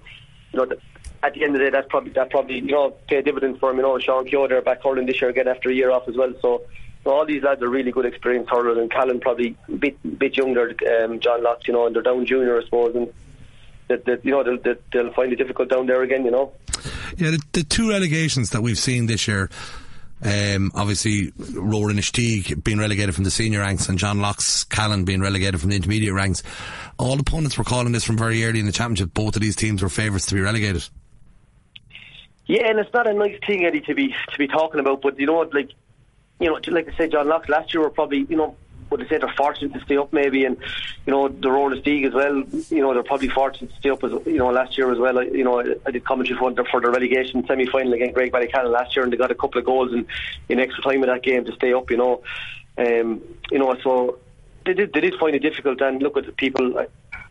you 0.54 0.60
know, 0.60 0.76
at 1.24 1.34
the 1.34 1.44
end 1.44 1.56
of 1.56 1.60
the 1.60 1.66
day, 1.66 1.72
that's 1.72 1.90
probably, 1.90 2.12
that 2.12 2.30
probably, 2.30 2.60
you 2.60 2.72
know, 2.72 2.92
pay 3.08 3.22
dividends 3.22 3.60
for 3.60 3.72
him, 3.72 3.78
you 3.78 3.84
know, 3.84 4.00
Sean 4.00 4.26
Keogh 4.26 4.48
there 4.48 4.62
back 4.62 4.84
hurling 4.84 5.08
this 5.08 5.20
year 5.20 5.30
again 5.30 5.48
after 5.48 5.70
a 5.70 5.74
year 5.74 5.92
off 5.92 6.08
as 6.08 6.16
well, 6.16 6.34
so, 6.42 6.64
all 7.06 7.26
these 7.26 7.42
lads 7.42 7.62
are 7.62 7.70
really 7.70 7.92
good 7.92 8.06
experienced 8.06 8.50
hurlers. 8.50 8.78
And 8.78 8.92
Callan 8.92 9.22
probably 9.22 9.56
bit, 9.80 10.20
bit 10.20 10.36
younger, 10.36 10.76
um, 11.02 11.22
John 11.22 11.42
Lockes, 11.42 11.66
you 11.66 11.72
know, 11.72 11.86
and 11.88 11.96
they're 11.96 12.04
down 12.04 12.26
junior, 12.26 12.60
I 12.60 12.66
suppose, 12.66 12.96
and 12.96 13.14
that, 13.88 14.06
that 14.06 14.26
you 14.26 14.32
know 14.32 14.44
they'll, 14.44 14.76
they'll 14.92 15.14
find 15.14 15.32
it 15.32 15.38
difficult 15.38 15.70
down 15.70 15.88
there 15.88 16.02
again. 16.02 16.26
You 16.26 16.32
know. 16.32 16.54
Yeah, 17.18 17.32
the, 17.32 17.42
the 17.54 17.64
two 17.64 17.90
relegations 17.90 18.52
that 18.52 18.62
we've 18.62 18.78
seen 18.78 19.06
this 19.06 19.28
year. 19.28 19.50
Um, 20.20 20.72
obviously, 20.74 21.32
Rower-Inistioge 21.38 22.64
being 22.64 22.80
relegated 22.80 23.14
from 23.14 23.24
the 23.24 23.30
senior 23.30 23.60
ranks 23.60 23.88
and 23.88 24.00
John 24.00 24.18
Lockes 24.18 24.68
Callan 24.68 25.06
being 25.06 25.22
relegated 25.22 25.62
from 25.62 25.70
the 25.70 25.76
intermediate 25.76 26.14
ranks. 26.14 26.42
All 26.98 27.20
opponents 27.20 27.56
were 27.56 27.64
calling 27.64 27.92
this 27.92 28.04
from 28.04 28.18
very 28.18 28.44
early 28.44 28.60
in 28.60 28.66
the 28.66 28.72
championship. 28.72 29.14
Both 29.14 29.36
of 29.36 29.44
these 29.44 29.56
teams 29.56 29.84
were 29.84 29.90
favourites 29.90 30.26
to 30.28 30.36
be 30.36 30.42
relegated. 30.42 30.90
Yeah, 32.48 32.68
and 32.68 32.80
it's 32.80 32.92
not 32.94 33.08
a 33.08 33.14
nice 33.14 33.38
thing, 33.46 33.66
Eddie, 33.66 33.82
to 33.82 33.94
be 33.94 34.08
to 34.08 34.38
be 34.38 34.48
talking 34.48 34.80
about. 34.80 35.02
But 35.02 35.20
you 35.20 35.28
know, 35.28 35.34
what, 35.34 35.54
like 35.54 35.70
you 36.40 36.48
know, 36.48 36.60
like 36.68 36.88
I 36.92 36.98
said, 36.98 37.12
John 37.12 37.28
Lockes 37.28 37.50
last 37.50 37.74
year 37.74 37.84
were 37.84 37.90
probably 37.92 38.26
you 38.28 38.38
know 38.38 38.56
would 38.90 39.02
they 39.02 39.08
say 39.08 39.18
they're 39.18 39.34
fortunate 39.36 39.74
to 39.74 39.82
stay 39.86 39.98
up 39.98 40.14
maybe? 40.14 40.46
And 40.46 40.58
you 41.06 41.12
know 41.12 41.28
the 41.28 41.52
Rowan 41.52 41.82
League 41.82 42.06
as 42.06 42.14
well 42.14 42.44
you 42.70 42.82
know 42.82 42.94
they're 42.94 43.04
probably 43.04 43.30
fortunate 43.30 43.72
to 43.72 43.78
stay 43.78 43.90
up 43.90 44.04
as 44.04 44.12
you 44.26 44.38
know 44.38 44.50
last 44.50 44.78
year 44.78 44.92
as 44.92 45.00
well. 45.00 45.24
You 45.24 45.44
know 45.44 45.60
I 45.86 45.92
did 45.92 46.04
commentary 46.06 46.38
for, 46.38 46.54
for 46.66 46.82
the 46.82 46.90
relegation 46.90 47.46
semi-final 47.46 47.94
against 47.94 48.16
Graigue-Ballycallan 48.16 48.72
last 48.72 48.96
year 48.96 49.04
and 49.04 49.14
they 49.14 49.18
got 49.18 49.32
a 49.32 49.36
couple 49.36 49.60
of 49.60 49.66
goals 49.66 49.94
in, 49.94 50.06
in 50.50 50.60
extra 50.60 50.84
time 50.84 51.04
in 51.04 51.10
that 51.10 51.24
game 51.24 51.46
to 51.46 51.54
stay 51.54 51.74
up 51.74 51.90
you 51.92 51.98
know. 51.98 52.24
Um, 52.78 53.22
you 53.50 53.58
know 53.58 53.76
so 53.84 54.20
they 54.66 54.74
did 54.74 54.94
they 54.94 55.02
did 55.02 55.16
find 55.16 55.36
it 55.36 55.40
difficult 55.40 55.82
and 55.82 56.02
look 56.02 56.18
at 56.18 56.26
the 56.26 56.32
people 56.32 56.86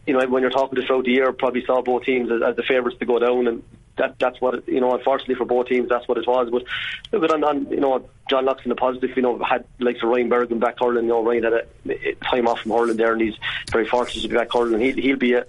you 0.06 0.12
know 0.12 0.26
when 0.26 0.42
you're 0.42 0.50
talking 0.50 0.80
to 0.80 0.86
throughout 0.86 1.04
the 1.04 1.12
year 1.12 1.32
probably 1.32 1.64
saw 1.64 1.82
both 1.82 2.04
teams 2.04 2.30
as, 2.30 2.42
as 2.42 2.56
the 2.56 2.62
favourites 2.62 2.98
to 2.98 3.06
go 3.06 3.18
down 3.18 3.46
and 3.46 3.62
that 3.96 4.18
that's 4.18 4.40
what 4.40 4.54
it, 4.54 4.68
you 4.68 4.80
know. 4.80 4.94
Unfortunately 4.94 5.34
for 5.34 5.44
both 5.44 5.68
teams, 5.68 5.88
that's 5.88 6.06
what 6.08 6.18
it 6.18 6.26
was. 6.26 6.50
But 6.50 7.24
at 7.24 7.30
on, 7.30 7.44
on 7.44 7.70
you 7.70 7.80
know 7.80 8.08
John 8.28 8.46
Lockes 8.46 8.64
in 8.64 8.68
the 8.68 8.74
positive. 8.74 9.16
You 9.16 9.22
know 9.22 9.42
had 9.42 9.64
like 9.80 10.02
Ryan 10.02 10.28
Bergen 10.28 10.58
back 10.58 10.76
hurling. 10.78 11.04
You 11.04 11.10
know 11.10 11.24
Ryan 11.24 11.44
had 11.44 11.52
a, 11.52 12.14
time 12.24 12.48
off 12.48 12.60
from 12.60 12.72
hurling 12.72 12.96
there, 12.96 13.12
and 13.12 13.22
he's 13.22 13.36
very 13.70 13.86
fortunate 13.86 14.22
to 14.22 14.28
be 14.28 14.36
back 14.36 14.52
hurling. 14.52 14.80
He, 14.80 14.92
he'll 14.92 15.16
be 15.16 15.34
a, 15.34 15.44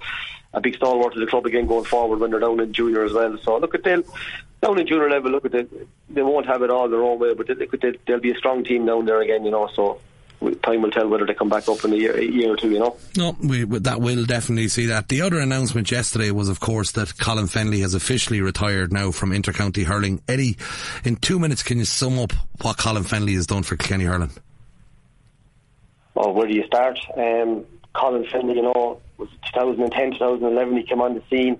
a 0.53 0.61
big 0.61 0.75
stalwart 0.75 1.13
of 1.13 1.19
the 1.19 1.27
club 1.27 1.45
again 1.45 1.67
going 1.67 1.85
forward 1.85 2.19
when 2.19 2.31
they're 2.31 2.39
down 2.39 2.59
in 2.59 2.73
junior 2.73 3.03
as 3.03 3.13
well. 3.13 3.37
So 3.43 3.57
look 3.57 3.75
at 3.75 3.83
them 3.83 4.03
down 4.61 4.79
in 4.79 4.87
junior 4.87 5.09
level. 5.09 5.31
Look 5.31 5.45
at 5.45 5.51
the, 5.51 5.67
they 6.09 6.23
won't 6.23 6.45
have 6.45 6.61
it 6.61 6.69
all 6.69 6.89
their 6.89 7.03
own 7.03 7.19
way, 7.19 7.33
but 7.33 7.47
they, 7.47 7.53
they, 7.65 7.97
they'll 8.05 8.19
be 8.19 8.31
a 8.31 8.37
strong 8.37 8.63
team 8.63 8.85
down 8.85 9.05
there 9.05 9.21
again. 9.21 9.45
You 9.45 9.51
know 9.51 9.69
so 9.73 9.99
time 10.63 10.81
will 10.81 10.91
tell 10.91 11.07
whether 11.07 11.25
they 11.25 11.33
come 11.33 11.49
back 11.49 11.67
up 11.67 11.83
in 11.83 11.93
a 11.93 11.95
year, 11.95 12.15
a 12.15 12.23
year 12.23 12.53
or 12.53 12.57
two, 12.57 12.69
you 12.69 12.79
know. 12.79 12.97
No, 13.15 13.35
we, 13.41 13.63
that 13.65 14.01
will 14.01 14.25
definitely 14.25 14.67
see 14.67 14.87
that. 14.87 15.07
The 15.07 15.21
other 15.21 15.39
announcement 15.39 15.89
yesterday 15.91 16.31
was, 16.31 16.49
of 16.49 16.59
course, 16.59 16.91
that 16.91 17.17
Colin 17.17 17.45
Fennelly 17.45 17.81
has 17.81 17.93
officially 17.93 18.41
retired 18.41 18.93
now 18.93 19.11
from 19.11 19.31
intercounty 19.31 19.83
hurling. 19.83 20.21
Eddie, 20.27 20.57
in 21.03 21.15
two 21.15 21.39
minutes, 21.39 21.63
can 21.63 21.79
you 21.79 21.85
sum 21.85 22.19
up 22.19 22.33
what 22.61 22.77
Colin 22.77 23.03
Fennelly 23.03 23.35
has 23.35 23.47
done 23.47 23.63
for 23.63 23.75
Kilkenny 23.77 24.05
hurling? 24.05 24.31
Well, 26.13 26.33
where 26.33 26.47
do 26.47 26.53
you 26.53 26.65
start? 26.65 26.99
Um, 27.15 27.65
Colin 27.93 28.25
Fennelly, 28.25 28.55
you 28.55 28.63
know, 28.63 28.99
was 29.17 29.29
2010, 29.53 30.13
2011, 30.13 30.77
he 30.77 30.83
came 30.83 31.01
on 31.01 31.15
the 31.15 31.23
scene 31.29 31.59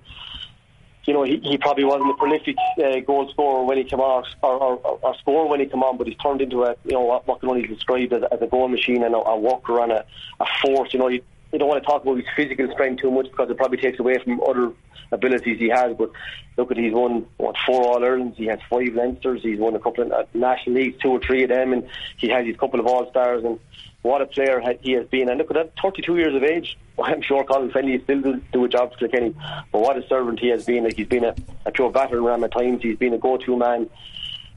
you 1.08 1.14
know, 1.14 1.24
he, 1.24 1.38
he 1.38 1.58
probably 1.58 1.86
wasn't 1.86 2.12
a 2.12 2.14
prolific 2.16 2.58
uh, 2.84 3.00
goal 3.00 3.30
scorer 3.32 3.64
when 3.64 3.78
he 3.78 3.86
came 3.86 4.02
out, 4.02 4.28
or, 4.44 4.54
or, 4.54 4.76
or 4.76 5.00
or 5.02 5.16
scorer 5.20 5.48
when 5.48 5.62
he 5.62 5.66
came 5.66 5.82
on, 5.82 5.98
but 5.98 6.06
he's 6.06 6.18
turned 6.18 6.42
into 6.42 6.66
a, 6.66 6.76
you 6.84 6.92
know, 6.92 7.02
what, 7.02 7.26
what 7.26 7.40
can 7.40 7.50
only 7.50 7.62
be 7.62 7.74
described 7.74 8.12
as, 8.12 8.24
as 8.30 8.42
a 8.42 8.48
goal 8.48 8.68
machine 8.68 9.02
and 9.04 9.16
a, 9.16 9.18
a 9.18 9.40
worker 9.40 9.80
and 9.80 9.94
a, 9.94 10.06
a 10.42 10.46
force. 10.62 10.94
You 10.94 11.00
know, 11.00 11.08
you, 11.08 11.24
you 11.58 11.60
don't 11.60 11.70
want 11.70 11.82
to 11.84 11.90
talk 11.90 12.04
about 12.04 12.18
his 12.18 12.26
physical 12.36 12.72
strength 12.72 13.02
too 13.02 13.10
much 13.10 13.32
because 13.32 13.50
it 13.50 13.58
probably 13.58 13.80
takes 13.80 14.00
away 14.00 14.16
from 14.24 14.40
other 14.42 14.72
abilities 15.12 15.58
he 15.58 15.70
has. 15.70 15.98
But 15.98 16.12
look 16.56 16.70
at 16.70 16.78
he's 16.78 16.94
won 16.94 17.26
what 17.38 17.56
four 17.66 17.82
All 17.82 18.04
Irelands, 18.04 18.38
he 18.38 18.46
has 18.46 18.60
five 18.70 18.90
Leinsters, 18.90 19.42
he's 19.42 19.58
won 19.58 19.76
a 19.76 19.80
couple 19.80 20.04
of 20.04 20.12
uh, 20.12 20.26
national 20.36 20.76
leagues, 20.76 21.02
two 21.02 21.10
or 21.10 21.20
three 21.20 21.42
of 21.42 21.50
them, 21.50 21.74
and 21.74 21.90
he 22.18 22.30
has 22.30 22.46
his 22.46 22.56
couple 22.58 22.80
of 22.80 22.86
All 22.86 23.10
Stars. 23.10 23.44
And 23.44 23.60
what 24.04 24.22
a 24.22 24.28
player 24.28 24.62
he 24.82 24.92
has 24.92 25.08
been. 25.08 25.30
And 25.30 25.40
look 25.40 25.50
at 25.50 25.56
that, 25.56 25.74
32 25.82 26.16
years 26.18 26.36
of 26.36 26.44
age. 26.44 26.78
I'm 27.04 27.24
sure 27.24 27.44
Colin 27.44 27.72
Fennelly 27.72 28.04
still 28.04 28.22
do, 28.22 28.42
do 28.54 28.66
a 28.66 28.70
job 28.70 28.94
for 28.94 29.00
Kilkenny, 29.00 29.34
but 29.72 29.82
what 29.82 29.98
a 29.98 30.08
servant 30.08 30.40
he 30.40 30.50
has 30.50 30.64
been. 30.64 30.84
Like 30.84 30.96
he's 30.96 31.08
been 31.08 31.26
a, 31.26 31.34
a 31.66 31.72
true 31.72 31.92
battering 31.92 32.24
ram 32.24 32.44
at 32.44 32.52
times. 32.52 32.84
He's 32.84 32.98
been 32.98 33.14
a 33.14 33.18
go-to 33.18 33.58
man. 33.58 33.90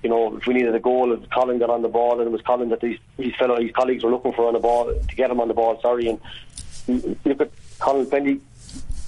You 0.02 0.10
know, 0.10 0.36
if 0.36 0.46
we 0.46 0.52
needed 0.52 0.74
a 0.74 0.80
goal, 0.80 1.12
if 1.14 1.30
Colin 1.30 1.58
got 1.58 1.70
on 1.70 1.80
the 1.80 1.88
ball, 1.88 2.20
and 2.20 2.28
it 2.28 2.30
was 2.30 2.42
Colin 2.42 2.68
that 2.70 2.80
these, 2.80 2.98
his 3.16 3.34
fellow, 3.36 3.58
his 3.58 3.70
colleagues 3.72 4.04
were 4.04 4.10
looking 4.10 4.32
for 4.34 4.46
on 4.46 4.52
the 4.54 4.58
ball 4.58 4.86
to 4.86 5.16
get 5.16 5.30
him 5.30 5.40
on 5.40 5.48
the 5.48 5.54
ball. 5.54 5.78
Sorry, 5.80 6.08
and 6.08 6.18
look 6.88 7.40
at 7.40 7.50
Colin 7.78 8.06
Fennelly 8.06 8.40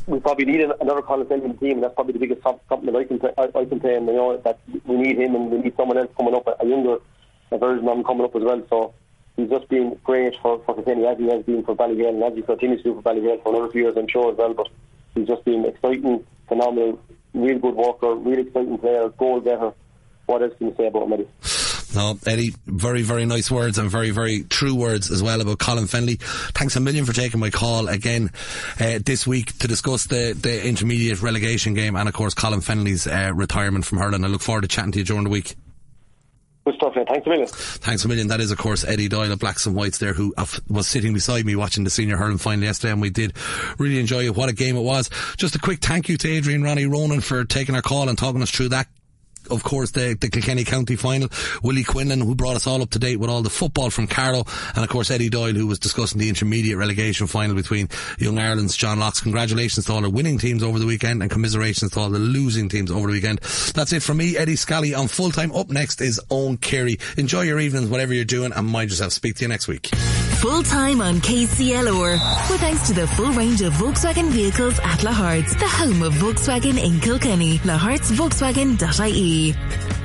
we 0.07 0.19
probably 0.19 0.45
need 0.45 0.61
another 0.61 1.03
in 1.31 1.49
the 1.49 1.57
team, 1.61 1.81
that's 1.81 1.95
probably 1.95 2.15
the 2.15 2.19
biggest 2.19 2.43
compliment 2.69 2.97
I 2.97 3.05
can 3.05 3.21
I, 3.39 3.59
I 3.59 3.65
can 3.65 3.81
say. 3.81 3.97
And 3.97 4.07
you 4.07 4.15
know 4.15 4.37
that 4.37 4.59
we 4.85 4.97
need 4.97 5.19
him, 5.19 5.35
and 5.35 5.51
we 5.51 5.59
need 5.59 5.77
someone 5.77 5.97
else 5.97 6.11
coming 6.17 6.35
up, 6.35 6.47
a 6.61 6.67
younger 6.67 6.99
a 7.51 7.59
version 7.59 7.87
of 7.87 7.99
him 7.99 8.05
coming 8.05 8.25
up 8.25 8.35
as 8.35 8.43
well. 8.43 8.63
So 8.69 8.95
he's 9.37 9.49
just 9.49 9.69
been 9.69 9.99
great 10.05 10.35
for, 10.41 10.61
for 10.65 10.75
Kilkenny 10.75 11.07
as 11.07 11.19
he 11.19 11.29
has 11.29 11.45
been 11.45 11.63
for 11.65 11.77
Ballyhale 11.77 12.09
and 12.09 12.23
as 12.23 12.35
he 12.35 12.43
continues 12.43 12.83
to 12.83 12.91
do 12.91 12.95
for 12.95 13.03
Ballyhale 13.03 13.43
for 13.43 13.55
another 13.55 13.71
few 13.71 13.83
years 13.83 13.97
I'm 13.97 14.09
sure 14.09 14.33
as 14.33 14.39
well 14.39 14.55
but 14.55 14.69
he's 15.15 15.29
just 15.29 15.45
been 15.45 15.65
exciting, 15.65 16.25
phenomenal, 16.49 17.01
real 17.35 17.59
good 17.59 17.75
worker, 17.75 18.15
real 18.15 18.39
exciting 18.39 18.79
player, 18.79 19.09
goal 19.11 19.41
getter. 19.41 19.73
What 20.27 20.43
else 20.43 20.55
can 20.59 20.69
you 20.69 20.75
say 20.77 20.87
about 20.87 21.05
him, 21.05 21.13
Eddie? 21.15 21.29
No, 21.95 22.19
Eddie, 22.27 22.55
very, 22.67 23.03
very 23.03 23.27
nice 23.27 23.51
words 23.51 23.79
and 23.79 23.91
very, 23.91 24.11
very 24.11 24.45
true 24.45 24.75
words 24.75 25.11
as 25.11 25.23
well 25.23 25.41
about 25.41 25.59
Colin 25.59 25.85
Fennelly. 25.85 26.21
Thanks 26.55 26.75
a 26.77 26.81
million 26.81 27.05
for 27.05 27.13
taking 27.13 27.41
my 27.41 27.51
call 27.51 27.89
again 27.89 28.31
uh, 28.81 28.99
this 29.05 29.27
week 29.27 29.59
to 29.59 29.69
discuss 29.69 30.07
the, 30.07 30.37
the 30.41 30.67
intermediate 30.67 31.21
relegation 31.21 31.75
game 31.75 31.97
and, 31.97 32.09
of 32.09 32.15
course, 32.15 32.35
Colin 32.35 32.61
Fennelly's 32.61 33.07
uh, 33.07 33.33
retirement 33.35 33.85
from 33.85 33.99
hurling. 33.99 34.25
I 34.25 34.29
look 34.29 34.41
forward 34.41 34.63
to 34.63 34.69
chatting 34.69 34.93
to 34.93 35.01
you 35.01 35.05
during 35.05 35.25
the 35.25 35.31
week. 35.31 35.55
Good 36.65 36.77
stuff, 36.77 36.93
yeah. 36.95 37.03
Thanks 37.05 37.27
a 37.27 37.31
million. 37.31 37.49
Thanks 37.49 38.05
a 38.05 38.09
million. 38.09 38.29
That 38.29 38.41
is, 38.41 38.53
of 38.53 38.59
course, 38.59 38.85
Eddie 38.85 39.09
Doyle 39.09 39.33
of 39.33 39.41
Blacks 39.41 39.67
and 39.67 39.75
Whites 39.75 39.99
there, 39.99 40.13
who 40.13 40.33
was 40.69 40.87
sitting 40.87 41.13
beside 41.13 41.45
me 41.45 41.57
watching 41.57 41.83
the 41.83 41.91
senior 41.91 42.17
hurling 42.17 42.39
final 42.39 42.63
yesterday, 42.63 42.93
and 42.93 43.01
we 43.01 43.11
did 43.11 43.33
really 43.79 43.99
enjoy 43.99 44.27
it. 44.27 44.37
What 44.37 44.49
a 44.49 44.53
game 44.53 44.77
it 44.77 44.83
was. 44.83 45.11
Just 45.37 45.57
a 45.57 45.59
quick 45.59 45.81
thank 45.81 46.09
you 46.09 46.17
to 46.19 46.29
Adrian 46.31 46.63
Ronnie 46.63 46.87
Ronan 46.87 47.21
for 47.21 47.45
taking 47.45 47.75
our 47.75 47.83
call 47.83 48.09
and 48.09 48.17
talking 48.17 48.43
us 48.43 48.51
through 48.51 48.69
that 48.69 48.87
of 49.53 49.63
course, 49.63 49.91
the, 49.91 50.17
the 50.21 50.29
Kilkenny 50.29 50.65
County 50.65 50.97
final. 50.97 51.29
Willie 51.63 51.85
Quinlan, 51.85 52.21
who 52.21 52.35
brought 52.35 52.57
us 52.57 52.67
all 52.67 52.83
up 52.83 52.91
to 52.91 52.99
date 52.99 53.19
with 53.19 53.31
all 53.31 53.43
the 53.43 53.51
football 53.51 53.91
from 53.91 54.07
Carlow. 54.07 54.45
And 54.75 54.85
of 54.85 54.89
course, 54.89 55.11
Eddie 55.11 55.29
Doyle, 55.29 55.55
who 55.55 55.67
was 55.67 55.79
discussing 55.79 56.19
the 56.19 56.29
intermediate 56.29 56.79
relegation 56.79 57.27
final 57.27 57.55
between 57.55 57.89
Young 58.19 58.39
Ireland's 58.39 58.77
John 58.77 58.99
Lockes. 58.99 59.23
Congratulations 59.23 59.87
to 59.87 59.93
all 59.93 60.01
the 60.01 60.11
winning 60.11 60.39
teams 60.39 60.63
over 60.63 60.79
the 60.79 60.87
weekend 60.87 61.23
and 61.23 61.31
commiserations 61.31 61.93
to 61.93 62.01
all 62.01 62.11
the 62.11 62.19
losing 62.19 62.69
teams 62.69 62.91
over 62.91 63.07
the 63.07 63.13
weekend. 63.13 63.41
That's 63.75 63.93
it 63.93 64.03
from 64.03 64.19
me, 64.19 64.37
Eddie 64.37 64.57
Scally, 64.57 64.95
on 64.95 65.09
full 65.09 65.31
time. 65.31 65.53
Up 65.53 65.71
next 65.71 66.01
is 66.01 66.21
Owen 66.31 66.57
Carey. 66.57 66.99
Enjoy 67.17 67.43
your 67.43 67.61
evenings, 67.61 67.91
whatever 67.91 68.15
you're 68.15 68.25
doing, 68.25 68.53
and 68.53 68.67
mind 68.67 68.91
yourself. 68.91 69.13
Speak 69.13 69.37
to 69.37 69.43
you 69.43 69.49
next 69.49 69.69
week. 69.69 69.89
Full 70.43 70.63
time 70.65 71.01
on 71.01 71.17
KCLR. 71.17 72.51
With 72.51 72.61
thanks 72.61 72.87
to 72.89 72.95
the 72.95 73.07
full 73.07 73.33
range 73.33 73.63
of 73.63 73.73
Volkswagen 73.75 74.31
vehicles 74.31 74.79
at 74.81 74.99
Lahart's, 74.99 75.55
the 75.57 75.69
home 75.69 76.03
of 76.03 76.13
Volkswagen 76.15 76.83
in 76.83 76.99
Kilkenny. 77.01 77.59
Lahart's 77.59 78.11
Volkswagen.ie. 79.43 80.02